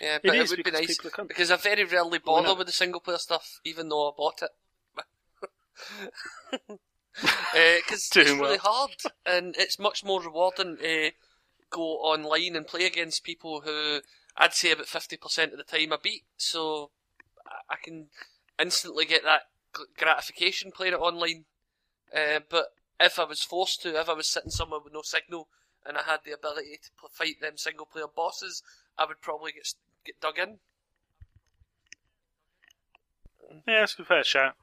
Yeah, 0.00 0.16
It 0.16 0.22
but 0.24 0.36
it, 0.36 0.42
is 0.42 0.50
would 0.50 0.62
be 0.64 0.70
nice 0.70 0.86
people 0.86 1.08
are 1.08 1.10
cunts. 1.10 1.28
because 1.28 1.50
I 1.50 1.56
very 1.56 1.84
rarely 1.84 2.18
bother 2.18 2.54
with 2.54 2.66
the 2.66 2.72
single 2.72 3.00
player 3.00 3.18
stuff, 3.18 3.60
even 3.64 3.88
though 3.88 4.08
I 4.10 4.12
bought 4.16 4.42
it. 4.42 4.50
Because 7.52 8.08
Doing 8.10 8.26
it's 8.26 8.30
really 8.34 8.40
well. 8.40 8.58
hard, 8.58 8.90
and 9.24 9.54
it's 9.58 9.78
much 9.78 10.04
more 10.04 10.20
rewarding 10.22 10.76
to 10.76 11.12
go 11.70 11.80
online 12.00 12.54
and 12.56 12.66
play 12.66 12.84
against 12.84 13.24
people 13.24 13.62
who 13.62 14.00
I'd 14.36 14.52
say 14.52 14.72
about 14.72 14.86
fifty 14.86 15.16
percent 15.16 15.52
of 15.52 15.58
the 15.58 15.64
time 15.64 15.92
I 15.94 15.96
beat. 16.02 16.24
So 16.36 16.90
I- 17.46 17.74
I 17.74 17.76
can 17.82 18.08
instantly 18.60 19.06
get 19.06 19.24
that 19.24 19.44
gratification 19.96 20.72
playing 20.72 20.92
it 20.92 21.00
online. 21.00 21.46
Uh, 22.14 22.40
but 22.50 22.66
if 23.00 23.18
I 23.18 23.24
was 23.24 23.42
forced 23.42 23.80
to, 23.82 23.98
if 23.98 24.08
I 24.10 24.12
was 24.14 24.26
sitting 24.26 24.50
somewhere 24.50 24.80
with 24.80 24.92
no 24.92 25.02
signal 25.02 25.48
and 25.86 25.96
I 25.96 26.02
had 26.02 26.20
the 26.24 26.32
ability 26.32 26.78
to 26.82 27.08
fight 27.10 27.40
them 27.40 27.56
single 27.56 27.86
player 27.86 28.06
bosses, 28.14 28.62
I 28.98 29.04
would 29.06 29.20
probably 29.20 29.52
get 29.52 29.74
get 30.04 30.20
dug 30.20 30.38
in. 30.38 30.58
yeah, 33.66 33.82
it's 33.84 33.98
a 33.98 34.04
fair 34.04 34.24
shout. 34.24 34.54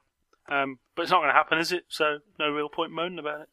Um, 0.49 0.79
but 0.95 1.03
it's 1.03 1.11
not 1.11 1.19
going 1.19 1.29
to 1.29 1.33
happen, 1.33 1.57
is 1.57 1.71
it? 1.71 1.85
So 1.87 2.19
no 2.37 2.49
real 2.51 2.69
point 2.69 2.91
moaning 2.91 3.19
about 3.19 3.41
it. 3.41 3.49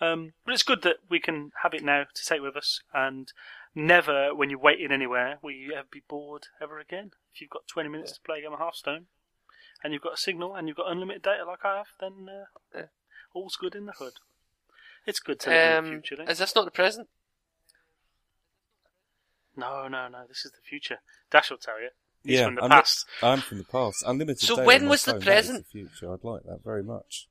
Um, 0.00 0.32
but 0.44 0.52
it's 0.54 0.62
good 0.62 0.82
that 0.82 0.96
we 1.08 1.20
can 1.20 1.52
have 1.62 1.72
it 1.74 1.82
now 1.84 2.04
to 2.12 2.24
take 2.24 2.42
with 2.42 2.56
us, 2.56 2.80
and 2.92 3.32
never, 3.74 4.34
when 4.34 4.50
you're 4.50 4.58
waiting 4.58 4.92
anywhere, 4.92 5.38
will 5.42 5.52
you 5.52 5.72
ever 5.72 5.86
be 5.90 6.02
bored 6.06 6.48
ever 6.60 6.78
again. 6.78 7.12
If 7.34 7.40
you've 7.40 7.50
got 7.50 7.66
20 7.66 7.88
minutes 7.88 8.12
to 8.12 8.20
play 8.20 8.38
a 8.38 8.42
game 8.42 8.52
of 8.52 8.58
Hearthstone, 8.58 9.06
and 9.82 9.92
you've 9.94 10.02
got 10.02 10.12
a 10.14 10.18
signal, 10.18 10.54
and 10.54 10.68
you've 10.68 10.76
got 10.76 10.90
unlimited 10.90 11.22
data 11.22 11.44
like 11.46 11.64
I 11.64 11.78
have, 11.78 11.86
then 11.98 12.28
uh, 12.28 12.78
Yeah. 12.78 12.86
all's 13.32 13.56
good 13.56 13.74
in 13.74 13.86
the 13.86 13.92
hood. 13.92 14.14
It's 15.06 15.20
good 15.20 15.40
to 15.40 15.50
live 15.50 15.78
in 15.78 15.84
the 15.84 15.90
Um, 15.90 16.00
future. 16.02 16.16
Then. 16.16 16.28
is 16.28 16.38
this 16.38 16.54
not 16.54 16.66
the 16.66 16.70
present? 16.70 17.08
No, 19.56 19.88
no, 19.88 20.08
no. 20.08 20.18
This 20.28 20.44
is 20.44 20.52
the 20.52 20.60
future. 20.68 20.98
Dash 21.30 21.50
will 21.50 21.58
tell 21.58 21.80
you. 21.80 21.88
He's 22.22 22.38
yeah, 22.38 22.46
from 22.46 22.56
the 22.56 22.64
I'm, 22.64 22.70
past. 22.70 23.06
I'm 23.22 23.40
from 23.40 23.58
the 23.58 23.64
past. 23.64 24.02
Unlimited. 24.06 24.40
So 24.40 24.64
when 24.64 24.88
was 24.88 25.04
the 25.04 25.12
phone, 25.12 25.20
present? 25.22 25.64
the 25.64 25.70
future. 25.70 26.12
I'd 26.12 26.24
like 26.24 26.42
that 26.44 26.60
very 26.64 26.82
much. 26.82 27.28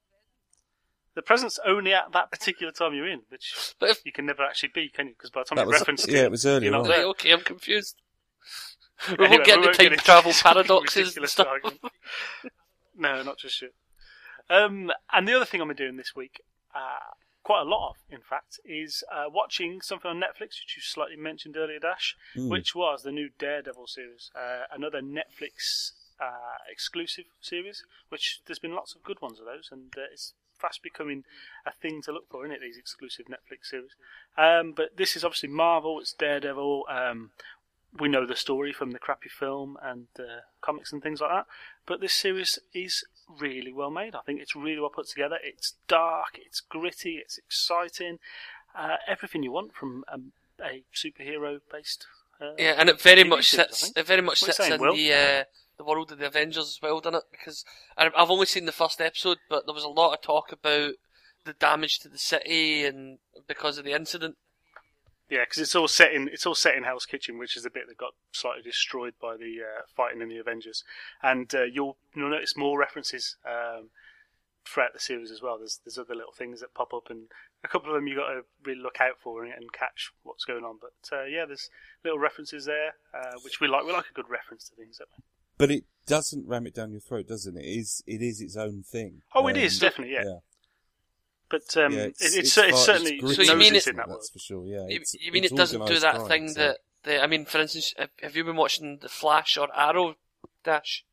The 1.15 1.21
present's 1.21 1.59
only 1.65 1.93
at 1.93 2.11
that 2.11 2.29
particular 2.31 2.71
time 2.73 2.93
you're 2.93 3.07
in, 3.07 3.21
which 3.29 3.73
But 3.79 3.89
if 3.89 4.05
you 4.05 4.11
can 4.11 4.25
never 4.25 4.43
actually 4.43 4.71
be, 4.73 4.89
can 4.89 5.07
you? 5.07 5.13
Because 5.13 5.29
by 5.29 5.41
the 5.41 5.45
time 5.45 5.55
That 5.57 5.61
you 5.63 5.67
was 5.69 5.79
reference 5.79 6.07
yeah, 6.07 6.23
it 6.23 6.31
was 6.31 6.45
earlier. 6.45 6.69
you're 6.69 6.77
not 6.81 6.89
right, 6.89 6.99
it? 6.99 7.05
okay, 7.05 7.31
I'm 7.31 7.39
confused. 7.41 8.01
We 9.07 9.13
Anyway, 9.13 9.29
won't 9.29 9.45
get 9.45 9.59
we 9.59 9.67
into 9.67 9.89
time 9.89 9.97
travel 9.97 10.31
paradoxes 10.33 11.17
and 11.17 11.27
stuff. 11.29 11.47
no, 12.97 13.23
not 13.23 13.37
just 13.37 13.55
shit. 13.55 13.73
Um, 14.49 14.91
and 15.11 15.27
the 15.27 15.33
other 15.33 15.45
thing 15.45 15.61
I'm 15.61 15.73
doing 15.73 15.97
this 15.97 16.13
week, 16.15 16.41
uh, 16.73 16.79
quite 17.45 17.61
a 17.61 17.69
lot 17.69 17.91
of, 17.91 17.95
in 18.09 18.21
fact, 18.21 18.59
is 18.65 19.03
uh, 19.13 19.25
watching 19.29 19.79
something 19.79 20.09
on 20.09 20.17
Netflix, 20.19 20.57
which 20.59 20.73
you 20.75 20.81
slightly 20.81 21.15
mentioned 21.15 21.55
earlier, 21.55 21.79
Dash, 21.79 22.17
Mm. 22.35 22.49
which 22.49 22.73
was 22.73 23.03
the 23.03 23.11
new 23.11 23.29
Daredevil 23.37 23.85
series, 23.87 24.31
uh, 24.35 24.63
another 24.71 24.99
Netflix 25.01 25.91
uh, 26.19 26.57
exclusive 26.69 27.25
series. 27.41 27.83
Which 28.09 28.41
there's 28.45 28.57
been 28.65 28.73
lots 28.73 28.95
of 28.95 29.03
good 29.03 29.21
ones 29.21 29.39
of 29.39 29.45
those, 29.45 29.69
and 29.71 29.93
uh, 29.95 30.01
it's 30.11 30.33
fast 30.57 30.81
becoming 30.81 31.23
a 31.65 31.71
thing 31.71 32.01
to 32.01 32.11
look 32.11 32.27
for, 32.29 32.45
isn't 32.45 32.55
it? 32.55 32.61
These 32.61 32.77
exclusive 32.77 33.27
Netflix 33.27 33.67
series. 33.69 33.91
Um, 34.37 34.71
but 34.71 34.97
this 34.97 35.15
is 35.15 35.23
obviously 35.23 35.49
Marvel. 35.49 35.99
It's 35.99 36.13
Daredevil. 36.13 36.85
Um, 36.89 37.29
we 37.99 38.07
know 38.09 38.25
the 38.25 38.35
story 38.35 38.73
from 38.73 38.91
the 38.91 38.99
crappy 38.99 39.29
film 39.29 39.77
and 39.83 40.07
uh, 40.19 40.41
comics 40.61 40.91
and 40.91 41.01
things 41.03 41.21
like 41.21 41.31
that. 41.31 41.45
But 41.85 42.01
this 42.01 42.13
series 42.13 42.57
is 42.73 43.05
really 43.39 43.73
well 43.73 43.89
made. 43.89 44.15
I 44.15 44.21
think 44.25 44.41
it's 44.41 44.55
really 44.55 44.79
well 44.79 44.89
put 44.89 45.07
together. 45.07 45.37
It's 45.43 45.73
dark, 45.87 46.37
it's 46.45 46.61
gritty, 46.61 47.17
it's 47.17 47.37
exciting. 47.37 48.19
Uh, 48.77 48.97
everything 49.07 49.43
you 49.43 49.51
want 49.51 49.73
from 49.73 50.03
um, 50.11 50.31
a 50.61 50.83
superhero 50.93 51.59
based. 51.71 52.05
Uh, 52.41 52.51
Yeah, 52.57 52.75
and 52.77 52.89
it 52.89 53.01
very 53.01 53.23
much 53.23 53.49
series, 53.49 53.77
sits. 53.77 53.93
It 53.95 54.05
very 54.05 54.21
much 54.21 54.41
What 54.41 54.55
saying, 54.55 54.73
in 54.73 54.81
Will? 54.81 54.95
the 54.95 55.13
uh, 55.13 55.43
the 55.77 55.83
world 55.83 56.11
of 56.11 56.19
the 56.19 56.27
Avengers 56.27 56.67
as 56.67 56.79
well, 56.81 56.99
doesn't 56.99 57.19
it? 57.19 57.23
Because 57.31 57.65
I've 57.97 58.29
only 58.29 58.45
seen 58.45 58.65
the 58.65 58.71
first 58.71 59.01
episode, 59.01 59.37
but 59.49 59.65
there 59.65 59.75
was 59.75 59.83
a 59.83 59.89
lot 59.89 60.13
of 60.13 60.21
talk 60.21 60.51
about 60.51 60.93
the 61.45 61.53
damage 61.53 61.99
to 61.99 62.09
the 62.09 62.17
city 62.17 62.85
and 62.85 63.19
because 63.47 63.77
of 63.77 63.85
the 63.85 63.93
incident. 63.93 64.35
Yeah, 65.29 65.41
because 65.41 65.57
it's 65.61 65.75
all 65.75 65.87
set 65.87 66.13
in 66.13 66.27
it's 66.27 66.45
all 66.45 66.53
set 66.55 66.75
in 66.75 66.83
Hell's 66.83 67.05
Kitchen, 67.05 67.37
which 67.39 67.57
is 67.57 67.63
the 67.63 67.69
bit 67.69 67.87
that 67.87 67.97
got 67.97 68.13
slightly 68.31 68.61
destroyed 68.61 69.13
by 69.19 69.35
the 69.37 69.57
uh, 69.61 69.81
fighting 69.95 70.21
in 70.21 70.29
the 70.29 70.37
Avengers. 70.37 70.83
And 71.23 71.53
uh, 71.55 71.63
you'll 71.63 71.97
you'll 72.15 72.29
notice 72.29 72.55
more 72.55 72.77
references 72.77 73.35
um, 73.45 73.89
throughout 74.65 74.93
the 74.93 74.99
series 74.99 75.31
as 75.31 75.41
well. 75.41 75.57
There's 75.57 75.79
there's 75.83 75.97
other 75.97 76.13
little 76.15 76.31
things 76.31 76.61
that 76.61 76.75
pop 76.75 76.93
up, 76.93 77.09
and 77.09 77.23
a 77.63 77.67
couple 77.67 77.89
of 77.89 77.95
them 77.95 78.07
you've 78.07 78.17
got 78.17 78.29
to 78.29 78.41
really 78.63 78.81
look 78.81 79.01
out 79.01 79.15
for 79.19 79.43
and, 79.43 79.51
and 79.51 79.73
catch 79.73 80.11
what's 80.21 80.45
going 80.45 80.63
on. 80.63 80.77
But 80.79 81.17
uh, 81.17 81.23
yeah, 81.25 81.45
there's 81.45 81.69
little 82.03 82.19
references 82.19 82.65
there, 82.65 82.93
uh, 83.13 83.33
which 83.43 83.59
we 83.59 83.67
like. 83.67 83.83
We 83.83 83.93
like 83.93 84.09
a 84.09 84.13
good 84.13 84.29
reference 84.29 84.69
to 84.69 84.75
things, 84.75 84.99
don't 84.99 85.09
we? 85.17 85.23
But 85.57 85.71
it 85.71 85.85
doesn't 86.05 86.45
ram 86.47 86.67
it 86.67 86.75
down 86.75 86.91
your 86.91 86.99
throat, 87.01 87.27
doesn't 87.27 87.57
it? 87.57 87.63
It 87.65 87.79
is 87.79 88.03
it 88.05 88.21
is 88.21 88.41
its 88.41 88.57
own 88.57 88.83
thing. 88.83 89.21
Oh, 89.33 89.47
it 89.47 89.57
Um, 89.57 89.63
is 89.63 89.79
definitely 89.79 90.13
yeah. 90.13 90.23
yeah. 90.25 90.37
But 91.49 91.77
um, 91.77 91.93
Yeah, 91.93 91.99
it, 92.05 92.15
it's, 92.19 92.35
it's 92.35 92.53
far- 92.55 92.71
certainly 92.73 93.17
gritty 93.19 93.45
So 93.45 93.53
you 93.53 93.57
mean 93.59 93.73
noses 93.73 93.87
it- 93.87 93.91
in 93.91 93.95
that. 93.97 94.09
That's 94.09 94.29
for 94.29 94.39
sure. 94.39 94.65
Yeah. 94.65 94.87
You, 94.87 94.95
it's- 94.95 95.13
you 95.13 95.31
mean 95.31 95.43
it's 95.43 95.53
it 95.53 95.57
doesn't 95.57 95.85
do 95.85 95.99
that 95.99 96.15
crime, 96.15 96.27
thing 96.27 96.47
so- 96.49 96.59
that, 96.59 96.77
the, 97.03 97.23
I 97.23 97.27
mean, 97.27 97.45
for 97.45 97.59
instance, 97.59 97.93
have, 97.97 98.09
have 98.21 98.35
you 98.35 98.43
been 98.43 98.55
watching 98.55 98.97
The 99.01 99.09
Flash 99.09 99.57
or 99.57 99.67
Arrow 99.75 100.15
Dash? 100.63 101.05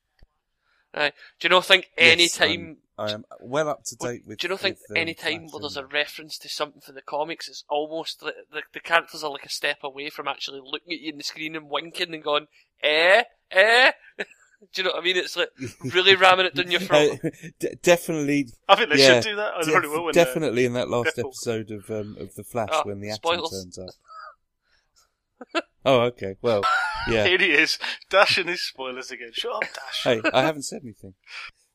Right. 0.97 1.13
Do 1.41 1.47
you 1.47 1.51
not 1.51 1.65
think 1.67 1.91
any 1.99 2.25
Yes, 2.25 2.37
time? 2.37 2.49
I'm- 2.51 2.79
I 2.99 3.11
am 3.11 3.25
well 3.41 3.69
up 3.71 3.85
to 3.85 3.97
date 3.97 4.23
with. 4.27 4.39
Do 4.39 4.47
you 4.47 4.51
not 4.51 4.61
think 4.61 4.77
with, 4.89 4.91
um, 4.97 5.01
any 5.01 5.15
time 5.15 5.41
Flash 5.49 5.53
where 5.53 5.61
there's 5.63 5.77
a 5.79 5.87
reference 5.87 6.37
to 6.39 6.49
something 6.49 6.83
for 6.83 6.93
the 6.93 7.01
comics, 7.01 7.49
it's 7.49 7.65
almost 7.69 8.23
like 8.23 8.35
the, 8.53 8.63
the 8.75 8.81
characters 8.81 9.25
are 9.25 9.31
like 9.31 9.47
a 9.47 9.49
step 9.51 9.79
away 9.83 10.11
from 10.11 10.29
actually 10.29 10.61
looking 10.63 10.93
at 10.93 11.01
you 11.01 11.11
in 11.11 11.17
the 11.19 11.25
screen 11.25 11.57
and 11.57 11.69
winking 11.71 12.13
and 12.15 12.23
going, 12.23 12.47
eh, 12.83 13.23
eh? 13.51 13.93
Do 14.73 14.81
you 14.83 14.85
know 14.85 14.95
what 14.95 15.03
I 15.03 15.05
mean? 15.05 15.17
It's 15.17 15.37
like 15.37 15.51
really 15.95 16.15
ramming 16.15 16.47
it 16.47 16.55
down 16.55 16.71
your 16.71 16.81
throat. 16.81 17.19
Uh, 17.23 17.31
d- 17.59 17.75
definitely, 17.83 18.49
I 18.69 18.77
think 18.77 18.91
they 18.91 18.99
yeah, 18.99 19.21
should 19.21 19.31
do 19.31 19.37
that. 19.37 19.55
I 19.55 19.63
def- 19.63 19.73
probably 19.73 19.89
will. 19.91 20.05
when, 20.05 20.15
definitely 20.15 20.65
in 20.65 20.73
that 20.75 20.89
last 20.89 21.17
Deathwalk. 21.17 21.27
episode 21.27 21.71
of 21.71 21.91
um, 21.91 22.17
of 22.19 22.35
the 22.35 22.45
Flash 22.45 22.71
Oh, 22.73 22.83
when 22.85 23.01
the 23.01 23.11
atom 23.11 23.45
turns 23.51 23.79
up. 23.79 25.65
oh, 25.85 26.01
okay. 26.03 26.37
Well, 26.41 26.63
yeah. 27.09 27.27
Here 27.27 27.39
he 27.39 27.53
is, 27.53 27.79
dashing 28.09 28.47
his 28.47 28.63
spoilers 28.63 29.11
again. 29.11 29.31
Shut 29.33 29.55
up, 29.55 29.63
Dash. 29.63 30.05
hey, 30.05 30.23
I 30.33 30.43
haven't 30.43 30.63
said 30.63 30.81
anything. 30.85 31.15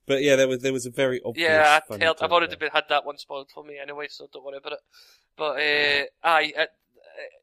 But 0.07 0.23
yeah, 0.23 0.37
there 0.37 0.47
was 0.47 0.61
there 0.61 0.73
was 0.73 0.85
a 0.85 0.89
very 0.89 1.21
obvious. 1.23 1.47
Yeah, 1.49 1.79
I 1.91 2.13
I've 2.21 2.31
already 2.31 2.55
been, 2.55 2.69
had 2.71 2.85
that 2.89 3.05
one 3.05 3.17
spoiled 3.17 3.49
for 3.53 3.63
me 3.63 3.77
anyway, 3.79 4.07
so 4.09 4.27
don't 4.31 4.45
worry 4.45 4.57
about 4.57 4.73
it. 4.73 4.79
But 5.35 5.57
uh, 5.57 6.05
aye, 6.27 6.53
it, 6.55 6.69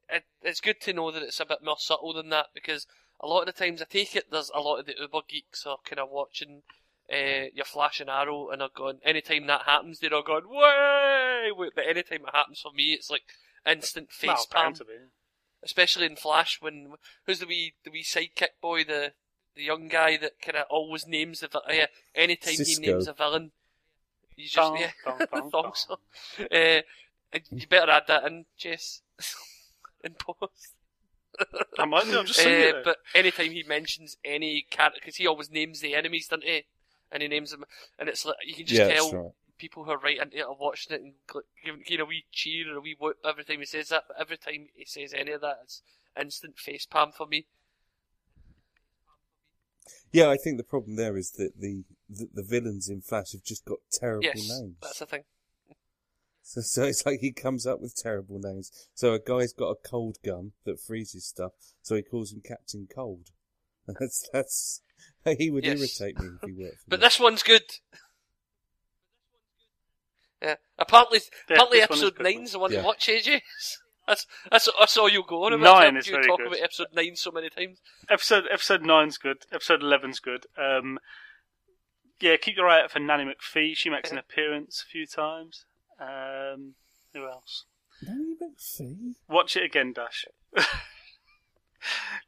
it, 0.09 0.23
it's 0.41 0.59
good 0.61 0.81
to 0.81 0.93
know 0.93 1.11
that 1.11 1.21
it's 1.21 1.39
a 1.39 1.45
bit 1.45 1.59
more 1.63 1.77
subtle 1.77 2.13
than 2.13 2.29
that 2.29 2.47
because 2.53 2.87
a 3.21 3.27
lot 3.27 3.41
of 3.41 3.45
the 3.47 3.51
times 3.53 3.81
I 3.81 3.85
take 3.85 4.15
it 4.15 4.25
there's 4.31 4.51
a 4.53 4.59
lot 4.59 4.79
of 4.79 4.85
the 4.85 4.93
Uber 4.99 5.19
geeks 5.27 5.65
are 5.65 5.77
kind 5.85 5.99
of 5.99 6.09
watching 6.09 6.63
uh, 7.11 7.49
your 7.53 7.65
Flash 7.65 7.99
and 7.99 8.09
Arrow 8.09 8.49
and 8.49 8.61
are 8.61 8.69
going. 8.75 8.99
Anytime 9.03 9.47
that 9.47 9.61
happens, 9.65 9.99
they're 9.99 10.13
all 10.13 10.23
going 10.23 10.49
way. 10.49 11.49
But 11.75 11.85
anytime 11.87 12.21
it 12.27 12.33
happens 12.35 12.59
for 12.61 12.71
me, 12.73 12.93
it's 12.93 13.09
like 13.11 13.23
instant 13.65 14.11
face 14.11 14.27
Well, 14.27 14.45
palm. 14.51 14.73
to 14.75 14.85
be. 14.85 14.91
especially 15.63 16.05
in 16.07 16.15
Flash 16.15 16.57
when 16.61 16.93
who's 17.25 17.39
the 17.39 17.45
wee 17.47 17.73
the 17.83 17.91
wee 17.91 18.03
sidekick 18.03 18.59
boy 18.61 18.83
the 18.83 19.13
the 19.55 19.63
young 19.63 19.87
guy 19.87 20.17
that 20.17 20.39
kind 20.41 20.57
of 20.57 20.65
always 20.69 21.07
names 21.07 21.39
the 21.39 21.47
vi- 21.47 21.59
yeah 21.73 21.85
anytime 22.13 22.55
Cisco. 22.55 22.81
he 22.81 22.87
names 22.91 23.07
a 23.07 23.13
villain 23.13 23.51
you 24.35 24.43
just 24.45 24.55
Dong, 24.55 24.77
yeah 24.79 24.91
dong, 25.03 25.17
dong, 25.31 25.49
thong 25.49 25.63
dong. 25.63 25.73
so. 25.75 25.97
Uh, 26.51 26.81
you 27.51 27.65
better 27.67 27.89
add 27.91 28.03
that 28.07 28.23
in 28.25 28.45
Jess, 28.57 29.01
in 30.03 30.13
post 30.13 30.73
I 31.79 31.85
might 31.85 32.05
do. 32.05 32.19
I'm 32.19 32.25
just 32.25 32.39
Uh, 32.39 32.43
saying. 32.43 32.75
it. 32.77 32.83
but 32.83 32.97
anytime 33.13 33.51
he 33.51 33.63
mentions 33.63 34.17
any 34.23 34.65
character 34.69 34.99
because 35.01 35.17
he 35.17 35.27
always 35.27 35.49
names 35.51 35.79
the 35.81 35.95
enemies 35.95 36.27
doesn't 36.27 36.43
he 36.43 36.63
and 37.11 37.21
he 37.21 37.27
names 37.29 37.51
them 37.51 37.63
and 37.99 38.09
it's 38.09 38.25
like 38.25 38.37
you 38.45 38.55
can 38.55 38.65
just 38.65 38.79
yeah, 38.79 38.93
tell 38.93 39.11
right. 39.11 39.31
people 39.57 39.83
who 39.83 39.91
are 39.91 39.99
right 39.99 40.19
into 40.19 40.37
it 40.37 40.41
are 40.45 40.55
watching 40.59 40.95
it 40.95 41.01
and 41.01 41.13
gl- 41.27 41.41
giving 41.63 41.83
giving 41.85 42.01
a 42.01 42.05
wee 42.05 42.25
cheer 42.31 42.71
or 42.73 42.77
a 42.77 42.81
wee 42.81 42.95
whoop 42.99 43.17
every 43.25 43.43
time 43.43 43.59
he 43.59 43.65
says 43.65 43.89
that. 43.89 44.03
But 44.07 44.17
every 44.19 44.37
time 44.37 44.67
he 44.75 44.85
says 44.85 45.13
any 45.13 45.31
of 45.31 45.41
that, 45.41 45.59
it's 45.63 45.81
instant 46.19 46.57
face 46.57 46.85
palm 46.85 47.11
for 47.11 47.27
me. 47.27 47.45
Yeah, 50.11 50.29
I 50.29 50.37
think 50.37 50.57
the 50.57 50.63
problem 50.63 50.95
there 50.95 51.17
is 51.17 51.31
that 51.31 51.59
the, 51.59 51.83
the 52.09 52.29
the 52.33 52.43
villains 52.43 52.89
in 52.89 53.01
Flash 53.01 53.33
have 53.33 53.43
just 53.43 53.65
got 53.65 53.79
terrible 53.91 54.23
yes, 54.23 54.49
names. 54.49 54.75
that's 54.81 54.99
the 54.99 55.05
thing. 55.05 55.23
So, 56.47 56.61
so 56.61 56.83
it's 56.83 57.07
like 57.07 57.21
he 57.21 57.31
comes 57.31 57.65
up 57.65 57.81
with 57.81 57.95
terrible 57.95 58.37
names. 58.39 58.71
So 58.93 59.13
a 59.13 59.19
guy's 59.19 59.51
got 59.51 59.69
a 59.71 59.75
cold 59.89 60.17
gun 60.23 60.51
that 60.63 60.79
freezes 60.79 61.25
stuff, 61.25 61.53
so 61.81 61.95
he 61.95 62.03
calls 62.03 62.31
him 62.31 62.41
Captain 62.45 62.87
Cold. 62.93 63.31
That's 63.99 64.29
that's 64.31 64.81
he 65.39 65.49
would 65.51 65.63
Yes. 65.65 65.79
irritate 65.79 66.19
me 66.19 66.29
if 66.41 66.47
he 66.49 66.53
worked. 66.63 66.77
For 66.83 66.83
But 66.89 66.99
me. 66.99 67.05
this 67.05 67.19
one's 67.19 67.41
good. 67.43 67.63
Yeah, 70.41 70.55
apparently, 70.77 71.19
Yeah, 71.49 71.55
apparently 71.55 71.79
this 71.79 71.85
is 71.89 71.91
episode 72.03 72.15
good 72.17 72.23
nine's 72.23 72.51
the 72.51 72.59
one 72.59 72.71
Yeah. 72.71 72.81
to 72.81 72.85
watch, 72.85 73.07
AJ. 73.07 73.41
That's 74.07 74.27
that's 74.51 74.69
that's 74.79 74.97
all 74.97 75.09
you 75.09 75.23
go 75.27 75.45
on 75.45 75.53
about. 75.53 75.63
Nine 75.81 75.95
I've 75.95 75.99
is 76.01 76.07
you 76.07 76.13
very 76.13 76.27
talk 76.27 76.37
good. 76.39 76.47
about 76.47 76.59
episode 76.61 76.87
nine 76.93 77.15
so 77.15 77.31
many 77.31 77.49
times. 77.49 77.79
episode 78.09 78.43
episode 78.51 78.83
nine's 78.83 79.17
good. 79.17 79.37
Episode 79.51 79.81
eleven's 79.81 80.19
good. 80.19 80.45
Um, 80.57 80.99
yeah, 82.21 82.37
keep 82.37 82.55
your 82.55 82.67
eye 82.69 82.81
out 82.83 82.91
for 82.91 82.99
Nanny 82.99 83.23
McPhee. 83.25 83.75
She 83.75 83.89
makes 83.89 84.11
an 84.11 84.17
appearance 84.19 84.83
a 84.87 84.91
few 84.91 85.07
times. 85.07 85.65
Um, 85.99 86.73
who 87.13 87.25
else? 87.27 87.65
Nanny 88.05 88.35
McPhee. 88.41 89.15
Watch 89.29 89.55
it 89.55 89.63
again, 89.63 89.93
Dash. 89.93 90.25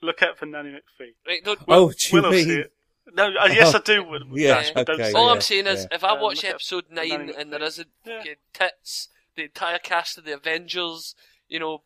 Look 0.02 0.22
out 0.22 0.38
for 0.38 0.46
Nanny 0.46 0.70
McPhee. 0.70 1.14
Right, 1.28 1.44
don't, 1.44 1.60
Oh, 1.68 1.92
do 1.92 1.96
you 2.18 2.22
Will 2.22 2.32
see 2.32 2.46
mean? 2.46 2.60
it? 2.60 2.74
No, 3.14 3.26
uh, 3.28 3.46
yes, 3.52 3.74
I 3.74 3.80
do. 3.80 4.04
Will- 4.04 4.38
Yeah, 4.38 4.56
Dash, 4.56 4.72
but 4.72 4.88
don't 4.88 5.02
okay, 5.02 5.12
all 5.14 5.28
yeah, 5.28 5.32
I'm 5.34 5.42
saying 5.42 5.68
is, 5.68 5.88
yeah. 5.90 5.96
if 5.96 6.04
I 6.04 6.10
Um, 6.10 6.22
watch 6.22 6.44
episode 6.44 6.86
nine 6.92 7.32
and 7.38 7.52
there 7.52 7.64
isn't 7.64 7.88
Yeah. 8.06 8.24
tits, 8.54 9.10
the 9.36 9.44
entire 9.44 9.80
cast 9.80 10.18
of 10.18 10.26
the 10.26 10.34
Avengers, 10.34 11.16
you 11.48 11.60
know, 11.60 11.84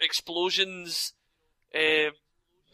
explosions, 0.00 1.12
uh, 1.74 2.10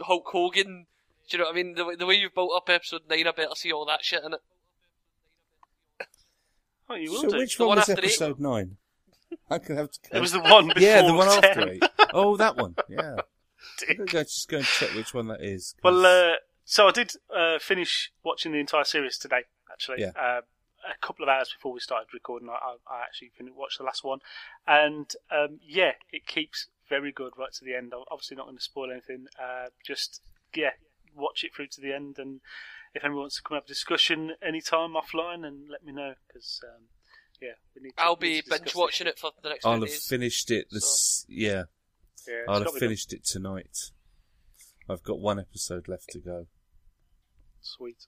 Hulk 0.00 0.26
Hogan. 0.28 0.86
Do 1.28 1.36
you 1.36 1.38
know 1.42 1.48
what 1.50 1.54
I 1.54 1.56
mean? 1.62 1.74
The, 1.74 1.84
way- 1.84 1.96
the 1.96 2.06
way 2.06 2.14
you've 2.14 2.34
built 2.34 2.52
up 2.56 2.70
episode 2.70 3.02
nine, 3.10 3.26
I 3.26 3.32
better 3.32 3.54
see 3.54 3.72
all 3.72 3.84
that 3.86 4.04
shit 4.04 4.24
in 4.24 4.32
it. 4.34 4.40
Oh, 6.90 6.94
you 6.94 7.10
will 7.12 7.22
So 7.22 7.28
do. 7.30 7.38
which 7.38 7.56
The 7.56 7.64
one 7.64 7.68
one 7.70 7.78
was 7.78 7.88
after 7.88 8.00
eight. 8.02 8.04
episode 8.06 8.40
nine? 8.40 8.76
I'm 9.50 9.60
gonna 9.62 9.80
have 9.80 9.90
to. 9.90 10.16
It 10.16 10.20
was 10.20 10.32
the 10.32 10.40
one 10.40 10.68
before 10.68 10.82
yeah, 10.82 11.02
the 11.06 11.14
one 11.14 11.28
10. 11.28 11.44
after 11.44 11.68
eight. 11.70 11.82
Oh, 12.14 12.36
that 12.36 12.56
one. 12.56 12.74
Yeah. 12.88 13.16
Dick. 13.78 13.98
I'm 13.98 14.06
gonna 14.06 14.24
just 14.24 14.48
go 14.48 14.58
and 14.58 14.66
check 14.66 14.94
which 14.94 15.12
one 15.12 15.28
that 15.28 15.42
is. 15.42 15.74
'cause- 15.82 15.92
Well, 15.92 16.06
uh, 16.32 16.36
so 16.64 16.88
I 16.88 16.90
did 16.92 17.12
uh, 17.34 17.58
finish 17.58 18.12
watching 18.24 18.52
the 18.52 18.58
entire 18.58 18.84
series 18.84 19.18
today. 19.18 19.42
Actually, 19.70 20.00
Yeah. 20.02 20.12
uh, 20.16 20.40
a 20.88 20.96
couple 21.06 21.24
of 21.24 21.28
hours 21.28 21.52
before 21.52 21.72
we 21.72 21.80
started 21.80 22.08
recording, 22.14 22.48
I, 22.48 22.52
I, 22.54 22.76
I 22.90 23.02
actually 23.02 23.30
fin- 23.36 23.54
watched 23.54 23.78
the 23.78 23.84
last 23.84 24.02
one, 24.04 24.20
and 24.66 25.12
um, 25.30 25.60
yeah, 25.66 25.92
it 26.12 26.26
keeps 26.26 26.68
very 26.88 27.12
good 27.12 27.32
right 27.36 27.52
to 27.52 27.64
the 27.64 27.74
end. 27.74 27.92
I'm 27.94 28.04
obviously 28.10 28.36
not 28.36 28.46
going 28.46 28.56
to 28.56 28.62
spoil 28.62 28.90
anything. 28.90 29.26
Uh, 29.38 29.66
just 29.84 30.22
yeah, 30.54 30.70
watch 31.14 31.44
it 31.44 31.54
through 31.54 31.66
to 31.68 31.80
the 31.80 31.92
end, 31.92 32.16
and 32.18 32.40
if 32.98 33.04
anyone 33.04 33.22
wants 33.22 33.36
to 33.36 33.42
come 33.42 33.56
and 33.56 33.62
have 33.62 33.66
a 33.66 33.68
discussion 33.68 34.32
anytime 34.46 34.90
offline, 34.94 35.46
and 35.46 35.68
let 35.70 35.84
me 35.84 35.92
know 35.92 36.14
because 36.26 36.60
um, 36.64 36.84
yeah, 37.40 37.52
we 37.74 37.82
need. 37.82 37.96
To, 37.96 38.02
I'll 38.02 38.16
we 38.20 38.28
need 38.28 38.34
be 38.34 38.42
to 38.42 38.42
discuss 38.42 38.58
binge 38.58 38.64
this. 38.66 38.74
watching 38.74 39.06
it 39.06 39.18
for 39.18 39.30
the 39.42 39.48
next 39.48 39.64
I'll 39.66 39.72
have 39.80 39.82
days. 39.88 40.06
finished 40.06 40.50
it. 40.50 40.66
This, 40.70 41.24
yeah, 41.28 41.64
Yeah, 42.28 42.34
I'll 42.48 42.58
have 42.60 42.66
to 42.68 42.72
be 42.74 42.80
done. 42.80 42.88
finished 42.88 43.12
it 43.12 43.24
tonight. 43.24 43.76
I've 44.90 45.02
got 45.02 45.18
one 45.20 45.38
episode 45.38 45.88
left 45.88 46.08
to 46.10 46.18
go. 46.18 46.46
Sweet. 47.60 48.06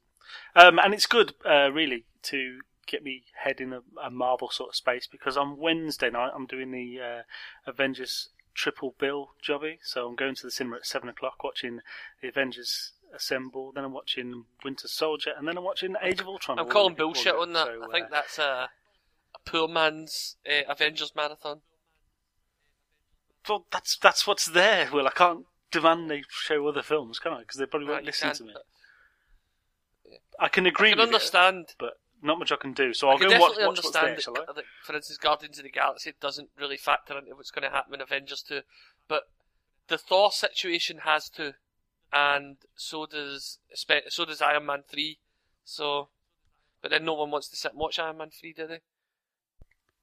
Um, 0.54 0.78
and 0.78 0.94
it's 0.94 1.06
good, 1.06 1.34
uh, 1.44 1.70
really, 1.72 2.06
to 2.22 2.60
get 2.86 3.02
me 3.02 3.24
head 3.44 3.60
in 3.60 3.72
a, 3.72 3.80
a 4.04 4.10
Marvel 4.10 4.48
sort 4.50 4.70
of 4.70 4.74
space 4.76 5.06
because 5.10 5.36
on 5.36 5.56
Wednesday 5.58 6.10
night 6.10 6.32
I'm 6.34 6.46
doing 6.46 6.70
the 6.70 6.98
uh, 7.00 7.22
Avengers 7.70 8.30
triple 8.54 8.94
bill 8.98 9.30
jobby. 9.46 9.78
So 9.82 10.08
I'm 10.08 10.16
going 10.16 10.34
to 10.36 10.42
the 10.42 10.50
cinema 10.50 10.76
at 10.76 10.86
seven 10.86 11.08
o'clock, 11.08 11.44
watching 11.44 11.80
the 12.22 12.28
Avengers 12.28 12.92
assemble. 13.14 13.72
Then 13.72 13.84
I'm 13.84 13.92
watching 13.92 14.44
Winter 14.64 14.88
Soldier, 14.88 15.32
and 15.36 15.46
then 15.46 15.56
I'm 15.56 15.64
watching 15.64 15.94
Age 16.02 16.20
of 16.20 16.28
Ultron. 16.28 16.58
I'm 16.58 16.68
calling 16.68 16.94
bullshit 16.94 17.34
on 17.34 17.52
that. 17.52 17.66
So, 17.66 17.84
I 17.84 17.92
think 17.92 18.06
uh, 18.06 18.10
that's 18.10 18.38
a, 18.38 18.70
a 19.34 19.38
poor 19.44 19.68
man's 19.68 20.36
uh, 20.48 20.70
Avengers 20.70 21.12
marathon. 21.14 21.60
well, 23.48 23.66
that's 23.70 23.96
that's 23.96 24.26
what's 24.26 24.46
there. 24.46 24.88
Well, 24.92 25.06
I 25.06 25.10
can't 25.10 25.46
demand 25.70 26.10
they 26.10 26.22
show 26.28 26.66
other 26.66 26.82
films, 26.82 27.18
can 27.18 27.32
I? 27.32 27.40
Because 27.40 27.58
they 27.58 27.66
probably 27.66 27.88
won't 27.88 28.02
you 28.02 28.06
listen 28.06 28.32
to 28.34 28.44
me. 28.44 28.52
but 28.52 28.64
I 30.38 30.48
can 30.48 30.66
agree 30.66 30.88
I 30.88 30.92
can 30.92 30.98
with 30.98 31.08
understand. 31.08 31.66
it, 31.70 31.74
but 31.78 31.94
not 32.22 32.38
much 32.38 32.52
I 32.52 32.56
can 32.56 32.72
do. 32.72 32.92
So 32.92 33.08
I'll 33.08 33.16
I 33.16 33.18
can 33.18 33.28
go 33.28 33.38
watch, 33.38 33.50
definitely 33.50 33.66
watch 33.66 33.76
what's 33.76 33.90
there, 33.92 34.08
understand 34.08 34.36
I? 34.36 34.40
that, 34.46 34.54
that, 34.56 34.64
for 34.84 34.94
instance, 34.96 35.18
Guardians 35.18 35.58
of 35.58 35.64
the 35.64 35.70
Galaxy 35.70 36.12
doesn't 36.20 36.50
really 36.58 36.76
factor 36.76 37.16
into 37.18 37.34
what's 37.34 37.50
going 37.50 37.68
to 37.68 37.74
happen 37.74 37.94
in 37.94 38.00
Avengers 38.00 38.42
2, 38.42 38.60
but 39.08 39.24
the 39.88 39.98
Thor 39.98 40.30
situation 40.30 40.98
has 41.04 41.28
to, 41.30 41.54
and 42.12 42.56
so 42.76 43.06
does 43.06 43.58
so 44.08 44.24
does 44.24 44.42
Iron 44.42 44.66
Man 44.66 44.82
3. 44.88 45.18
So, 45.64 46.08
but 46.82 46.90
then 46.90 47.04
no 47.04 47.14
one 47.14 47.30
wants 47.30 47.48
to 47.48 47.56
sit 47.56 47.72
and 47.72 47.80
watch 47.80 47.98
Iron 47.98 48.18
Man 48.18 48.30
3, 48.30 48.52
do 48.52 48.66
they? 48.66 48.80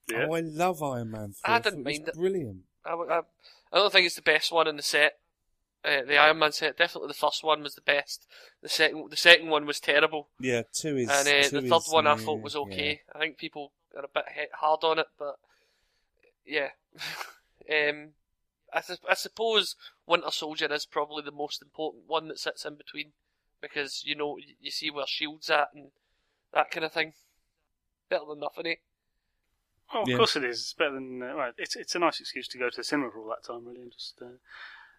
Yeah. 0.09 0.27
Oh, 0.29 0.33
I 0.35 0.39
love 0.39 0.81
Iron 0.81 1.11
Man. 1.11 1.33
3. 1.33 1.35
I 1.45 1.47
thought 1.59 1.63
didn't 1.63 1.79
it 1.79 1.85
was 1.85 1.99
mind 1.99 2.07
it. 2.07 2.15
Brilliant. 2.15 2.57
I, 2.85 2.91
I, 2.91 3.19
I 3.73 3.77
don't 3.77 3.91
think 3.91 4.05
it's 4.05 4.15
the 4.15 4.21
best 4.21 4.51
one 4.51 4.67
in 4.67 4.77
the 4.77 4.83
set. 4.83 5.19
Uh, 5.85 6.03
the 6.05 6.17
Iron 6.17 6.39
Man 6.39 6.51
set, 6.51 6.77
definitely 6.77 7.07
the 7.09 7.13
first 7.13 7.43
one 7.43 7.61
was 7.63 7.75
the 7.75 7.81
best. 7.81 8.25
The 8.61 8.69
second, 8.69 9.09
the 9.09 9.17
second 9.17 9.49
one 9.49 9.65
was 9.65 9.79
terrible, 9.79 10.29
Yeah, 10.39 10.63
two 10.73 10.97
is. 10.97 11.09
and 11.09 11.27
uh, 11.27 11.43
two 11.43 11.61
the 11.61 11.69
third 11.69 11.83
is, 11.87 11.89
one 11.91 12.07
I 12.07 12.11
uh, 12.13 12.17
thought 12.17 12.41
was 12.41 12.55
yeah. 12.55 12.61
okay. 12.61 13.01
I 13.13 13.19
think 13.19 13.37
people 13.37 13.71
are 13.95 14.03
a 14.05 14.07
bit 14.13 14.25
he- 14.33 14.41
hard 14.53 14.83
on 14.83 14.99
it, 14.99 15.05
but 15.19 15.35
yeah. 16.45 16.69
um, 17.89 18.09
I, 18.73 18.81
su- 18.81 18.95
I 19.09 19.13
suppose 19.13 19.75
Winter 20.05 20.31
Soldier 20.31 20.71
is 20.71 20.85
probably 20.85 21.23
the 21.23 21.31
most 21.31 21.61
important 21.61 22.03
one 22.07 22.27
that 22.27 22.39
sits 22.39 22.65
in 22.65 22.75
between 22.75 23.13
because 23.61 24.03
you 24.05 24.15
know 24.15 24.37
you, 24.37 24.55
you 24.59 24.71
see 24.71 24.91
where 24.91 25.05
Shield's 25.07 25.49
at 25.49 25.69
and 25.73 25.91
that 26.53 26.71
kind 26.71 26.85
of 26.85 26.91
thing. 26.91 27.13
Better 28.09 28.25
than 28.29 28.39
nothing, 28.39 28.67
eh? 28.67 28.75
Oh, 29.93 30.01
of 30.01 30.09
Yeah. 30.09 30.17
course 30.17 30.35
it 30.35 30.43
is. 30.43 30.59
It's 30.59 30.73
better 30.73 30.93
than. 30.93 31.21
Uh, 31.21 31.35
well, 31.35 31.51
it's 31.57 31.75
it's 31.75 31.95
a 31.95 31.99
nice 31.99 32.19
excuse 32.19 32.47
to 32.49 32.57
go 32.57 32.69
to 32.69 32.77
the 32.77 32.83
cinema 32.83 33.11
for 33.11 33.19
all 33.19 33.29
that 33.29 33.45
time, 33.45 33.65
really, 33.65 33.81
and 33.81 33.91
just 33.91 34.15
uh, 34.21 34.37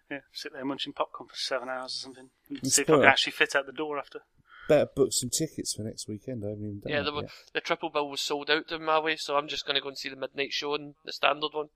yeah, 0.09 0.19
sit 0.33 0.53
there 0.53 0.65
munching 0.65 0.93
popcorn 0.93 1.27
for 1.27 1.35
seven 1.35 1.69
hours 1.69 1.95
or 1.95 1.99
something. 1.99 2.29
And 2.49 2.59
It's 2.63 2.75
see 2.75 2.81
if 2.83 2.89
I 2.89 2.97
can 2.97 3.05
actually 3.05 3.33
fit 3.33 3.55
out 3.55 3.65
the 3.65 3.71
door 3.71 3.97
after. 3.97 4.21
Better 4.67 4.89
book 4.95 5.13
some 5.13 5.29
tickets 5.29 5.73
for 5.73 5.81
next 5.83 6.07
weekend. 6.07 6.43
I 6.45 6.49
haven't 6.49 6.63
even 6.65 6.79
done 6.79 6.91
Yeah, 6.91 7.01
that 7.01 7.11
the, 7.11 7.21
yet. 7.21 7.31
the 7.53 7.61
triple 7.61 7.89
bill 7.89 8.09
was 8.09 8.21
sold 8.21 8.49
out 8.51 8.71
in 8.71 8.83
my 8.83 8.99
way, 8.99 9.15
so 9.15 9.35
I'm 9.35 9.47
just 9.47 9.65
going 9.65 9.75
to 9.75 9.81
go 9.81 9.87
and 9.89 9.97
see 9.97 10.09
the 10.09 10.15
midnight 10.15 10.53
show 10.53 10.75
and 10.75 10.93
the 11.03 11.11
standard 11.11 11.51
one. 11.53 11.69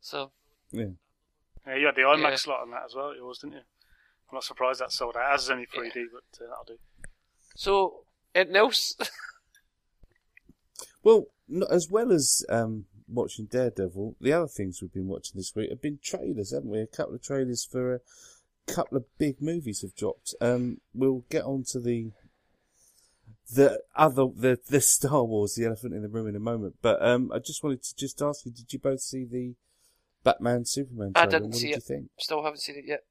So 0.00 0.32
Yeah. 0.70 0.92
Yeah, 1.66 1.76
you 1.76 1.86
had 1.86 1.94
the 1.96 2.02
IMAX 2.02 2.30
Yeah. 2.30 2.36
slot 2.36 2.60
on 2.62 2.70
that 2.70 2.84
as 2.86 2.94
well, 2.94 3.14
yours, 3.14 3.38
didn't 3.38 3.54
you? 3.54 3.58
I'm 3.60 4.34
not 4.34 4.44
surprised 4.44 4.80
that 4.80 4.92
sold 4.92 5.16
out. 5.16 5.32
As 5.34 5.44
is 5.44 5.50
only 5.50 5.66
3D, 5.66 6.04
but 6.12 6.44
uh, 6.44 6.48
that'll 6.48 6.64
do. 6.66 6.78
So, 7.56 8.04
anything 8.34 8.56
else? 8.64 8.96
Well, 11.02 11.26
as 11.70 11.88
well 11.90 12.12
as 12.12 12.44
um, 12.48 12.84
watching 13.08 13.46
Daredevil, 13.46 14.16
the 14.20 14.32
other 14.32 14.46
things 14.46 14.80
we've 14.80 14.92
been 14.92 15.08
watching 15.08 15.32
this 15.36 15.54
week 15.56 15.70
have 15.70 15.82
been 15.82 15.98
trailers, 16.02 16.52
haven't 16.52 16.70
we? 16.70 16.80
A 16.80 16.86
couple 16.86 17.14
of 17.14 17.22
trailers 17.22 17.64
for 17.64 17.94
a 17.94 18.00
couple 18.72 18.96
of 18.98 19.04
big 19.18 19.40
movies 19.40 19.82
have 19.82 19.94
dropped. 19.96 20.34
Um, 20.40 20.80
we'll 20.94 21.24
get 21.30 21.44
on 21.44 21.64
to 21.70 21.80
the 21.80 22.12
the 23.52 23.80
other 23.96 24.26
the 24.32 24.60
the 24.68 24.80
Star 24.80 25.24
Wars, 25.24 25.54
the 25.56 25.64
elephant 25.64 25.94
in 25.94 26.02
the 26.02 26.08
room 26.08 26.28
in 26.28 26.36
a 26.36 26.40
moment. 26.40 26.76
But 26.82 27.04
um, 27.04 27.32
I 27.34 27.38
just 27.40 27.64
wanted 27.64 27.82
to 27.82 27.96
just 27.96 28.22
ask 28.22 28.44
you: 28.46 28.52
Did 28.52 28.72
you 28.72 28.78
both 28.78 29.00
see 29.00 29.24
the 29.24 29.54
Batman 30.24 30.64
Superman 30.64 31.12
I 31.14 31.20
trailer? 31.26 31.30
didn't 31.30 31.48
what 31.50 31.56
see 31.58 31.66
did 31.68 31.74
you 31.76 31.80
think? 31.80 32.10
Still 32.18 32.42
haven't 32.44 32.60
seen 32.60 32.76
it 32.76 32.84
yet. 32.86 33.04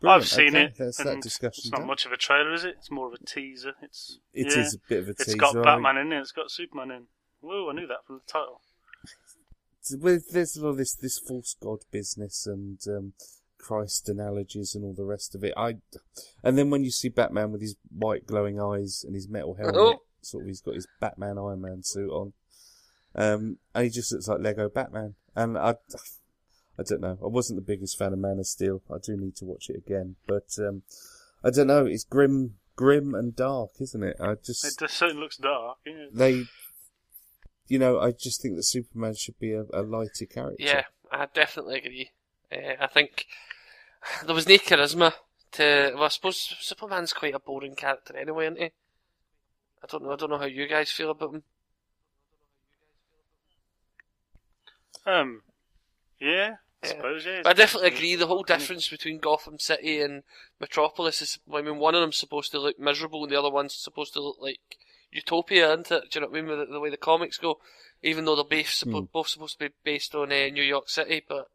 Brilliant. 0.00 0.22
I've 0.22 0.28
seen 0.28 0.48
Okay, 0.48 0.64
it. 0.64 0.74
That's 0.78 0.98
that 0.98 1.22
discussion. 1.22 1.62
It's 1.64 1.70
not 1.70 1.78
done. 1.78 1.86
much 1.86 2.04
of 2.04 2.12
a 2.12 2.16
trailer, 2.18 2.52
is 2.52 2.64
it? 2.64 2.74
It's 2.78 2.90
more 2.90 3.06
of 3.08 3.14
a 3.14 3.24
teaser. 3.24 3.72
It's 3.82 4.18
It 4.34 4.48
yeah. 4.52 4.60
is 4.60 4.74
a 4.74 4.78
bit 4.88 4.98
of 5.00 5.08
a 5.08 5.10
It's 5.12 5.24
teaser. 5.24 5.32
It's 5.36 5.40
got 5.54 5.64
Batman 5.64 5.96
in 5.98 6.12
it. 6.12 6.20
It's 6.20 6.32
got 6.32 6.50
Superman 6.50 6.90
in. 6.90 7.02
Whoa, 7.40 7.70
I 7.70 7.72
knew 7.72 7.86
that 7.86 8.04
from 8.06 8.16
the 8.26 8.30
title. 8.32 8.60
with 10.02 10.30
there's 10.32 10.56
a 10.56 10.62
lot 10.64 10.70
of 10.70 10.76
this 10.78 10.94
this 10.94 11.18
false 11.18 11.54
god 11.62 11.78
business 11.92 12.46
and 12.46 12.78
um, 12.88 13.12
Christ 13.58 14.08
analogies 14.08 14.74
and 14.74 14.84
all 14.84 14.92
the 14.94 15.04
rest 15.04 15.34
of 15.34 15.42
it. 15.44 15.54
I 15.56 15.76
and 16.42 16.58
then 16.58 16.68
when 16.70 16.84
you 16.84 16.90
see 16.90 17.08
Batman 17.08 17.52
with 17.52 17.62
his 17.62 17.76
white 17.96 18.26
glowing 18.26 18.60
eyes 18.60 19.02
and 19.04 19.14
his 19.14 19.28
metal 19.28 19.54
helmet, 19.54 19.76
Oh. 19.76 20.02
sort 20.20 20.42
of 20.44 20.48
he's 20.48 20.60
got 20.60 20.74
his 20.74 20.86
Batman 21.00 21.38
Iron 21.38 21.62
Man 21.62 21.82
suit 21.82 22.10
on, 22.10 22.32
um, 23.16 23.58
and 23.74 23.84
he 23.84 23.90
just 23.90 24.12
looks 24.12 24.28
like 24.28 24.40
Lego 24.40 24.68
Batman. 24.68 25.14
And 25.34 25.58
I, 25.58 25.76
I 26.78 26.82
don't 26.82 27.00
know. 27.00 27.18
I 27.22 27.26
wasn't 27.26 27.58
the 27.58 27.66
biggest 27.66 27.98
fan 27.98 28.12
of 28.12 28.18
Man 28.18 28.38
of 28.38 28.46
Steel. 28.46 28.82
I 28.90 28.98
do 29.02 29.16
need 29.16 29.36
to 29.36 29.44
watch 29.44 29.70
it 29.70 29.76
again, 29.76 30.16
but 30.26 30.48
um, 30.58 30.82
I 31.42 31.50
don't 31.50 31.66
know. 31.66 31.86
It's 31.86 32.04
grim, 32.04 32.56
grim 32.76 33.14
and 33.14 33.34
dark, 33.34 33.70
isn't 33.80 34.02
it? 34.02 34.16
I 34.20 34.34
just 34.34 34.64
It 34.64 34.76
does, 34.78 34.92
certainly 34.92 35.22
looks 35.22 35.38
dark. 35.38 35.78
Yeah. 35.86 36.06
they. 36.12 36.44
You 37.68 37.80
know, 37.80 37.98
I 37.98 38.12
just 38.12 38.40
think 38.40 38.54
that 38.54 38.62
Superman 38.62 39.14
should 39.16 39.40
be 39.40 39.52
a, 39.52 39.64
a 39.72 39.82
lighter 39.82 40.26
character. 40.26 40.62
Yeah, 40.62 40.84
I 41.10 41.26
definitely 41.34 41.78
agree. 41.78 42.10
Uh, 42.52 42.74
I 42.80 42.86
think 42.86 43.26
there 44.24 44.34
was 44.34 44.46
no 44.46 44.56
charisma 44.56 45.14
to. 45.52 45.92
Well, 45.94 46.04
I 46.04 46.08
suppose 46.08 46.54
Superman's 46.60 47.12
quite 47.12 47.34
a 47.34 47.40
boring 47.40 47.74
character 47.74 48.16
anyway, 48.16 48.44
isn't 48.44 48.58
he? 48.58 48.64
I 49.82 49.86
don't 49.90 50.04
know. 50.04 50.12
I 50.12 50.16
don't 50.16 50.30
know 50.30 50.38
how 50.38 50.44
you 50.44 50.68
guys 50.68 50.90
feel 50.90 51.10
about 51.10 51.34
him. 51.34 51.42
Um, 55.06 55.42
yeah, 56.18 56.56
I 56.82 56.86
Yeah. 56.86 56.92
suppose, 56.92 57.24
yeah. 57.26 57.42
But 57.42 57.50
I 57.50 57.52
definitely 57.54 57.88
agree. 57.94 58.14
The 58.16 58.26
whole 58.26 58.42
difference 58.42 58.88
between 58.88 59.18
Gotham 59.18 59.58
City 59.58 60.00
and 60.00 60.24
Metropolis 60.60 61.22
is, 61.22 61.38
I 61.52 61.62
mean, 61.62 61.78
one 61.78 61.94
of 61.94 62.00
them's 62.00 62.16
supposed 62.16 62.50
to 62.52 62.58
look 62.58 62.78
miserable, 62.78 63.22
and 63.22 63.32
the 63.32 63.38
other 63.38 63.50
one's 63.50 63.74
supposed 63.74 64.12
to 64.14 64.20
look 64.20 64.36
like 64.40 64.60
utopia, 65.10 65.68
isn't 65.72 65.90
it? 65.92 66.10
Do 66.10 66.18
you 66.18 66.20
know 66.22 66.28
what 66.30 66.38
I 66.38 66.40
mean? 66.42 66.50
With 66.58 66.68
the, 66.68 66.72
the 66.74 66.80
way 66.80 66.90
the 66.90 66.96
comics 66.96 67.38
go, 67.38 67.60
even 68.02 68.24
though 68.24 68.34
they're 68.36 68.44
both, 68.44 68.66
suppo- 68.66 69.00
Hmm. 69.00 69.12
both 69.12 69.28
supposed 69.28 69.58
to 69.58 69.68
be 69.68 69.74
based 69.84 70.14
on 70.14 70.32
uh, 70.32 70.48
New 70.48 70.62
York 70.64 70.88
City, 70.88 71.22
but 71.26 71.46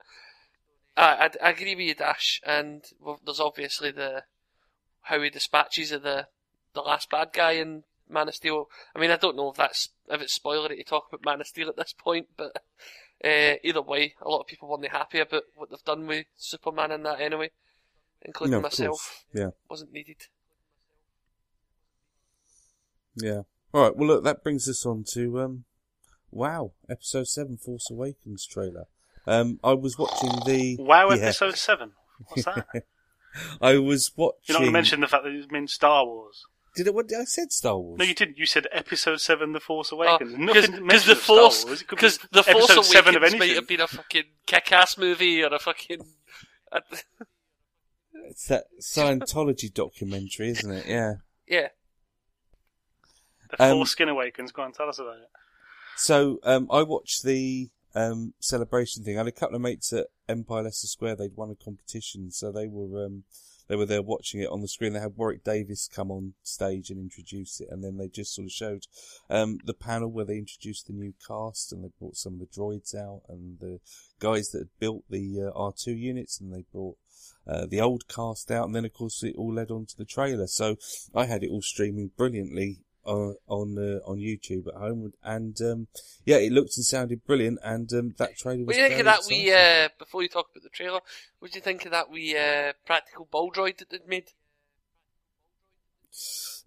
I, 0.98 1.30
I, 1.42 1.48
I 1.48 1.50
agree 1.52 1.76
with 1.76 1.88
you, 1.88 1.96
Dash. 1.96 2.42
And 2.46 2.84
well, 3.00 3.20
there's 3.26 3.40
obviously 3.40 3.92
the 3.92 4.24
how 5.06 5.22
he 5.22 5.30
dispatches 5.30 5.92
of 5.92 6.04
the 6.04 6.28
the 6.74 6.82
last 6.82 7.10
bad 7.10 7.30
guy 7.34 7.52
in 7.54 7.84
Man 8.10 8.28
of 8.28 8.36
Steel. 8.36 8.70
I 8.96 9.00
mean, 9.00 9.12
I 9.12 9.16
don't 9.18 9.36
know 9.36 9.50
if 9.52 9.58
that's 9.58 9.90
if 10.10 10.22
it's 10.22 10.38
spoilery 10.38 10.78
to 10.78 10.84
talk 10.84 11.08
about 11.12 11.26
Man 11.26 11.42
of 11.42 11.48
Steel 11.48 11.70
at 11.70 11.76
this 11.78 11.94
point, 11.94 12.28
but 12.38 12.62
uh, 13.24 13.56
either 13.64 13.82
way, 13.82 14.16
a 14.22 14.28
lot 14.30 14.42
of 14.42 14.48
people 14.48 14.68
weren't 14.70 14.88
happy 14.92 15.20
about 15.20 15.44
what 15.56 15.70
they've 15.70 15.84
done 15.84 16.08
with 16.08 16.26
Superman 16.38 16.92
in 16.92 17.04
that 17.04 17.22
anyway, 17.22 17.52
including 18.22 18.54
No, 18.54 18.62
myself. 18.62 18.88
course. 18.90 19.26
Yeah. 19.34 19.50
Wasn't 19.70 19.92
needed. 19.94 20.18
Yeah. 23.16 23.42
All 23.74 23.84
right. 23.84 23.96
Well, 23.96 24.08
look, 24.08 24.24
that 24.24 24.44
brings 24.44 24.68
us 24.68 24.86
on 24.86 25.04
to 25.14 25.40
um, 25.42 25.66
wow, 26.32 26.72
episode 26.90 27.28
seven, 27.28 27.58
Force 27.58 27.90
Awakens 27.92 28.46
trailer. 28.46 28.86
Um, 29.28 29.60
I 29.64 29.74
was 29.74 29.98
watching 29.98 30.32
the 30.46 30.78
Wow, 30.80 31.10
yeah. 31.12 31.18
episode 31.26 31.56
7. 31.58 31.92
What's 32.28 32.46
that? 32.46 32.66
I 33.62 33.78
was 33.78 34.12
watching. 34.16 34.40
You're 34.46 34.54
not 34.56 34.60
going 34.62 34.68
to 34.70 34.74
mention 34.74 35.02
the 35.02 35.08
fact 35.08 35.24
that 35.24 35.32
it 35.34 35.52
meant 35.52 35.70
Star 35.70 36.06
Wars. 36.06 36.46
Did 36.76 36.88
it? 36.88 36.94
What 36.94 37.08
did 37.08 37.20
I 37.20 37.26
said? 37.26 37.52
Star 37.52 37.78
Wars. 37.78 38.00
No, 38.00 38.06
you 38.06 38.14
didn't. 38.16 38.38
You 38.38 38.46
said 38.46 38.68
episode 38.72 39.20
7, 39.20 39.52
The 39.54 39.60
Force 39.60 39.92
Awakens. 39.92 40.34
Oh, 40.34 40.46
Because 40.46 40.70
Nothing 40.70 40.76
the 40.76 40.82
mentioned 40.86 41.12
of 41.12 41.18
Star 41.24 41.38
Force, 41.38 41.66
Wars. 41.66 41.80
Be 41.82 41.86
because 41.90 42.18
the 42.32 42.44
Force 42.44 42.70
episode 42.70 42.86
7 42.86 43.16
of 43.16 43.22
Awakens 43.22 43.40
might 43.40 43.46
anything. 43.50 43.56
have 43.56 43.68
been 43.68 43.82
a 43.82 43.88
fucking 43.88 44.24
kick-ass 44.46 44.98
movie 44.98 45.44
or 45.44 45.54
a 45.54 45.60
fucking. 45.60 46.00
It's 48.30 48.48
that 48.48 48.66
Scientology 48.82 49.74
documentary, 49.74 50.50
isn't 50.50 50.72
it? 50.72 50.86
Yeah. 50.86 51.14
yeah, 51.48 51.68
The 53.50 53.64
Um, 53.64 53.72
Force 53.78 53.92
Skin 53.92 54.10
Awakens. 54.10 54.52
Go 54.52 54.62
on, 54.62 54.72
tell 54.72 54.88
us 54.90 55.00
about 55.00 55.18
it. 55.18 55.30
So 55.98 56.40
um, 56.44 56.68
I 56.72 56.84
watched 56.84 57.24
the 57.24 57.70
um, 57.96 58.34
celebration 58.40 59.04
thing. 59.04 59.16
I 59.18 59.20
had 59.20 59.28
a 59.28 59.32
couple 59.32 59.56
of 59.56 59.62
mates 59.62 59.92
at 59.92 60.08
Empire 60.30 60.64
Leicester 60.64 60.88
Square. 60.88 61.18
They'd 61.18 61.36
won 61.36 61.50
a 61.52 61.56
competition, 61.56 62.32
so 62.32 62.52
they 62.52 62.68
were 62.68 63.06
um, 63.06 63.24
they 63.72 63.78
were 63.78 63.86
there 63.86 64.02
watching 64.02 64.42
it 64.42 64.50
on 64.50 64.60
the 64.60 64.68
screen. 64.68 64.92
They 64.92 65.00
had 65.00 65.16
Warwick 65.16 65.46
Davis 65.46 65.88
come 65.88 66.12
on 66.12 66.34
stage 66.44 66.90
and 66.90 67.00
introduce 67.00 67.62
it, 67.62 67.70
and 67.72 67.82
then 67.82 67.96
they 67.96 68.10
just 68.10 68.36
sort 68.36 68.48
of 68.48 68.52
showed 68.52 68.84
um, 69.30 69.60
the 69.64 69.74
panel 69.74 70.12
where 70.12 70.26
they 70.26 70.38
introduced 70.38 70.88
the 70.88 70.94
new 70.94 71.14
cast 71.26 71.72
and 71.72 71.82
they 71.82 71.92
brought 71.98 72.18
some 72.18 72.34
of 72.34 72.40
the 72.40 72.48
droids 72.48 72.94
out 72.94 73.22
and 73.30 73.60
the 73.62 73.80
guys 74.20 74.50
that 74.50 74.60
had 74.60 74.80
built 74.82 75.06
the 75.10 75.50
uh, 75.50 75.58
R2 75.58 75.98
units, 75.98 76.42
and 76.42 76.54
they 76.54 76.66
brought. 76.74 76.98
Uh, 77.48 77.66
the 77.66 77.82
old 77.82 78.08
cast 78.08 78.52
out, 78.52 78.66
and 78.66 78.76
then 78.76 78.86
of 78.86 78.94
course 78.94 79.24
it 79.24 79.36
all 79.36 79.54
led 79.54 79.72
on 79.72 79.86
to 79.86 79.98
the 79.98 80.06
trailer. 80.06 80.48
So 80.48 80.76
I 81.16 81.26
had 81.26 81.44
it 81.44 81.50
all 81.50 81.62
streaming 81.62 82.12
brilliantly 82.16 82.82
uh, 83.06 83.34
on 83.48 83.78
uh, 83.78 84.00
on 84.10 84.18
YouTube 84.18 84.68
at 84.68 84.76
home, 84.76 85.14
and 85.24 85.60
um, 85.62 85.88
yeah, 86.26 86.38
it 86.38 86.52
looked 86.52 86.78
and 86.78 86.86
sounded 86.86 87.26
brilliant, 87.26 87.60
and 87.64 87.92
um, 87.94 88.14
that 88.18 88.38
trailer 88.38 88.60
was. 88.60 88.68
What 88.68 88.76
do 88.76 88.82
you 88.82 88.88
think 88.88 89.00
of 89.00 89.06
that? 89.06 89.22
We 89.30 89.54
uh, 89.54 89.90
before 89.98 90.22
you 90.24 90.30
talk 90.30 90.50
about 90.52 90.64
the 90.64 90.70
trailer, 90.70 91.00
what 91.40 91.52
do 91.52 91.58
you 91.58 91.64
think 91.64 91.86
of 91.86 91.92
that? 91.92 92.10
We 92.10 92.38
uh, 92.38 92.74
practical 92.86 93.28
ball 93.30 93.52
droid 93.52 93.78
that 93.78 93.90
they'd 93.90 94.08
made. 94.08 94.32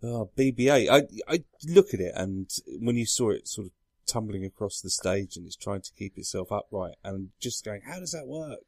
Oh, 0.02 0.30
BB-8. 0.36 0.90
I 0.90 1.32
I 1.32 1.44
look 1.66 1.94
at 1.94 2.00
it, 2.00 2.12
and 2.14 2.50
when 2.80 2.96
you 2.96 3.06
saw 3.06 3.30
it 3.30 3.48
sort 3.48 3.66
of 3.68 3.72
tumbling 4.06 4.44
across 4.44 4.80
the 4.80 4.90
stage, 4.90 5.36
and 5.36 5.46
it's 5.46 5.56
trying 5.56 5.82
to 5.82 5.92
keep 5.98 6.16
itself 6.18 6.50
upright, 6.52 6.94
and 7.04 7.30
just 7.40 7.64
going, 7.64 7.82
how 7.82 7.98
does 8.00 8.12
that 8.12 8.26
work? 8.26 8.60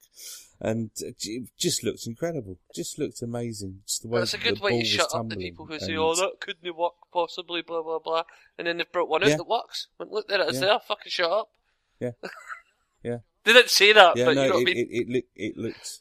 And 0.61 0.91
it 0.99 1.49
just 1.59 1.85
looked 1.85 2.07
incredible. 2.07 2.59
Just 2.75 2.99
looked 2.99 3.21
amazing. 3.23 3.83
Just 3.87 4.03
the 4.03 4.09
way 4.09 4.23
it's 4.23 4.33
a 4.35 4.39
the 4.39 4.45
good 4.45 4.61
way 4.61 4.81
to 4.81 4.85
shut 4.87 5.15
up 5.15 5.29
the 5.29 5.37
people 5.37 5.67
who 5.67 5.79
say, 5.79 5.95
"Oh, 5.97 6.15
that 6.15 6.41
couldn't 6.41 6.77
work 6.77 6.95
possibly," 7.13 7.61
blah 7.61 7.83
blah 7.83 7.99
blah, 7.99 8.23
and 8.59 8.67
then 8.67 8.79
they've 8.79 8.91
brought 8.91 9.11
one 9.11 9.23
out 9.23 9.29
Yeah. 9.29 9.37
that 9.37 9.49
works. 9.49 9.89
Went, 9.99 10.13
look 10.13 10.29
there, 10.29 10.41
it's 10.41 10.55
Yeah. 10.55 10.61
there. 10.61 10.79
Fucking 10.81 11.11
shut 11.11 11.31
up. 11.31 11.51
Yeah. 12.01 12.13
Yeah. 13.03 13.19
they 13.45 13.53
didn't 13.53 13.69
say 13.71 13.93
that, 13.93 14.17
Yeah, 14.17 14.25
but 14.25 14.35
no, 14.37 14.43
you 14.45 14.49
know 14.49 14.55
it, 14.59 14.63
what 14.65 14.71
I 14.71 14.75
mean. 14.75 14.77
it, 14.79 14.89
it, 14.91 15.09
look, 15.11 15.25
it 15.35 15.57
looked. 15.59 15.99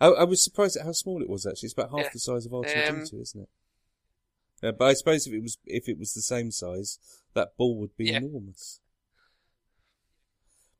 I, 0.00 0.06
I 0.06 0.24
was 0.24 0.42
surprised 0.44 0.76
at 0.76 0.84
how 0.86 0.92
small 0.92 1.20
it 1.20 1.28
was. 1.28 1.44
Actually, 1.44 1.66
it's 1.66 1.72
about 1.74 1.90
half 1.90 2.00
Yeah. 2.06 2.10
the 2.12 2.18
size 2.20 2.46
of 2.46 2.54
R 2.54 2.62
two 2.62 2.74
D 2.74 2.80
Um, 2.84 3.00
isn't 3.02 3.40
it? 3.42 3.48
Uh, 4.64 4.70
but 4.70 4.84
I 4.84 4.94
suppose 4.94 5.26
if 5.26 5.32
it 5.32 5.42
was 5.42 5.58
if 5.66 5.88
it 5.88 5.98
was 5.98 6.12
the 6.14 6.22
same 6.22 6.52
size, 6.52 7.00
that 7.34 7.56
ball 7.56 7.76
would 7.78 7.96
be 7.96 8.06
Yeah. 8.06 8.18
enormous. 8.18 8.80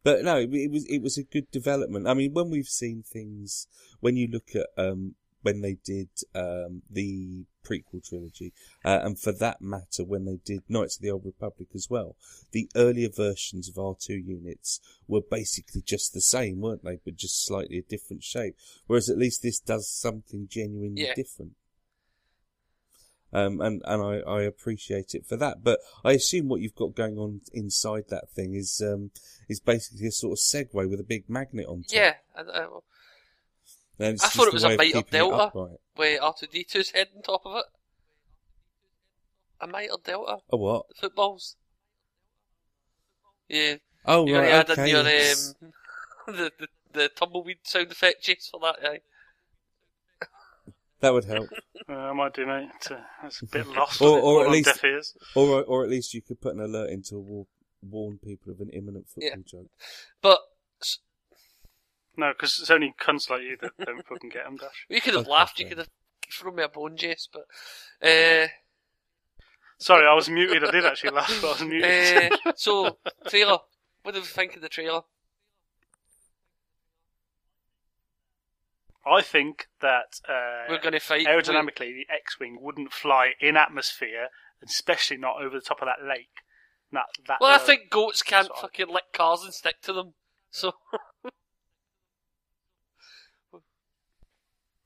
But 0.05 0.25
no, 0.25 0.37
it, 0.39 0.51
it 0.53 0.71
was 0.71 0.85
it 0.87 1.01
was 1.01 1.17
a 1.17 1.23
good 1.23 1.51
development. 1.51 2.09
I 2.09 2.15
mean, 2.15 2.33
when 2.33 2.51
we've 2.51 2.67
seen 2.67 3.03
things, 3.03 3.69
when 4.01 4.17
you 4.17 4.27
look 4.29 4.49
at 4.55 4.67
um, 4.77 5.15
when 5.43 5.61
they 5.61 5.77
did 5.85 6.09
um, 6.35 6.83
the 6.91 7.45
prequel 7.65 8.05
trilogy, 8.09 8.53
uh, 8.85 9.01
and 9.03 9.19
for 9.19 9.31
that 9.33 9.61
matter, 9.61 10.05
when 10.05 10.25
they 10.25 10.39
did 10.45 10.63
Knights 10.69 10.97
of 10.97 11.03
the 11.03 11.11
Old 11.11 11.25
Republic 11.25 11.69
as 11.75 11.89
well, 11.89 12.17
the 12.51 12.69
earlier 12.75 13.09
versions 13.15 13.69
of 13.69 13.79
R 13.79 13.95
two 13.97 14.17
units 14.17 14.81
were 15.07 15.21
basically 15.21 15.83
just 15.83 16.13
the 16.15 16.21
same, 16.21 16.61
weren't 16.61 16.83
they? 16.85 16.99
But 17.05 17.17
just 17.17 17.45
slightly 17.47 17.79
a 17.79 17.83
different 17.83 18.25
shape. 18.25 18.57
Whereas 18.89 19.09
at 19.09 19.19
least 19.19 19.43
this 19.43 19.61
does 19.61 19.89
something 19.89 20.49
genuinely 20.49 21.03
Yeah. 21.03 21.15
different. 21.15 21.53
Um, 23.33 23.61
and, 23.61 23.81
and 23.87 24.03
I, 24.03 24.19
I 24.31 24.43
appreciate 24.43 25.15
it 25.15 25.27
for 25.27 25.37
that. 25.37 25.65
But 25.65 25.81
I 26.05 26.13
assume 26.13 26.49
what 26.49 26.61
you've 26.61 26.75
got 26.75 26.95
going 26.95 27.17
on 27.19 27.41
inside 27.53 28.05
that 28.11 28.31
thing 28.31 28.55
is, 28.55 28.83
um, 28.85 29.11
is 29.49 29.59
basically 29.61 30.07
a 30.07 30.13
sort 30.13 30.33
of 30.33 30.39
Segway 30.39 30.89
with 30.89 31.01
a 31.01 31.05
big 31.05 31.29
magnet 31.31 31.67
on 31.67 31.83
top. 31.83 31.93
Yeah, 31.93 32.15
I, 32.37 32.41
I, 32.43 32.67
I 34.01 34.13
thought 34.17 34.49
it 34.49 34.53
was 34.53 34.65
a 34.65 34.69
way 34.69 34.75
of 34.75 34.79
bite 34.79 34.95
up 34.97 35.07
keeping 35.07 35.19
Delta. 35.21 35.37
upright. 35.45 35.77
with 35.97 36.21
R2D2's 36.21 36.91
head 36.91 37.09
on 37.17 37.23
top 37.23 37.43
of 37.47 37.57
it. 37.57 37.65
A 39.61 39.67
Mitre 39.67 39.97
Delta, 40.05 40.39
A 40.51 40.57
what? 40.57 40.89
the 40.89 40.95
footballs. 41.01 41.57
Yeah, 43.49 43.77
Oh, 44.05 44.27
you're 44.27 44.41
right, 44.43 44.69
okay. 44.69 44.91
your 44.91 45.01
um, 45.01 45.05
the, 46.27 46.53
the 46.59 46.69
the 46.93 47.09
tumbleweed 47.09 47.59
sound 47.63 47.91
effect 47.93 48.23
chase 48.23 48.49
for 48.51 48.61
that. 48.61 48.77
Yeah. 48.83 48.97
That 51.03 51.13
would 51.13 51.25
help. 51.27 51.49
Uh, 51.89 51.95
I 51.95 52.13
might 52.13 52.33
do, 52.33 52.47
mate. 52.47 52.69
It's 52.77 52.91
a, 52.93 53.05
it's 53.25 53.43
a 53.43 53.47
bit 53.47 53.67
lost. 53.77 54.01
Or- 54.01 54.17
Or, 54.21 54.43
or 54.43 54.45
at 54.47 54.53
least- 54.53 54.67
deaf 54.67 54.85
ears. 54.85 55.15
or, 55.35 55.65
or 55.65 55.83
at 55.83 55.91
least 55.91 56.15
you 56.15 56.23
could 56.23 56.41
put 56.41 56.55
an 56.55 56.61
alert 56.61 56.91
in 56.91 57.03
to 57.09 57.19
war, 57.19 57.47
warn 57.83 58.19
people 58.25 58.53
of 58.53 58.61
an 58.61 58.71
imminent 58.71 59.09
football 59.09 59.31
Yeah. 59.37 59.43
joke. 59.45 59.71
But 60.23 60.39
No, 62.17 62.33
because 62.33 62.59
it's 62.61 62.71
only 62.71 62.95
cunts 63.01 63.29
like 63.29 63.43
you 63.43 63.57
that 63.61 63.73
don't 63.85 64.07
fucking 64.07 64.31
get 64.31 64.45
them, 64.45 64.57
Dash. 64.61 64.87
you 64.89 65.01
could 65.01 65.15
have 65.15 65.23
Okay, 65.25 65.31
laughed. 65.33 65.59
You 65.59 65.67
could 65.67 65.79
have 65.79 65.89
thrown 66.33 66.55
me 66.55 66.63
a 66.63 66.69
bone, 66.69 66.97
Jace. 66.97 67.27
But 67.33 67.47
uh, 68.09 68.47
Sorry, 69.81 70.07
I 70.07 70.15
was 70.15 70.29
muted. 70.31 70.63
I 70.65 70.71
did 70.71 70.87
actually 70.87 71.11
laugh, 71.11 71.37
but 71.43 71.49
I 71.49 71.53
was 71.53 71.63
muted. 71.65 72.33
uh, 72.47 72.53
so 72.55 72.99
trailer. 73.27 73.59
What 74.05 74.15
do 74.15 74.21
we 74.21 74.27
think 74.27 74.55
of 74.55 74.63
the 74.63 74.69
trailer? 74.69 75.01
I 79.05 79.23
think 79.23 79.67
that 79.81 80.21
uh, 80.29 80.67
We're 80.69 80.81
going 80.81 80.93
to 80.93 81.01
fight. 81.01 81.27
aerodynamically, 81.27 81.93
the 81.93 82.07
X-wing 82.09 82.59
wouldn't 82.61 82.93
fly 82.93 83.33
in 83.41 83.57
atmosphere, 83.57 84.29
and 84.61 84.71
especially 84.71 85.17
not 85.17 85.43
over 85.43 85.57
the 85.57 85.65
top 85.65 85.83
of 85.83 85.87
that 85.87 86.07
lake. 86.07 86.29
That, 86.93 87.07
that 87.27 87.39
Well, 87.41 87.51
I 87.51 87.57
uh, 87.57 87.59
think 87.59 87.91
goats 87.91 88.23
can't 88.23 88.49
fucking 88.61 88.89
lick 88.89 89.13
cars 89.13 89.43
and 89.43 89.53
stick 89.53 89.81
to 89.83 89.93
them. 89.93 90.15
So 90.51 90.73
I 93.55 93.59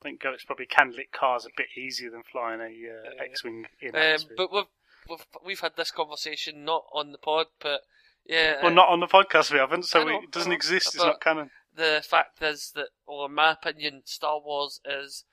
think 0.03 0.21
goats 0.23 0.45
probably 0.45 0.67
can 0.67 0.93
lick 0.97 1.13
cars 1.13 1.45
a 1.45 1.51
bit 1.57 1.67
easier 1.77 2.11
than 2.11 2.23
flying 2.31 2.61
a 2.61 2.65
uh, 2.65 3.25
X-wing 3.25 3.67
in 3.81 3.91
Um, 3.91 4.01
atmosphere. 4.01 4.35
but 4.37 4.53
we've, 4.53 4.65
we've 5.09 5.27
we've 5.45 5.61
had 5.61 5.73
this 5.77 5.91
conversation 5.91 6.65
not 6.65 6.85
on 6.93 7.13
the 7.13 7.19
pod, 7.19 7.47
but 7.61 7.81
yeah. 8.25 8.63
well, 8.63 8.71
uh, 8.71 8.75
not 8.75 8.89
on 8.89 9.01
the 9.01 9.07
podcast 9.07 9.53
we 9.53 9.59
haven't, 9.59 9.85
so 9.85 10.05
we, 10.07 10.15
it 10.15 10.31
doesn't 10.31 10.53
exist. 10.53 10.95
It's 10.95 11.05
not 11.05 11.21
canon. 11.21 11.51
The 11.77 12.03
fact 12.09 12.41
is 12.43 12.73
that, 12.75 12.89
well, 13.07 13.27
in 13.27 13.35
my 13.35 13.53
opinion, 13.53 14.03
Star 14.07 14.41
Wars 14.41 14.81
is 14.85 15.25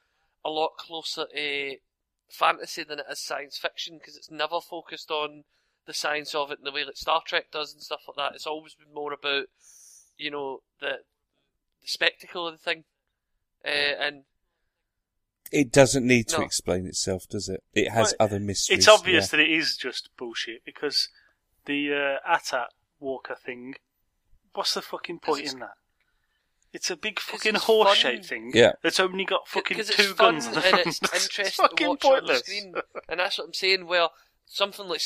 a 0.43 0.49
lot 0.49 0.71
closer 0.77 1.25
to 1.33 1.75
fantasy 2.29 2.83
than 2.83 2.99
it 2.99 3.05
is 3.09 3.19
science 3.19 3.57
fiction 3.57 3.97
because 3.97 4.17
it's 4.17 4.29
never 4.31 4.59
focused 4.59 5.09
on 5.09 5.43
the 5.85 5.93
science 5.93 6.35
of 6.35 6.51
it 6.51 6.59
in 6.59 6.65
the 6.65 6.71
way 6.71 6.83
that 6.83 6.97
Star 6.97 7.21
Trek 7.25 7.45
does 7.51 7.73
and 7.73 7.81
stuff 7.81 8.01
like 8.07 8.17
that. 8.17 8.35
It's 8.35 8.47
always 8.47 8.73
been 8.73 8.93
more 8.93 9.13
about, 9.13 9.45
you 10.17 10.31
know, 10.31 10.59
the 10.79 10.99
the 11.81 11.87
spectacle 11.87 12.47
of 12.47 12.53
the 12.53 12.57
thing, 12.57 12.85
uh, 13.65 13.69
and 13.69 14.23
It 15.51 15.71
doesn't 15.71 16.07
need 16.07 16.29
to 16.29 16.39
No. 16.39 16.45
explain 16.45 16.87
itself, 16.87 17.27
does 17.27 17.47
it? 17.49 17.63
It 17.73 17.91
has 17.91 18.15
Well, 18.17 18.27
other 18.27 18.39
mysteries. 18.39 18.79
It's 18.79 18.87
obvious 18.87 19.25
yeah. 19.25 19.37
that 19.37 19.39
it 19.41 19.51
is 19.51 19.77
just 19.77 20.09
bullshit 20.17 20.63
because 20.65 21.09
the 21.65 21.93
uh, 21.93 22.17
AT-AT 22.25 22.69
Walker 22.99 23.35
thing. 23.35 23.75
What's 24.53 24.73
the 24.73 24.81
fucking 24.81 25.19
point 25.19 25.45
in 25.51 25.59
that? 25.59 25.75
It's 26.73 26.89
a 26.89 26.95
big 26.97 27.19
fucking 27.19 27.55
it's 27.55 27.63
horse-shaped 27.65 28.25
thing 28.25 28.51
Yeah. 28.53 28.71
that's 28.81 28.99
only 28.99 29.25
got 29.25 29.47
fucking 29.47 29.77
because 29.77 29.95
two 29.95 30.01
it's 30.03 30.11
fun 30.13 30.33
guns 30.33 30.47
on 30.47 30.53
the 30.55 30.59
and 30.61 30.69
front. 30.69 30.87
it's 30.87 30.99
It's 31.03 31.13
interesting 31.13 31.45
to 31.45 31.69
fucking 31.69 31.87
watch 31.87 32.05
on 32.05 32.25
the 32.25 32.35
screen, 32.37 32.73
and 33.07 33.19
that's 33.19 33.37
what 33.37 33.45
I'm 33.47 33.53
saying. 33.53 33.85
Well, 33.87 34.11
something 34.47 34.87
like 34.87 35.01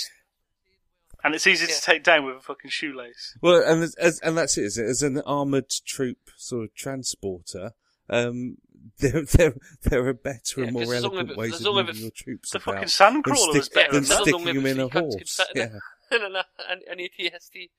And 1.23 1.35
it's 1.35 1.45
easy 1.45 1.65
Yeah. 1.67 1.75
to 1.75 1.81
take 1.81 2.03
down 2.03 2.25
with 2.25 2.37
a 2.37 2.39
fucking 2.41 2.71
shoelace. 2.71 3.35
Well, 3.41 3.61
and 3.65 3.83
as, 3.83 3.95
as 3.95 4.19
and 4.21 4.37
that's 4.37 4.57
it. 4.57 4.63
As, 4.65 4.77
as 4.77 5.03
an 5.03 5.21
armored 5.25 5.69
troop 5.85 6.19
sort 6.37 6.63
of 6.65 6.73
transporter, 6.75 7.71
um, 8.09 8.57
there 8.99 9.23
there 9.23 9.53
there 9.83 10.07
are 10.07 10.13
better 10.13 10.61
Yeah, 10.61 10.63
and 10.67 10.73
more 10.73 10.83
'cause 10.83 10.89
there's 10.91 11.03
only 11.03 11.17
elegant 11.17 11.31
about- 11.31 11.37
ways 11.41 11.53
of 11.55 11.61
moving 11.63 11.83
about- 11.89 11.95
your 11.97 12.11
troops 12.11 12.49
The 12.51 12.57
about 12.59 12.75
fucking 12.75 12.87
sand 12.87 13.15
than, 13.15 13.23
crawler 13.23 13.53
was 13.57 13.67
better 13.69 13.91
than 13.91 14.03
than 14.03 14.03
There's 14.03 14.25
that. 14.25 14.33
only 14.33 14.51
sticking 14.53 14.57
about 14.57 14.63
them 14.63 14.65
in 14.65 14.79
a 14.79 14.89
three 14.89 15.01
cunts 15.01 15.11
could 15.11 15.19
horse. 15.19 15.35
fit 15.35 15.47
in 15.55 15.61
it. 15.61 15.71
Yeah, 16.11 16.17
an, 16.25 16.35
an, 16.69 16.81
an 16.89 16.99
AT-ST. 17.01 17.71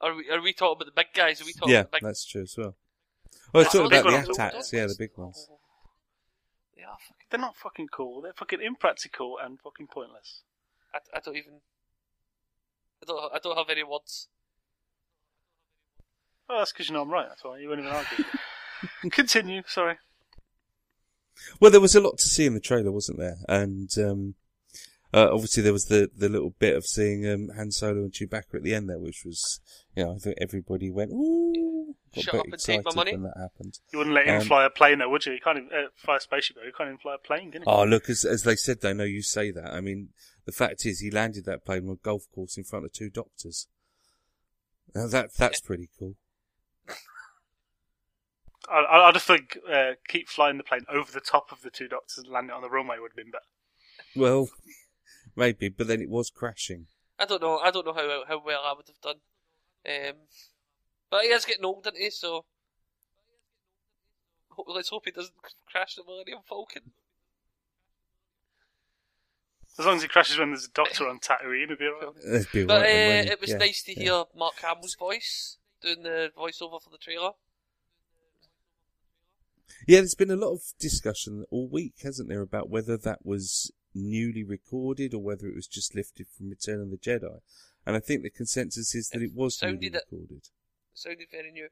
Are 0.00 0.14
we 0.14 0.30
are 0.30 0.40
we 0.40 0.52
talking 0.52 0.82
about 0.82 0.94
the 0.94 1.02
big 1.02 1.12
guys? 1.14 1.40
Are 1.40 1.44
we 1.44 1.52
talking 1.52 1.72
yeah, 1.72 1.80
about 1.80 1.92
the 1.92 1.96
big 1.96 2.04
that's 2.04 2.24
true 2.24 2.42
as 2.42 2.54
well. 2.56 2.76
Well, 3.52 3.62
it's 3.62 3.72
talking 3.72 3.98
about 3.98 4.24
the 4.24 4.30
attacks, 4.30 4.72
yeah, 4.72 4.86
the 4.86 4.96
big 4.98 5.10
ones. 5.16 5.48
They 6.76 6.82
are 6.82 6.96
fucking. 7.00 7.26
They're 7.30 7.40
not 7.40 7.56
fucking 7.56 7.88
cool. 7.88 8.22
They're 8.22 8.32
fucking 8.32 8.60
impractical 8.62 9.36
and 9.42 9.58
fucking 9.60 9.88
pointless. 9.88 10.42
I, 10.94 10.98
I 11.14 11.20
don't 11.20 11.36
even. 11.36 11.60
I 13.02 13.06
don't. 13.06 13.34
I 13.34 13.38
don't 13.42 13.56
have 13.56 13.70
any 13.70 13.82
words. 13.82 14.28
Oh, 16.48 16.58
that's 16.58 16.72
because 16.72 16.88
you 16.88 16.94
know 16.94 17.02
I'm 17.02 17.10
right. 17.10 17.28
That's 17.28 17.44
why 17.44 17.58
you 17.58 17.68
won't 17.68 17.80
even 17.80 17.92
argue. 17.92 18.24
Continue. 19.10 19.62
Sorry. 19.66 19.96
Well, 21.60 21.70
there 21.70 21.80
was 21.80 21.94
a 21.94 22.00
lot 22.00 22.18
to 22.18 22.26
see 22.26 22.46
in 22.46 22.54
the 22.54 22.60
trailer, 22.60 22.90
wasn't 22.90 23.18
there? 23.18 23.36
And 23.48 23.90
um, 23.98 24.34
uh, 25.14 25.28
obviously 25.32 25.62
there 25.62 25.72
was 25.72 25.86
the, 25.86 26.10
the 26.16 26.28
little 26.28 26.50
bit 26.58 26.76
of 26.76 26.84
seeing 26.84 27.26
um, 27.26 27.48
Han 27.56 27.70
Solo 27.70 28.00
and 28.02 28.12
Chewbacca 28.12 28.54
at 28.54 28.62
the 28.62 28.74
end 28.74 28.88
there, 28.88 28.98
which 28.98 29.22
was, 29.24 29.60
you 29.96 30.04
know, 30.04 30.14
I 30.14 30.18
think 30.18 30.36
everybody 30.40 30.90
went, 30.90 31.10
ooh, 31.12 31.94
got 32.14 32.24
Shut 32.24 32.34
a 32.34 32.38
up 32.38 32.44
bit 32.44 32.52
and 32.54 32.62
take 32.62 32.76
my 32.76 32.80
excited 32.80 32.96
money. 32.96 33.12
when 33.12 33.22
that 33.22 33.38
happened. 33.40 33.78
You 33.92 33.98
wouldn't 33.98 34.14
let 34.14 34.26
him 34.26 34.40
Um, 34.40 34.46
fly 34.46 34.64
a 34.64 34.70
plane, 34.70 34.98
though, 34.98 35.08
would 35.08 35.24
you? 35.26 35.32
You 35.32 35.40
can't 35.42 35.58
even 35.58 35.70
uh, 35.72 35.88
fly 35.96 36.16
a 36.16 36.20
spaceship. 36.20 36.56
Though. 36.56 36.64
You 36.64 36.72
can't 36.76 36.88
even 36.88 36.98
fly 36.98 37.14
a 37.14 37.18
plane, 37.26 37.52
can 37.52 37.62
you? 37.62 37.66
Oh, 37.66 37.84
look, 37.84 38.08
as, 38.10 38.24
as 38.24 38.42
they 38.42 38.56
said, 38.56 38.80
they 38.82 38.92
know 38.94 39.04
you 39.04 39.22
say 39.22 39.50
that. 39.50 39.72
I 39.72 39.80
mean, 39.80 40.10
the 40.44 40.52
fact 40.52 40.84
is, 40.84 41.00
he 41.00 41.10
landed 41.10 41.44
that 41.46 41.64
plane 41.64 41.84
on 41.88 41.92
a 41.94 41.96
golf 41.96 42.24
course 42.34 42.56
in 42.58 42.64
front 42.64 42.84
of 42.84 42.92
two 42.92 43.08
doctors. 43.10 43.66
Now 44.94 45.06
that 45.08 45.30
that's 45.36 45.60
pretty 45.60 45.88
cool. 45.98 46.14
I, 48.70 48.74
I- 48.80 49.08
I'd 49.08 49.14
have 49.14 49.22
think 49.22 49.58
uh, 49.70 49.92
keep 50.08 50.28
flying 50.28 50.58
the 50.58 50.64
plane 50.64 50.84
over 50.90 51.10
the 51.12 51.20
top 51.20 51.52
of 51.52 51.62
the 51.62 51.70
two 51.70 51.88
doctors 51.88 52.18
and 52.18 52.28
landing 52.32 52.54
on 52.54 52.62
the 52.62 52.68
runway 52.70 52.96
would 53.00 53.12
have 53.12 53.16
been 53.16 53.30
better. 53.30 53.44
Well, 54.16 54.48
maybe, 55.38 55.68
but 55.68 55.86
then 55.86 56.02
it 56.02 56.10
was 56.10 56.30
crashing. 56.30 56.86
I 57.18 57.24
don't 57.24 57.42
know. 57.42 57.58
I 57.58 57.70
don't 57.70 57.86
know 57.86 57.94
how 57.94 58.24
how 58.26 58.42
well 58.44 58.60
I 58.64 58.74
would 58.76 58.88
have 58.88 59.00
done. 59.00 59.20
Um, 59.86 60.16
but 61.10 61.22
he 61.24 61.28
is 61.28 61.44
getting 61.44 61.64
old, 61.64 61.86
isn't 61.86 61.96
he? 61.96 62.10
So 62.10 62.44
let's 64.66 64.88
hope 64.90 65.04
he 65.04 65.10
doesn't 65.10 65.34
crash 65.70 65.94
the 65.94 66.04
Millennium 66.04 66.40
Falcon. 66.46 66.92
As 69.78 69.86
long 69.86 69.96
as 69.96 70.02
he 70.02 70.08
crashes 70.08 70.38
when 70.38 70.50
there's 70.50 70.64
a 70.66 70.70
doctor 70.72 71.08
on 71.08 71.20
Tatooine, 71.20 71.64
it'll 71.64 71.76
be 71.76 71.84
alright. 72.04 72.46
It'd 72.52 72.66
But 72.66 72.80
right 72.82 72.90
uh, 72.90 73.06
wouldn't 73.06 73.30
it 73.30 73.40
was 73.40 73.50
Yeah, 73.50 73.58
nice 73.58 73.82
to 73.84 73.92
yeah. 73.96 74.02
hear 74.02 74.24
Mark 74.34 74.54
Hamill's 74.60 74.96
voice 74.98 75.58
doing 75.80 76.02
the 76.02 76.32
voiceover 76.36 76.82
for 76.82 76.90
the 76.90 76.98
trailer. 76.98 77.30
Yeah, 79.86 79.98
there's 79.98 80.16
been 80.16 80.30
a 80.30 80.36
lot 80.36 80.52
of 80.52 80.62
discussion 80.80 81.44
all 81.50 81.68
week, 81.68 81.94
hasn't 82.02 82.28
there, 82.28 82.40
about 82.40 82.68
whether 82.68 82.96
that 82.96 83.24
was 83.24 83.70
newly 83.98 84.44
recorded 84.44 85.12
or 85.14 85.22
whether 85.22 85.46
it 85.46 85.54
was 85.54 85.66
just 85.66 85.94
lifted 85.94 86.26
from 86.28 86.48
Return 86.50 86.80
of 86.80 86.90
the 86.90 86.96
Jedi. 86.96 87.40
And 87.86 87.96
I 87.96 88.00
think 88.00 88.22
the 88.22 88.30
consensus 88.30 88.94
is 88.94 89.08
that 89.08 89.22
It 89.22 89.26
it 89.26 89.34
was 89.34 89.56
sounded 89.58 89.80
newly 89.80 89.96
it- 89.96 90.04
recorded. 90.10 90.48
sounded 90.94 91.26
very 91.30 91.50
new. 91.52 91.68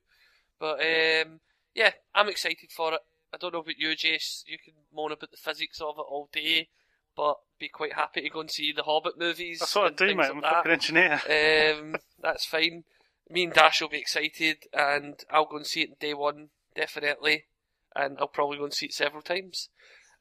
But 0.58 0.80
um, 0.80 1.40
yeah, 1.74 1.92
I'm 2.14 2.28
excited 2.28 2.70
for 2.74 2.94
it. 2.94 3.00
I 3.34 3.36
don't 3.38 3.52
know 3.52 3.60
about 3.60 3.76
you, 3.78 3.88
Jace. 3.90 4.42
You 4.46 4.56
can 4.58 4.74
moan 4.94 5.12
about 5.12 5.30
the 5.30 5.36
physics 5.36 5.80
of 5.80 5.96
it 5.98 6.06
all 6.08 6.28
day, 6.32 6.68
but 7.14 7.36
be 7.58 7.68
quite 7.68 7.92
happy 7.94 8.22
to 8.22 8.30
go 8.30 8.40
and 8.40 8.50
see 8.50 8.72
the 8.72 8.84
Hobbit 8.84 9.18
movies. 9.18 9.58
That's 9.58 9.74
what 9.74 9.84
I 9.84 9.88
and 9.88 9.96
do, 9.96 10.06
things 10.06 10.18
mate. 10.18 10.30
I'm 10.30 10.38
a 10.38 10.42
fucking 10.42 10.72
engineer. 10.72 11.12
Um, 11.28 11.96
that's 12.22 12.46
fine. 12.46 12.84
Me 13.28 13.44
and 13.44 13.52
Dash 13.52 13.82
will 13.82 13.88
be 13.88 13.98
excited, 13.98 14.58
and 14.72 15.16
I'll 15.30 15.46
go 15.46 15.56
and 15.56 15.66
see 15.66 15.82
it 15.82 15.88
in 15.90 15.94
day 16.00 16.14
one, 16.14 16.50
definitely. 16.74 17.44
And 17.94 18.16
I'll 18.20 18.28
probably 18.28 18.58
go 18.58 18.64
and 18.64 18.72
see 18.74 18.86
it 18.86 18.92
several 18.94 19.22
times. 19.22 19.68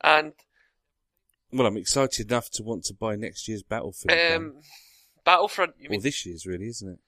And 0.02 0.34
Well, 1.56 1.68
I'm 1.68 1.78
excited 1.78 2.30
enough 2.30 2.50
to 2.52 2.64
want 2.64 2.84
to 2.86 2.94
buy 2.94 3.16
next 3.16 3.48
year's 3.48 3.64
Battlefield. 3.64 4.10
game. 4.18 4.34
um, 4.36 4.54
Battlefront, 5.24 5.74
you 5.80 5.88
or 5.88 5.92
mean? 5.92 6.02
this 6.02 6.26
year's, 6.26 6.46
really, 6.46 6.68
isn't 6.68 6.90
it? 6.94 7.00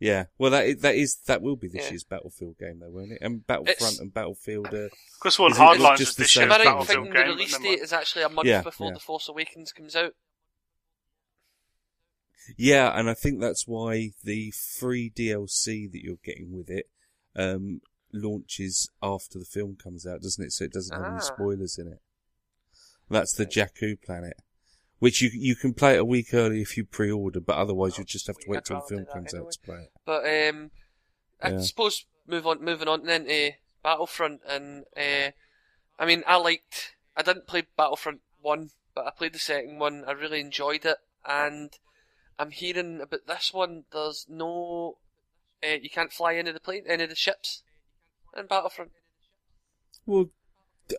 Yeah, 0.00 0.24
well, 0.38 0.50
that 0.50 0.66
is, 0.66 0.76
that 0.82 0.94
is 0.94 1.16
that 1.26 1.40
will 1.42 1.56
be 1.56 1.68
this 1.68 1.84
Yeah. 1.84 1.90
year's 1.90 2.04
Battlefield 2.04 2.58
game, 2.58 2.80
though, 2.80 2.90
won't 2.90 3.12
it? 3.12 3.18
And 3.20 3.46
Battlefront 3.46 3.78
It's- 3.94 3.98
and 3.98 4.12
Battlefield. 4.12 4.66
Uh, 4.74 4.88
Chris 5.20 5.38
one 5.38 5.52
Isn't 5.52 5.80
just 5.96 6.00
is 6.00 6.16
the 6.16 6.22
this 6.22 6.32
same 6.32 6.42
year's 6.48 6.52
Am 6.52 6.52
I 6.52 6.56
right 6.56 6.60
in 6.60 6.72
Battlefield 6.72 7.04
thinking 7.06 7.12
the 7.20 7.32
release 7.34 7.58
date 7.58 7.80
is 7.80 7.92
actually 7.92 8.22
a 8.24 8.28
month 8.28 8.46
Yeah, 8.48 8.62
before 8.62 8.88
yeah. 8.88 8.94
The 8.94 9.00
Force 9.00 9.28
Awakens 9.28 9.72
comes 9.72 9.96
out? 9.96 10.14
yeah, 12.56 12.98
and 12.98 13.08
I 13.08 13.14
think 13.14 13.40
that's 13.40 13.66
why 13.66 14.10
the 14.22 14.50
free 14.52 15.10
DLC 15.10 15.90
that 15.90 16.02
you're 16.02 16.18
getting 16.22 16.52
with 16.56 16.68
it 16.70 16.86
um, 17.36 17.80
launches 18.12 18.90
after 19.02 19.38
the 19.38 19.44
film 19.46 19.76
comes 19.82 20.06
out, 20.06 20.20
doesn't 20.22 20.44
it? 20.44 20.52
So 20.52 20.64
it 20.64 20.72
doesn't 20.72 20.94
have 20.94 21.04
Ah. 21.04 21.12
any 21.16 21.20
spoilers 21.20 21.78
in 21.78 21.88
it. 21.88 22.00
That's 23.10 23.32
the 23.34 23.46
Jakku 23.46 24.00
planet, 24.02 24.36
which 24.98 25.20
you 25.22 25.30
you 25.32 25.54
can 25.56 25.74
play 25.74 25.94
it 25.94 26.00
a 26.00 26.04
week 26.04 26.32
early 26.32 26.62
if 26.62 26.76
you 26.76 26.84
pre-order, 26.84 27.40
but 27.40 27.56
otherwise 27.56 27.98
you 27.98 28.04
just 28.04 28.26
have 28.26 28.38
to 28.38 28.48
wait 28.48 28.58
I'd 28.58 28.64
till 28.64 28.80
the 28.80 28.86
film 28.86 29.06
comes 29.12 29.34
anyway. 29.34 29.46
out 29.46 29.52
to 29.52 29.60
play 29.60 29.76
it. 29.76 29.92
But 30.04 30.24
um, 30.24 30.70
I 31.42 31.50
Yeah. 31.50 31.60
suppose 31.60 32.06
move 32.26 32.46
on, 32.46 32.64
moving 32.64 32.88
on 32.88 33.04
then 33.04 33.26
to 33.26 33.52
Battlefront, 33.82 34.40
and 34.48 34.84
uh, 34.96 35.30
I 35.98 36.06
mean, 36.06 36.24
I 36.26 36.36
liked. 36.36 36.94
I 37.16 37.22
didn't 37.22 37.46
play 37.46 37.64
Battlefront 37.76 38.22
one, 38.40 38.70
but 38.94 39.06
I 39.06 39.10
played 39.10 39.34
the 39.34 39.38
second 39.38 39.78
one. 39.78 40.04
I 40.06 40.12
really 40.12 40.40
enjoyed 40.40 40.84
it, 40.84 40.98
and 41.26 41.70
I'm 42.38 42.50
hearing 42.50 43.00
about 43.00 43.26
this 43.26 43.52
one. 43.52 43.84
There's 43.92 44.26
no, 44.28 44.96
uh, 45.62 45.76
you 45.80 45.90
can't 45.90 46.12
fly 46.12 46.34
any 46.34 46.48
of 46.48 46.54
the 46.54 46.60
plane, 46.60 46.84
any 46.88 47.04
of 47.04 47.10
the 47.10 47.14
ships 47.14 47.62
in 48.36 48.46
Battlefront. 48.46 48.90
Well, 50.06 50.30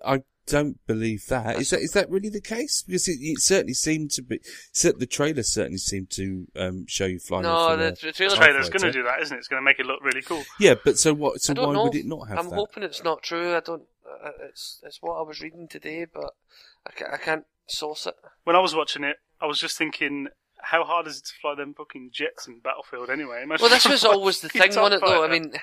I 0.06 0.24
don't 0.48 0.78
believe 0.88 1.26
that. 1.28 1.60
Is 1.60 1.70
that 1.72 1.80
is 1.82 1.92
that 1.92 2.10
really 2.10 2.30
the 2.30 2.42
case? 2.42 2.84
Because 2.84 3.08
it, 3.08 3.18
it 3.20 3.40
certainly 3.40 3.74
seemed 3.74 4.12
to 4.12 4.22
be. 4.22 4.40
The 4.74 5.08
trailer 5.10 5.44
certainly 5.44 5.78
seemed 5.78 6.10
to 6.12 6.48
um, 6.56 6.86
show 6.88 7.06
you 7.06 7.20
flying. 7.20 7.44
no, 7.44 7.52
off 7.52 7.78
the, 7.80 7.86
the 7.86 8.08
The 8.08 8.12
trailer. 8.14 8.36
trailer's 8.36 8.70
going 8.70 8.84
to 8.84 8.92
do 8.92 9.04
that, 9.04 9.22
isn't 9.22 9.36
it? 9.36 9.40
It's 9.40 9.48
going 9.48 9.62
to 9.62 9.66
make 9.66 9.80
it 9.80 9.86
look 9.86 10.04
really 10.04 10.22
cool. 10.22 10.44
Yeah, 10.60 10.76
but 10.84 10.98
so 10.98 11.14
what? 11.14 11.42
So 11.42 11.54
why 11.54 11.74
know. 11.74 11.84
would 11.86 11.96
it 11.96 12.06
not 12.06 12.28
have 12.30 12.38
I'm 12.40 12.50
that? 12.50 12.56
hoping 12.56 12.84
it's 12.84 13.04
not 13.04 13.24
true. 13.24 13.56
I 13.56 13.60
don't. 13.60 13.84
Uh, 14.06 14.30
it's 14.50 14.82
it's 14.84 15.02
what 15.02 15.16
I 15.18 15.22
was 15.22 15.42
reading 15.42 15.68
today, 15.68 16.06
but 16.12 16.32
I 16.88 16.92
can't, 16.92 17.14
I 17.14 17.18
can't 17.18 17.46
source 17.68 18.06
it. 18.06 18.16
When 18.44 18.56
I 18.56 18.60
was 18.60 18.76
watching 18.76 19.04
it, 19.04 19.18
I 19.42 19.46
was 19.48 19.60
just 19.60 19.78
thinking, 19.78 20.28
how 20.62 20.84
hard 20.84 21.08
is 21.08 21.18
it 21.18 21.26
to 21.26 21.34
fly 21.42 21.56
them 21.56 21.74
fucking 21.74 22.12
jets 22.14 22.48
in 22.48 22.60
Battlefield 22.60 23.10
anyway? 23.10 23.42
Imagine 23.44 23.64
Well, 23.64 23.72
this 23.74 23.86
was 23.88 24.06
always 24.06 24.42
the 24.42 24.50
thing, 24.50 24.70
wasn't 24.76 24.94
it? 24.94 25.02
Though 25.02 25.24
I 25.26 25.28
mean, 25.28 25.54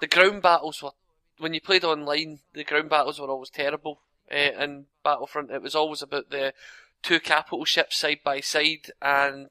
the 0.00 0.06
ground 0.06 0.42
battles 0.42 0.82
were 0.82 0.90
when 1.38 1.54
you 1.54 1.60
played 1.60 1.84
online. 1.84 2.40
The 2.54 2.64
ground 2.64 2.90
battles 2.90 3.18
were 3.18 3.28
always 3.28 3.50
terrible. 3.50 4.00
Uh, 4.30 4.34
in 4.62 4.86
Battlefront, 5.04 5.50
it 5.50 5.62
was 5.62 5.74
always 5.74 6.02
about 6.02 6.30
the 6.30 6.52
two 7.02 7.20
capital 7.20 7.64
ships 7.64 7.96
side 7.98 8.20
by 8.24 8.40
side 8.40 8.90
and 9.00 9.50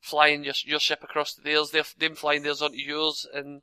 flying 0.00 0.44
your 0.44 0.54
your 0.64 0.80
ship 0.80 1.02
across 1.04 1.34
to 1.34 1.40
theirs, 1.40 1.70
their- 1.70 1.84
them 1.98 2.14
flying 2.16 2.42
theirs 2.42 2.62
onto 2.62 2.78
yours, 2.78 3.26
and 3.32 3.62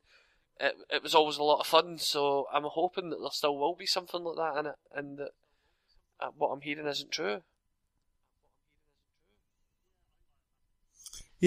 it 0.59 0.75
it 0.89 1.03
was 1.03 1.15
always 1.15 1.37
a 1.37 1.43
lot 1.43 1.59
of 1.61 1.67
fun. 1.67 1.97
So 1.99 2.47
I'm 2.53 2.63
hoping 2.63 3.09
that 3.11 3.19
there 3.21 3.31
still 3.31 3.57
will 3.57 3.75
be 3.75 3.85
something 3.87 4.23
like 4.23 4.37
that 4.37 4.59
in 4.59 4.65
it, 4.67 4.75
and 4.93 5.17
that 5.19 5.31
uh, 6.19 6.31
what 6.37 6.49
I'm 6.49 6.61
hearing 6.61 6.87
isn't 6.87 7.11
true. 7.11 7.43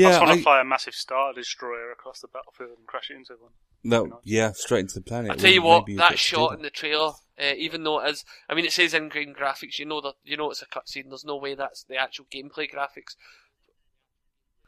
Yeah, 0.01 0.09
I 0.09 0.11
just 0.11 0.21
Yeah, 0.21 0.21
want 0.21 0.31
I, 0.31 0.37
to 0.37 0.43
fly 0.43 0.61
a 0.61 0.65
massive 0.65 0.95
star 0.95 1.33
destroyer 1.33 1.91
across 1.91 2.21
the 2.21 2.29
battlefield 2.29 2.79
and 2.79 2.87
crash 2.87 3.11
it 3.11 3.17
into 3.17 3.35
one. 3.35 3.53
No, 3.89 4.21
yeah, 4.25 4.53
straight 4.53 4.81
into 4.81 4.95
the 4.95 5.01
planet. 5.03 5.31
I 5.33 5.37
tell 5.37 5.51
you 5.51 5.63
what, 5.63 5.89
you'll 5.89 5.99
that 5.99 6.19
shot 6.19 6.55
in 6.55 6.63
the 6.63 6.71
trailer, 6.71 7.13
uh, 7.41 7.55
even 7.57 7.85
though 7.85 8.01
it 8.01 8.11
is, 8.11 8.25
I 8.49 8.55
mean, 8.55 8.65
it 8.65 8.73
says 8.73 8.95
in-game 8.95 9.35
graphics. 9.35 9.79
You 9.79 9.87
know 9.87 10.01
that 10.01 10.15
you 10.25 10.37
know 10.37 10.51
it's 10.51 10.63
a 10.63 10.67
cutscene. 10.67 11.09
There's 11.09 11.25
no 11.25 11.37
way 11.37 11.55
that's 11.55 11.85
the 11.85 11.97
actual 11.97 12.27
gameplay 12.33 12.69
graphics. 12.71 13.15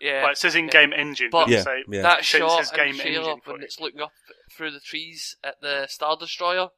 Yeah, 0.00 0.22
Well, 0.22 0.30
it 0.32 0.38
says 0.38 0.54
in-game 0.54 0.92
engine, 0.92 1.28
But- 1.30 1.46
but 1.46 1.50
Yeah, 1.52 1.62
say, 1.64 1.84
yeah. 1.88 2.02
that 2.02 2.18
it 2.20 2.24
shot 2.24 2.70
in 2.72 2.76
game 2.76 2.96
the 2.96 3.02
trailer 3.02 3.34
when 3.44 3.62
it's 3.62 3.80
looking 3.80 4.00
up 4.00 4.12
through 4.56 4.70
the 4.70 4.80
trees 4.80 5.36
at 5.42 5.60
the 5.60 5.86
Star 5.88 6.16
Destroyer, 6.16 6.68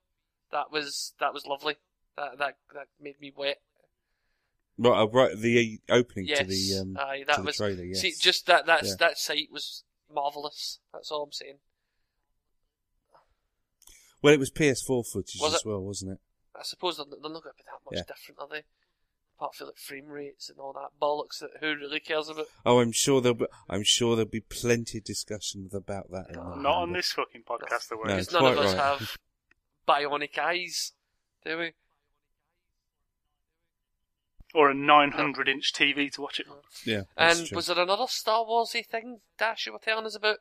that 0.52 0.70
was 0.70 1.12
that 1.20 1.34
was 1.34 1.44
lovely. 1.46 1.76
That 2.16 2.38
that 2.38 2.56
that 2.74 2.86
made 2.98 3.20
me 3.20 3.30
wet. 3.36 3.60
Right, 4.78 4.98
uh, 5.02 5.06
right, 5.08 5.36
the 5.36 5.80
opening 5.90 6.26
Yes, 6.28 6.38
to 6.38 6.44
the 6.46 6.78
um, 6.80 6.96
aye, 6.98 7.24
to 7.28 7.36
the 7.36 7.42
was. 7.42 7.56
trailer. 7.58 7.84
Yes. 7.84 8.00
See, 8.00 8.14
just 8.18 8.46
that 8.46 8.64
that 8.64 8.84
Yeah. 8.84 8.94
that 8.98 9.18
sight 9.18 9.48
was 9.52 9.84
marvelous. 10.10 10.78
That's 10.94 11.10
all 11.10 11.22
I'm 11.24 11.32
saying. 11.32 11.58
Well, 14.22 14.34
it 14.34 14.38
was 14.40 14.50
PS4 14.50 15.06
footage 15.06 15.38
Was 15.40 15.54
as 15.54 15.60
it? 15.60 15.66
well, 15.66 15.80
wasn't 15.80 16.12
it? 16.12 16.18
I 16.58 16.62
suppose 16.62 16.96
they're, 16.96 17.06
they're 17.06 17.30
not 17.32 17.42
going 17.42 17.54
to 17.56 17.62
be 17.62 17.64
that 17.64 17.84
much 17.90 17.96
Yeah. 18.08 18.14
different, 18.14 18.40
are 18.40 18.48
they? 18.50 18.64
Apart 19.38 19.54
from 19.54 19.68
like 19.68 19.78
frame 19.78 20.06
rates 20.08 20.50
and 20.50 20.58
all 20.58 20.74
that 20.74 20.90
bollocks 21.00 21.38
that 21.40 21.50
who 21.60 21.68
really 21.74 22.00
cares 22.00 22.28
about. 22.28 22.46
Oh, 22.66 22.80
I'm 22.80 22.92
sure 22.92 23.22
there'll 23.22 23.34
be. 23.38 23.46
I'm 23.70 23.82
sure 23.84 24.14
there'll 24.14 24.28
be 24.30 24.40
plenty 24.40 24.98
of 24.98 25.04
discussion 25.04 25.70
about 25.72 26.10
that. 26.10 26.26
in 26.28 26.34
No, 26.34 26.54
Not 26.56 26.74
on 26.82 26.92
this 26.92 27.12
fucking 27.12 27.44
podcast, 27.48 27.88
there 27.88 27.96
No, 27.96 28.02
were. 28.02 28.08
Because 28.08 28.32
none 28.32 28.44
of 28.44 28.54
quite 28.56 28.66
us 28.66 28.74
right. 28.74 28.82
have 28.82 29.16
bionic 29.88 30.38
eyes, 30.38 30.92
do 31.46 31.56
we? 31.56 31.72
Or 34.52 34.68
a 34.70 34.74
900 34.74 35.48
inch 35.48 35.72
TV 35.72 36.10
to 36.12 36.20
watch 36.22 36.40
it 36.40 36.46
on. 36.50 36.58
Yeah, 36.84 37.02
And 37.16 37.46
true. 37.46 37.56
was 37.56 37.68
there 37.68 37.78
another 37.78 38.06
Star 38.08 38.44
Warsy 38.44 38.84
thing, 38.84 39.20
Dash, 39.38 39.64
you 39.66 39.72
were 39.72 39.78
telling 39.78 40.04
us 40.06 40.16
about? 40.16 40.38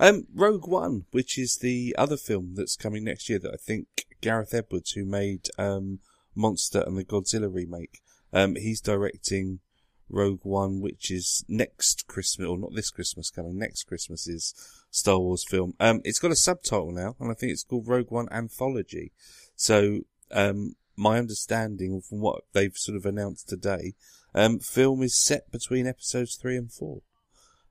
Um, 0.00 0.26
Rogue 0.34 0.66
One, 0.66 1.04
which 1.10 1.36
is 1.36 1.58
the 1.58 1.94
other 1.98 2.16
film 2.16 2.54
that's 2.54 2.74
coming 2.74 3.04
next 3.04 3.28
year 3.28 3.38
that 3.38 3.52
I 3.52 3.58
think 3.58 4.06
Gareth 4.22 4.54
Edwards, 4.54 4.92
who 4.92 5.04
made 5.04 5.48
um, 5.58 5.98
Monster 6.34 6.82
and 6.86 6.96
the 6.96 7.04
Godzilla 7.04 7.52
remake, 7.52 8.00
um, 8.32 8.56
he's 8.56 8.80
directing 8.80 9.60
Rogue 10.08 10.40
One, 10.42 10.80
which 10.80 11.10
is 11.10 11.44
next 11.48 12.06
Christmas, 12.06 12.48
or 12.48 12.56
not 12.56 12.74
this 12.74 12.90
Christmas 12.90 13.28
coming, 13.28 13.58
next 13.58 13.84
Christmas 13.84 14.26
is 14.26 14.54
Star 14.90 15.18
Wars 15.18 15.44
film. 15.44 15.74
Um, 15.78 16.00
it's 16.02 16.18
got 16.18 16.30
a 16.30 16.36
subtitle 16.36 16.92
now, 16.92 17.14
and 17.20 17.30
I 17.30 17.34
think 17.34 17.52
it's 17.52 17.64
called 17.64 17.86
Rogue 17.86 18.10
One 18.10 18.28
Anthology. 18.30 19.12
So, 19.54 20.00
um, 20.30 20.76
my 20.96 21.18
understanding 21.18 22.00
from 22.00 22.20
what 22.20 22.44
they've 22.54 22.76
sort 22.76 22.96
of 22.96 23.04
announced 23.04 23.50
today, 23.50 23.92
um, 24.34 24.60
film 24.60 25.02
is 25.02 25.14
set 25.14 25.50
between 25.52 25.86
episodes 25.86 26.36
three 26.36 26.56
and 26.56 26.72
four. 26.72 27.02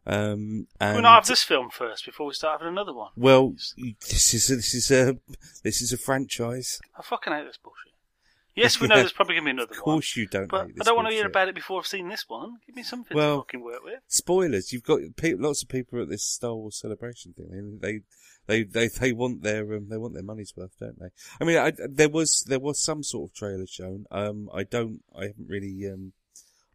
Um, 0.10 0.68
and 0.80 0.93
Can 0.93 0.95
we 0.95 1.01
not 1.03 1.16
have 1.16 1.28
this 1.28 1.43
film 1.43 1.70
first 1.70 2.03
before 2.05 2.26
we 2.26 2.34
start 2.34 2.60
having 2.60 2.74
another 2.74 2.93
one? 2.93 3.12
well, 3.16 3.53
this 4.10 4.34
is 4.34 4.49
a, 4.49 4.55
this 4.55 4.74
is 4.74 4.89
a 4.91 5.18
this 5.64 5.82
is 5.82 5.93
a 5.93 5.97
franchise. 5.97 6.80
I 6.97 7.03
fucking 7.03 7.32
hate 7.32 7.45
this 7.45 7.57
bullshit. 7.64 7.93
Yes, 8.55 8.82
we 8.82 8.88
know 8.89 8.95
there's 8.95 9.14
probably 9.14 9.36
going 9.36 9.43
to 9.45 9.47
be 9.47 9.51
another 9.51 9.70
one. 9.72 9.80
Of 9.80 9.86
one. 9.86 9.95
course, 9.97 10.18
you 10.18 10.26
don't. 10.28 10.47
But 10.49 10.68
I 10.82 10.84
don't 10.84 10.95
want 10.95 11.07
to 11.10 11.14
hear 11.14 11.28
about 11.28 11.47
it 11.47 11.55
before 11.55 11.80
I've 11.80 11.88
seen 11.88 12.10
this 12.10 12.26
one. 12.28 12.55
Give 12.66 12.76
me 12.76 12.84
something 12.84 13.16
Well- 13.16 13.38
to 13.38 13.41
fucking 13.43 13.62
work 13.64 13.84
with. 13.84 13.99
spoilers. 14.07 14.74
You've 14.74 14.84
got 14.84 14.99
pe- 15.16 15.36
lots 15.36 15.62
of 15.62 15.70
people 15.70 16.01
at 16.01 16.10
this 16.10 16.24
Star 16.24 16.55
Wars 16.55 16.76
celebration 16.78 17.34
thing. 17.34 17.78
They 17.82 17.99
they 18.47 18.64
they 18.64 18.64
they, 18.64 18.88
they 18.88 19.12
want 19.14 19.43
their 19.43 19.76
um, 19.76 19.89
they 19.89 19.97
want 19.97 20.16
their 20.16 20.24
money's 20.24 20.53
worth, 20.57 20.72
don't 20.80 20.99
they? 20.99 21.10
I 21.39 21.43
mean, 21.43 21.57
I, 21.57 21.72
there 21.88 22.10
was 22.10 22.43
there 22.47 22.60
was 22.60 22.82
some 22.82 23.03
sort 23.03 23.30
of 23.30 23.36
trailer 23.36 23.68
shown. 23.68 24.05
Um, 24.10 24.49
I 24.51 24.64
don't. 24.64 25.01
I 25.16 25.28
haven't 25.28 25.47
really 25.47 25.88
um. 25.88 26.14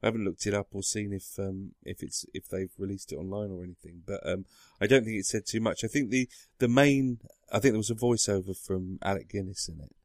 I 0.05 0.09
haven't 0.09 0.27
looked 0.27 0.47
it 0.47 0.53
up 0.53 0.69
or 0.73 0.83
seen 0.83 1.15
if 1.15 1.39
um 1.39 1.71
if 1.83 2.03
it's 2.03 2.27
if 2.35 2.47
they've 2.47 2.71
released 2.77 3.11
it 3.11 3.17
online 3.17 3.51
or 3.51 3.65
anything, 3.65 4.03
but 4.07 4.21
um 4.29 4.45
I 4.79 4.87
don't 4.87 5.03
think 5.03 5.19
it 5.19 5.25
said 5.25 5.47
too 5.47 5.61
much. 5.61 5.83
I 5.83 5.89
think 5.89 6.11
the 6.11 6.29
the 6.59 6.69
main 6.69 7.21
I 7.51 7.59
think 7.59 7.73
there 7.73 7.79
was 7.79 7.91
a 7.91 7.95
voiceover 7.95 8.55
from 8.55 8.99
Alec 9.01 9.31
Guinness 9.31 9.67
in 9.67 9.81
it, 9.81 9.97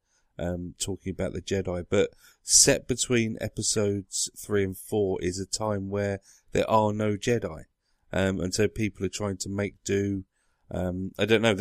um 0.41 0.75
talking 0.79 1.11
about 1.11 1.33
the 1.33 1.41
Jedi, 1.41 1.85
but 1.89 2.11
set 2.43 2.87
between 2.87 3.37
episodes 3.41 4.31
three 4.37 4.63
and 4.63 4.77
four 4.77 5.21
is 5.21 5.37
a 5.37 5.45
time 5.45 5.89
where 5.89 6.21
there 6.53 6.69
are 6.69 6.93
no 6.93 7.17
Jedi, 7.17 7.65
um 8.13 8.39
and 8.39 8.53
so 8.53 8.69
people 8.69 9.05
are 9.05 9.09
trying 9.09 9.37
to 9.37 9.49
make 9.49 9.83
do. 9.83 10.23
Um 10.71 11.11
I 11.19 11.25
don't 11.25 11.41
know 11.41 11.55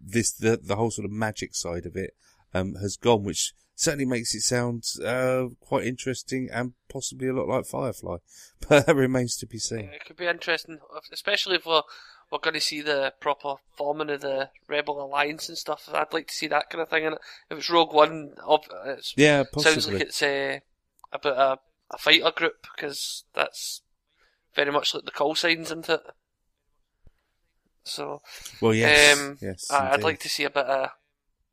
this 0.00 0.32
the 0.32 0.60
the 0.62 0.76
whole 0.76 0.92
sort 0.92 1.06
of 1.06 1.10
magic 1.10 1.56
side 1.56 1.86
of 1.86 1.96
it 1.96 2.14
um 2.52 2.76
has 2.76 2.96
gone, 2.96 3.24
which 3.24 3.52
certainly 3.74 4.04
makes 4.04 4.34
it 4.34 4.42
sound 4.42 4.84
uh, 5.04 5.46
quite 5.60 5.86
interesting 5.86 6.48
and 6.52 6.72
possibly 6.88 7.28
a 7.28 7.32
lot 7.32 7.48
like 7.48 7.66
Firefly, 7.66 8.18
but 8.68 8.86
that 8.86 8.96
remains 8.96 9.36
to 9.36 9.46
be 9.46 9.58
seen. 9.58 9.90
It 9.92 10.04
could 10.04 10.16
be 10.16 10.26
interesting, 10.26 10.78
especially 11.12 11.56
if 11.56 11.66
we're, 11.66 11.82
we're 12.30 12.38
going 12.38 12.54
to 12.54 12.60
see 12.60 12.80
the 12.80 13.12
proper 13.20 13.56
forming 13.76 14.10
of 14.10 14.20
the 14.20 14.50
Rebel 14.68 15.04
Alliance 15.04 15.48
and 15.48 15.58
stuff. 15.58 15.88
I'd 15.92 16.12
like 16.12 16.28
to 16.28 16.34
see 16.34 16.46
that 16.48 16.70
kind 16.70 16.82
of 16.82 16.88
thing 16.88 17.06
And. 17.06 17.16
If 17.50 17.58
it's 17.58 17.70
Rogue 17.70 17.92
One, 17.92 18.34
ob- 18.46 18.64
it 18.86 19.12
Yeah, 19.16 19.44
sounds 19.58 19.88
like 19.88 20.00
it's 20.02 20.22
uh, 20.22 20.60
about 21.12 21.36
a, 21.36 21.94
a 21.94 21.98
fighter 21.98 22.30
group, 22.34 22.66
because 22.76 23.24
that's 23.34 23.82
very 24.54 24.70
much 24.72 24.94
like 24.94 25.04
the 25.04 25.10
call 25.10 25.34
signs, 25.34 25.66
isn't 25.66 25.88
it? 25.88 26.00
So, 27.86 28.22
well, 28.62 28.72
yes, 28.72 29.18
um, 29.18 29.38
yes. 29.42 29.70
I- 29.70 29.90
I'd 29.92 30.02
like 30.02 30.20
to 30.20 30.28
see 30.28 30.44
a 30.44 30.50
bit 30.50 30.64
of 30.64 30.88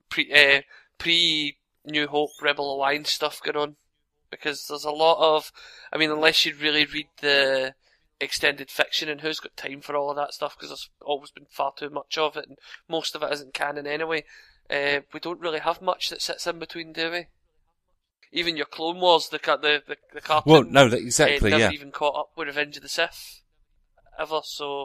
pre 0.09 0.31
uh, 0.31 0.61
pre 0.97 1.57
New 1.85 2.07
Hope 2.07 2.31
Rebel 2.41 2.73
Alliance 2.75 3.11
stuff 3.11 3.41
going 3.43 3.57
on 3.57 3.75
because 4.29 4.65
there's 4.67 4.85
a 4.85 4.91
lot 4.91 5.17
of, 5.35 5.51
I 5.91 5.97
mean, 5.97 6.11
unless 6.11 6.45
you 6.45 6.53
really 6.55 6.85
read 6.85 7.07
the 7.21 7.73
extended 8.19 8.69
fiction 8.69 9.09
and 9.09 9.21
who's 9.21 9.39
got 9.39 9.57
time 9.57 9.81
for 9.81 9.95
all 9.95 10.11
of 10.11 10.15
that 10.15 10.33
stuff 10.33 10.55
because 10.55 10.69
there's 10.69 10.89
always 11.01 11.31
been 11.31 11.47
far 11.49 11.73
too 11.77 11.89
much 11.89 12.17
of 12.17 12.37
it 12.37 12.45
and 12.47 12.57
most 12.87 13.15
of 13.15 13.23
it 13.23 13.33
isn't 13.33 13.53
canon 13.53 13.87
anyway. 13.87 14.23
Uh, 14.69 15.01
we 15.13 15.19
don't 15.19 15.39
really 15.41 15.59
have 15.59 15.81
much 15.81 16.09
that 16.09 16.21
sits 16.21 16.47
in 16.47 16.59
between, 16.59 16.93
do 16.93 17.11
we? 17.11 17.25
Even 18.31 18.55
your 18.55 18.67
Clone 18.67 19.01
Wars, 19.01 19.27
the 19.27 19.37
the 19.39 19.83
the, 19.85 19.97
the 20.13 20.21
cartoon, 20.21 20.53
Well, 20.53 20.63
no, 20.63 20.87
that, 20.87 20.97
uh, 21.01 21.03
exactly. 21.03 21.49
never 21.49 21.63
yeah, 21.63 21.71
even 21.71 21.91
caught 21.91 22.17
up 22.17 22.29
with 22.37 22.47
Revenge 22.47 22.77
of 22.77 22.83
the 22.83 22.87
Sith. 22.89 23.41
ever. 24.17 24.39
So 24.45 24.83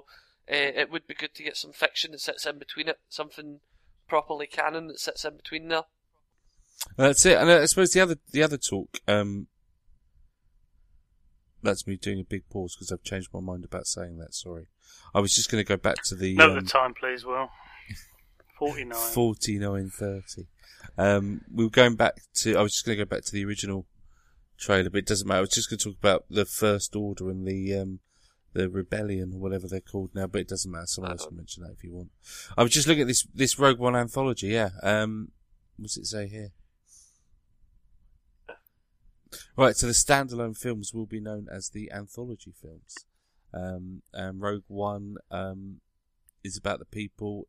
uh, 0.51 0.73
it 0.75 0.91
would 0.91 1.07
be 1.07 1.15
good 1.15 1.35
to 1.35 1.45
get 1.45 1.57
some 1.57 1.73
fiction 1.73 2.11
that 2.13 2.21
sits 2.21 2.45
in 2.47 2.59
between 2.59 2.89
it, 2.89 2.99
something 3.09 3.61
properly 4.09 4.49
canon 4.49 4.89
that 4.89 4.99
sits 4.99 5.25
in 5.25 5.37
between 5.37 5.69
there. 5.69 5.83
That's 6.97 7.25
it. 7.27 7.39
And 7.39 7.51
uh, 7.51 7.61
I 7.63 7.65
suppose 7.67 7.93
the 7.93 8.01
other 8.01 8.17
the 8.33 8.43
other 8.43 8.59
talk. 8.59 8.99
Um, 9.07 9.49
that's 11.63 11.87
me 11.87 11.97
doing 11.97 12.21
a 12.21 12.25
big 12.25 12.49
pause 12.49 12.77
because 12.77 12.93
I've 12.93 13.03
changed 13.03 13.29
my 13.35 13.41
mind 13.41 13.65
about 13.65 13.87
saying 13.87 14.19
that. 14.19 14.35
Sorry, 14.35 14.69
I 15.15 15.21
was 15.21 15.35
just 15.35 15.51
going 15.51 15.63
to 15.63 15.69
go 15.69 15.77
back 15.77 16.03
to 16.05 16.15
the 16.15 16.35
Note 16.35 16.57
um, 16.57 16.65
the 16.65 16.71
time, 16.71 16.95
please, 16.95 17.25
Will. 17.25 17.49
49. 18.59 18.99
forty 19.13 19.59
nine 19.59 19.91
thirty. 19.91 20.47
Um, 20.97 21.43
we 21.53 21.65
were 21.65 21.71
going 21.71 21.97
back 21.97 22.15
to. 22.37 22.57
I 22.57 22.63
was 22.63 22.73
just 22.73 22.87
going 22.87 22.97
to 22.99 23.05
go 23.05 23.09
back 23.09 23.25
to 23.25 23.33
the 23.33 23.45
original 23.45 23.87
trailer, 24.59 24.89
but 24.89 24.99
it 24.99 25.07
doesn't 25.07 25.27
matter. 25.27 25.39
I 25.39 25.43
was 25.43 25.51
just 25.51 25.69
going 25.69 25.79
to 25.79 25.85
talk 25.85 25.99
about 25.99 26.25
the 26.31 26.47
First 26.47 26.97
Order 26.97 27.29
and 27.29 27.47
the 27.47 27.75
um, 27.75 28.01
the 28.55 28.71
Rebellion 28.71 29.33
or 29.35 29.41
whatever 29.41 29.67
they're 29.69 29.81
called 29.81 30.11
now, 30.15 30.27
but 30.27 30.41
it 30.41 30.49
doesn't 30.49 30.71
matter. 30.71 30.87
Someone 30.87 31.13
else 31.13 31.27
can 31.27 31.37
mention 31.37 31.63
that 31.65 31.73
if 31.73 31.85
you 31.85 31.93
want. 31.93 32.11
I 32.57 32.63
was 32.63 32.73
just 32.73 32.87
looking 32.89 33.03
at 33.03 33.09
this 33.09 33.27
this 33.35 33.59
Rogue 33.59 33.79
One 33.79 33.97
anthology. 33.97 34.49
Yeah. 34.49 34.71
Um, 34.83 35.33
what's 35.77 35.99
it 35.99 36.07
say 36.07 36.29
here? 36.29 36.53
Right, 39.57 39.77
so 39.77 39.87
the 39.87 39.93
standalone 39.93 40.57
films 40.57 40.93
will 40.95 41.07
be 41.07 41.21
known 41.21 41.47
as 41.51 41.71
the 41.71 41.91
anthology 41.93 42.53
films. 42.61 43.07
Um, 43.53 44.03
and 44.13 44.41
Rogue 44.41 44.65
One 44.69 45.17
um, 45.31 45.81
is 46.45 46.57
about 46.57 46.79
the 46.79 46.85
people 46.85 47.49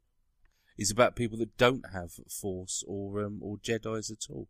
is 0.77 0.91
about 0.91 1.15
people 1.15 1.37
that 1.39 1.57
don't 1.57 1.85
have 1.91 2.11
Force 2.29 2.83
or 2.87 3.23
um, 3.23 3.39
or 3.41 3.57
Jedi's 3.57 4.11
at 4.11 4.29
all. 4.29 4.47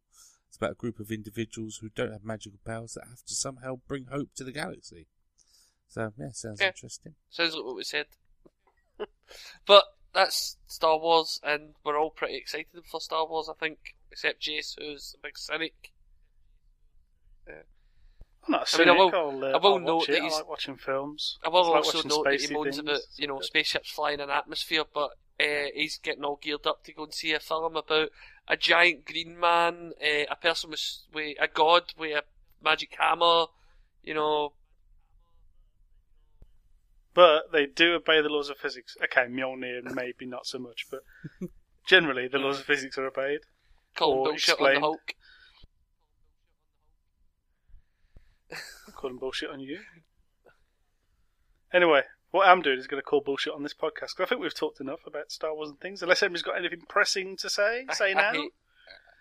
It's 0.50 0.58
about 0.58 0.72
a 0.72 0.76
group 0.76 1.00
of 1.00 1.12
individuals 1.12 1.78
who 1.82 1.90
don't 1.90 2.12
have 2.12 2.24
magical 2.24 2.60
powers 2.66 2.94
that 2.94 3.08
have 3.08 3.24
to 3.26 3.34
somehow 3.34 3.80
bring 3.88 4.06
hope 4.12 4.30
to 4.36 4.44
the 4.44 4.52
galaxy. 4.52 5.08
So 5.88 6.14
yeah, 6.18 6.32
sounds 6.34 6.62
Yeah. 6.62 6.68
interesting. 6.68 7.16
Sounds 7.30 7.56
like 7.56 7.66
what 7.66 7.76
we 7.76 7.84
said. 7.84 8.08
but 9.66 9.84
that's 10.14 10.58
Star 10.68 11.00
Wars, 11.00 11.40
and 11.44 11.76
we're 11.84 11.98
all 12.00 12.10
pretty 12.10 12.36
excited 12.36 12.84
for 12.90 13.00
Star 13.00 13.28
Wars, 13.28 13.50
I 13.50 13.54
think, 13.54 13.96
except 14.12 14.42
Jace, 14.42 14.76
who's 14.78 15.16
a 15.18 15.22
big 15.22 15.38
cynic. 15.38 15.92
I'm 17.50 18.52
not 18.52 18.74
I 18.74 18.78
mean, 18.78 18.89
I 18.89 18.91
will- 18.93 19.14
I'll, 19.14 19.43
uh, 19.43 19.52
I 19.52 19.58
will 19.58 19.80
note 19.80 20.08
that 20.08 20.14
it. 20.16 20.20
I 20.20 20.24
he's- 20.24 20.34
like 20.36 20.48
watching 20.48 20.78
films. 20.78 21.38
I 21.43 21.50
will 21.50 21.66
I 21.66 21.80
like 21.80 21.86
also 21.86 22.08
note 22.08 22.24
that 22.26 22.39
he 22.39 22.54
moans 22.54 22.78
about, 22.78 23.02
you 23.18 23.28
know, 23.28 23.41
spaceships 23.41 23.91
flying 23.91 24.20
in 24.20 24.30
atmosphere, 24.30 24.84
but 24.93 25.12
uh, 25.39 25.68
he's 25.74 25.98
getting 25.98 26.24
all 26.24 26.39
geared 26.41 26.66
up 26.66 26.84
to 26.86 26.93
go 26.93 27.04
and 27.04 27.14
see 27.14 27.34
a 27.34 27.39
film 27.39 27.76
about 27.76 28.10
a 28.48 28.58
giant 28.58 29.06
green 29.06 29.38
man, 29.39 29.93
uh, 30.02 30.26
a 30.30 30.36
person 30.36 30.72
with, 30.72 31.00
with 31.14 31.36
a 31.39 31.48
god 31.48 31.93
with 31.98 32.18
a 32.18 32.24
magic 32.64 32.95
hammer, 32.98 33.45
you 34.04 34.14
know. 34.14 34.54
But 37.14 37.52
they 37.52 37.66
do 37.66 37.95
obey 37.95 38.22
the 38.22 38.30
laws 38.30 38.50
of 38.50 38.58
physics. 38.58 38.95
Okay, 39.04 39.26
Mjolnir 39.28 39.93
maybe 39.93 40.26
not 40.26 40.45
so 40.45 40.60
much, 40.60 40.88
but 40.89 41.02
generally 41.88 42.28
the 42.28 42.38
laws 42.38 42.60
of 42.60 42.66
physics 42.66 42.98
are 42.98 43.08
obeyed. 43.08 43.41
Or 44.00 44.26
bullshit 44.26 44.60
on 44.62 44.74
the. 44.74 44.80
Hulk. 44.80 45.14
I'm 48.52 48.87
calling 48.98 49.18
bullshit 49.18 49.50
on 49.50 49.60
you. 49.60 49.80
Anyway, 51.74 52.02
what 52.32 52.48
I'm 52.48 52.62
doing 52.62 52.80
is 52.80 52.88
going 52.88 53.02
to 53.02 53.06
call 53.06 53.22
bullshit 53.22 53.54
on 53.54 53.64
this 53.64 53.74
podcast 53.74 54.16
because 54.16 54.22
I 54.22 54.26
think 54.26 54.41
we've 54.41 54.54
talked 54.56 54.80
enough 54.80 55.00
about 55.06 55.32
Star 55.32 55.54
Wars 55.54 55.70
and 55.70 55.80
things. 55.80 56.02
Unless 56.02 56.24
anybody's 56.24 56.43
got 56.43 56.58
anything 56.58 56.82
pressing 56.88 57.36
to 57.38 57.50
say, 57.50 57.86
I- 57.89 57.93
say 57.93 58.12
I 58.12 58.14
now. 58.14 58.32
hate- 58.34 58.52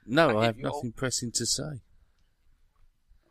No, 0.06 0.38
I 0.38 0.42
I, 0.42 0.44
have 0.46 0.56
hate 0.56 0.62
you 0.62 0.68
all. 0.68 0.76
nothing 0.76 0.92
pressing 0.92 1.32
to 1.32 1.46
say. 1.46 1.82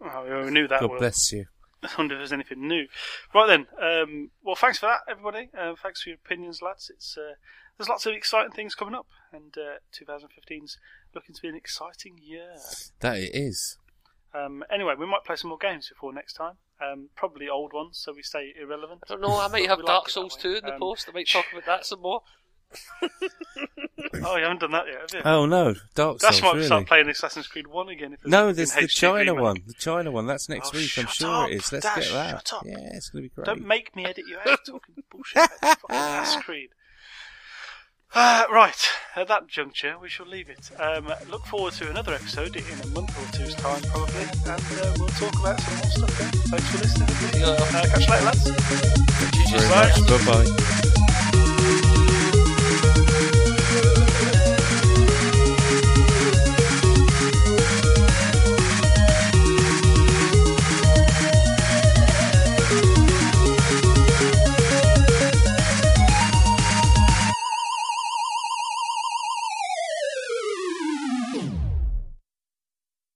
Oh, 0.01 0.43
we 0.45 0.51
knew 0.51 0.67
that. 0.67 0.81
God 0.81 0.91
Will. 0.91 0.99
bless 0.99 1.31
you. 1.31 1.45
I 1.83 1.89
wonder 1.97 2.15
if 2.15 2.19
there's 2.19 2.33
anything 2.33 2.67
new. 2.67 2.87
Right 3.33 3.47
then, 3.47 3.67
um, 3.81 4.31
well, 4.43 4.55
thanks 4.55 4.79
for 4.79 4.87
that, 4.87 4.99
everybody. 5.09 5.49
Uh, 5.57 5.75
thanks 5.81 6.01
for 6.03 6.09
your 6.09 6.17
opinions, 6.23 6.61
lads. 6.61 6.89
It's 6.93 7.17
uh, 7.17 7.35
there's 7.77 7.89
lots 7.89 8.05
of 8.05 8.13
exciting 8.13 8.51
things 8.51 8.75
coming 8.75 8.93
up, 8.95 9.07
and 9.31 9.55
uh, 9.57 9.77
2015's 9.97 10.77
looking 11.13 11.33
to 11.35 11.41
be 11.41 11.47
an 11.47 11.55
exciting 11.55 12.17
year. 12.21 12.55
That 12.99 13.17
it 13.17 13.31
is. 13.33 13.77
Um, 14.35 14.63
anyway, 14.71 14.93
we 14.99 15.05
might 15.05 15.23
play 15.23 15.35
some 15.37 15.49
more 15.49 15.57
games 15.57 15.87
before 15.89 16.11
next 16.13 16.33
time. 16.33 16.53
Um, 16.81 17.09
probably 17.15 17.47
old 17.47 17.71
ones, 17.73 17.97
so 18.03 18.11
we 18.13 18.21
stay 18.21 18.53
irrelevant. 18.61 19.01
I 19.05 19.13
don't 19.13 19.21
know, 19.21 19.39
I 19.39 19.47
might 19.47 19.67
have 19.67 19.77
like 19.79 19.87
Dark 19.87 20.07
it 20.09 20.11
Souls 20.11 20.35
2 20.35 20.55
in 20.55 20.65
the 20.65 20.73
Um, 20.73 20.79
post, 20.79 21.07
I 21.09 21.13
might 21.13 21.29
talk 21.29 21.45
about 21.53 21.65
that 21.65 21.85
some 21.85 22.01
more. 22.01 22.21
Oh, 24.23 24.37
you 24.37 24.43
haven't 24.43 24.61
done 24.61 24.71
that 24.71 24.85
yet, 24.87 25.01
have 25.01 25.09
you? 25.13 25.21
Oh 25.25 25.45
no, 25.45 25.73
Dark 25.93 26.19
That's 26.19 26.21
Souls. 26.21 26.21
That's 26.21 26.41
why 26.41 26.49
we 26.51 26.55
really? 26.57 26.65
start 26.67 26.87
playing 26.87 27.09
Assassin's 27.09 27.47
Creed 27.47 27.67
1 27.67 27.89
again. 27.89 28.13
If 28.13 28.25
No, 28.25 28.49
in 28.49 28.55
there's 28.55 28.73
the 28.73 28.81
HD 28.81 28.89
China 28.89 29.31
remake. 29.33 29.41
one. 29.43 29.57
The 29.67 29.73
China 29.73 30.11
one. 30.11 30.25
That's 30.25 30.49
next 30.49 30.73
Oh, 30.73 30.77
week. 30.77 30.91
I'm 30.97 31.07
sure 31.07 31.43
up, 31.43 31.49
it 31.49 31.55
is. 31.55 31.71
Let's 31.71 31.85
Dash, 31.85 31.95
get 32.05 32.13
that. 32.13 32.29
shut 32.47 32.53
up. 32.53 32.65
Yeah, 32.65 32.77
it's 32.93 33.09
going 33.09 33.23
to 33.23 33.29
be 33.29 33.33
great. 33.35 33.45
Don't 33.45 33.65
make 33.65 33.95
me 33.95 34.05
edit 34.05 34.25
you 34.27 34.37
out 34.45 34.59
talking 34.65 34.95
bullshit 35.11 35.49
about 35.61 35.77
Assassin's 35.89 36.43
Creed. 36.43 36.69
Uh, 38.17 38.45
right, 38.49 38.87
at 39.17 39.27
that 39.27 39.45
juncture, 39.47 39.97
we 40.01 40.07
shall 40.07 40.25
leave 40.25 40.49
it. 40.49 40.71
Um, 40.79 41.11
look 41.29 41.45
forward 41.45 41.73
to 41.73 41.89
another 41.89 42.13
episode 42.13 42.55
in 42.55 42.63
a 42.81 42.87
month 42.87 43.11
or 43.19 43.31
two's 43.37 43.53
time, 43.55 43.81
probably, 43.81 44.21
and 44.21 44.47
uh, 44.47 44.93
we'll 44.97 45.09
talk 45.09 45.37
about 45.37 45.59
some 45.59 45.75
more 45.75 45.91
stuff 45.91 46.17
then. 46.19 46.31
Thanks 46.31 46.67
for 46.69 46.77
listening. 46.77 47.43
Uh, 47.43 47.57
catch 47.89 48.07
you 48.07 48.13
later, 48.13 48.25
lads. 48.25 50.01
Bye 50.07 50.95
bye. 50.95 51.04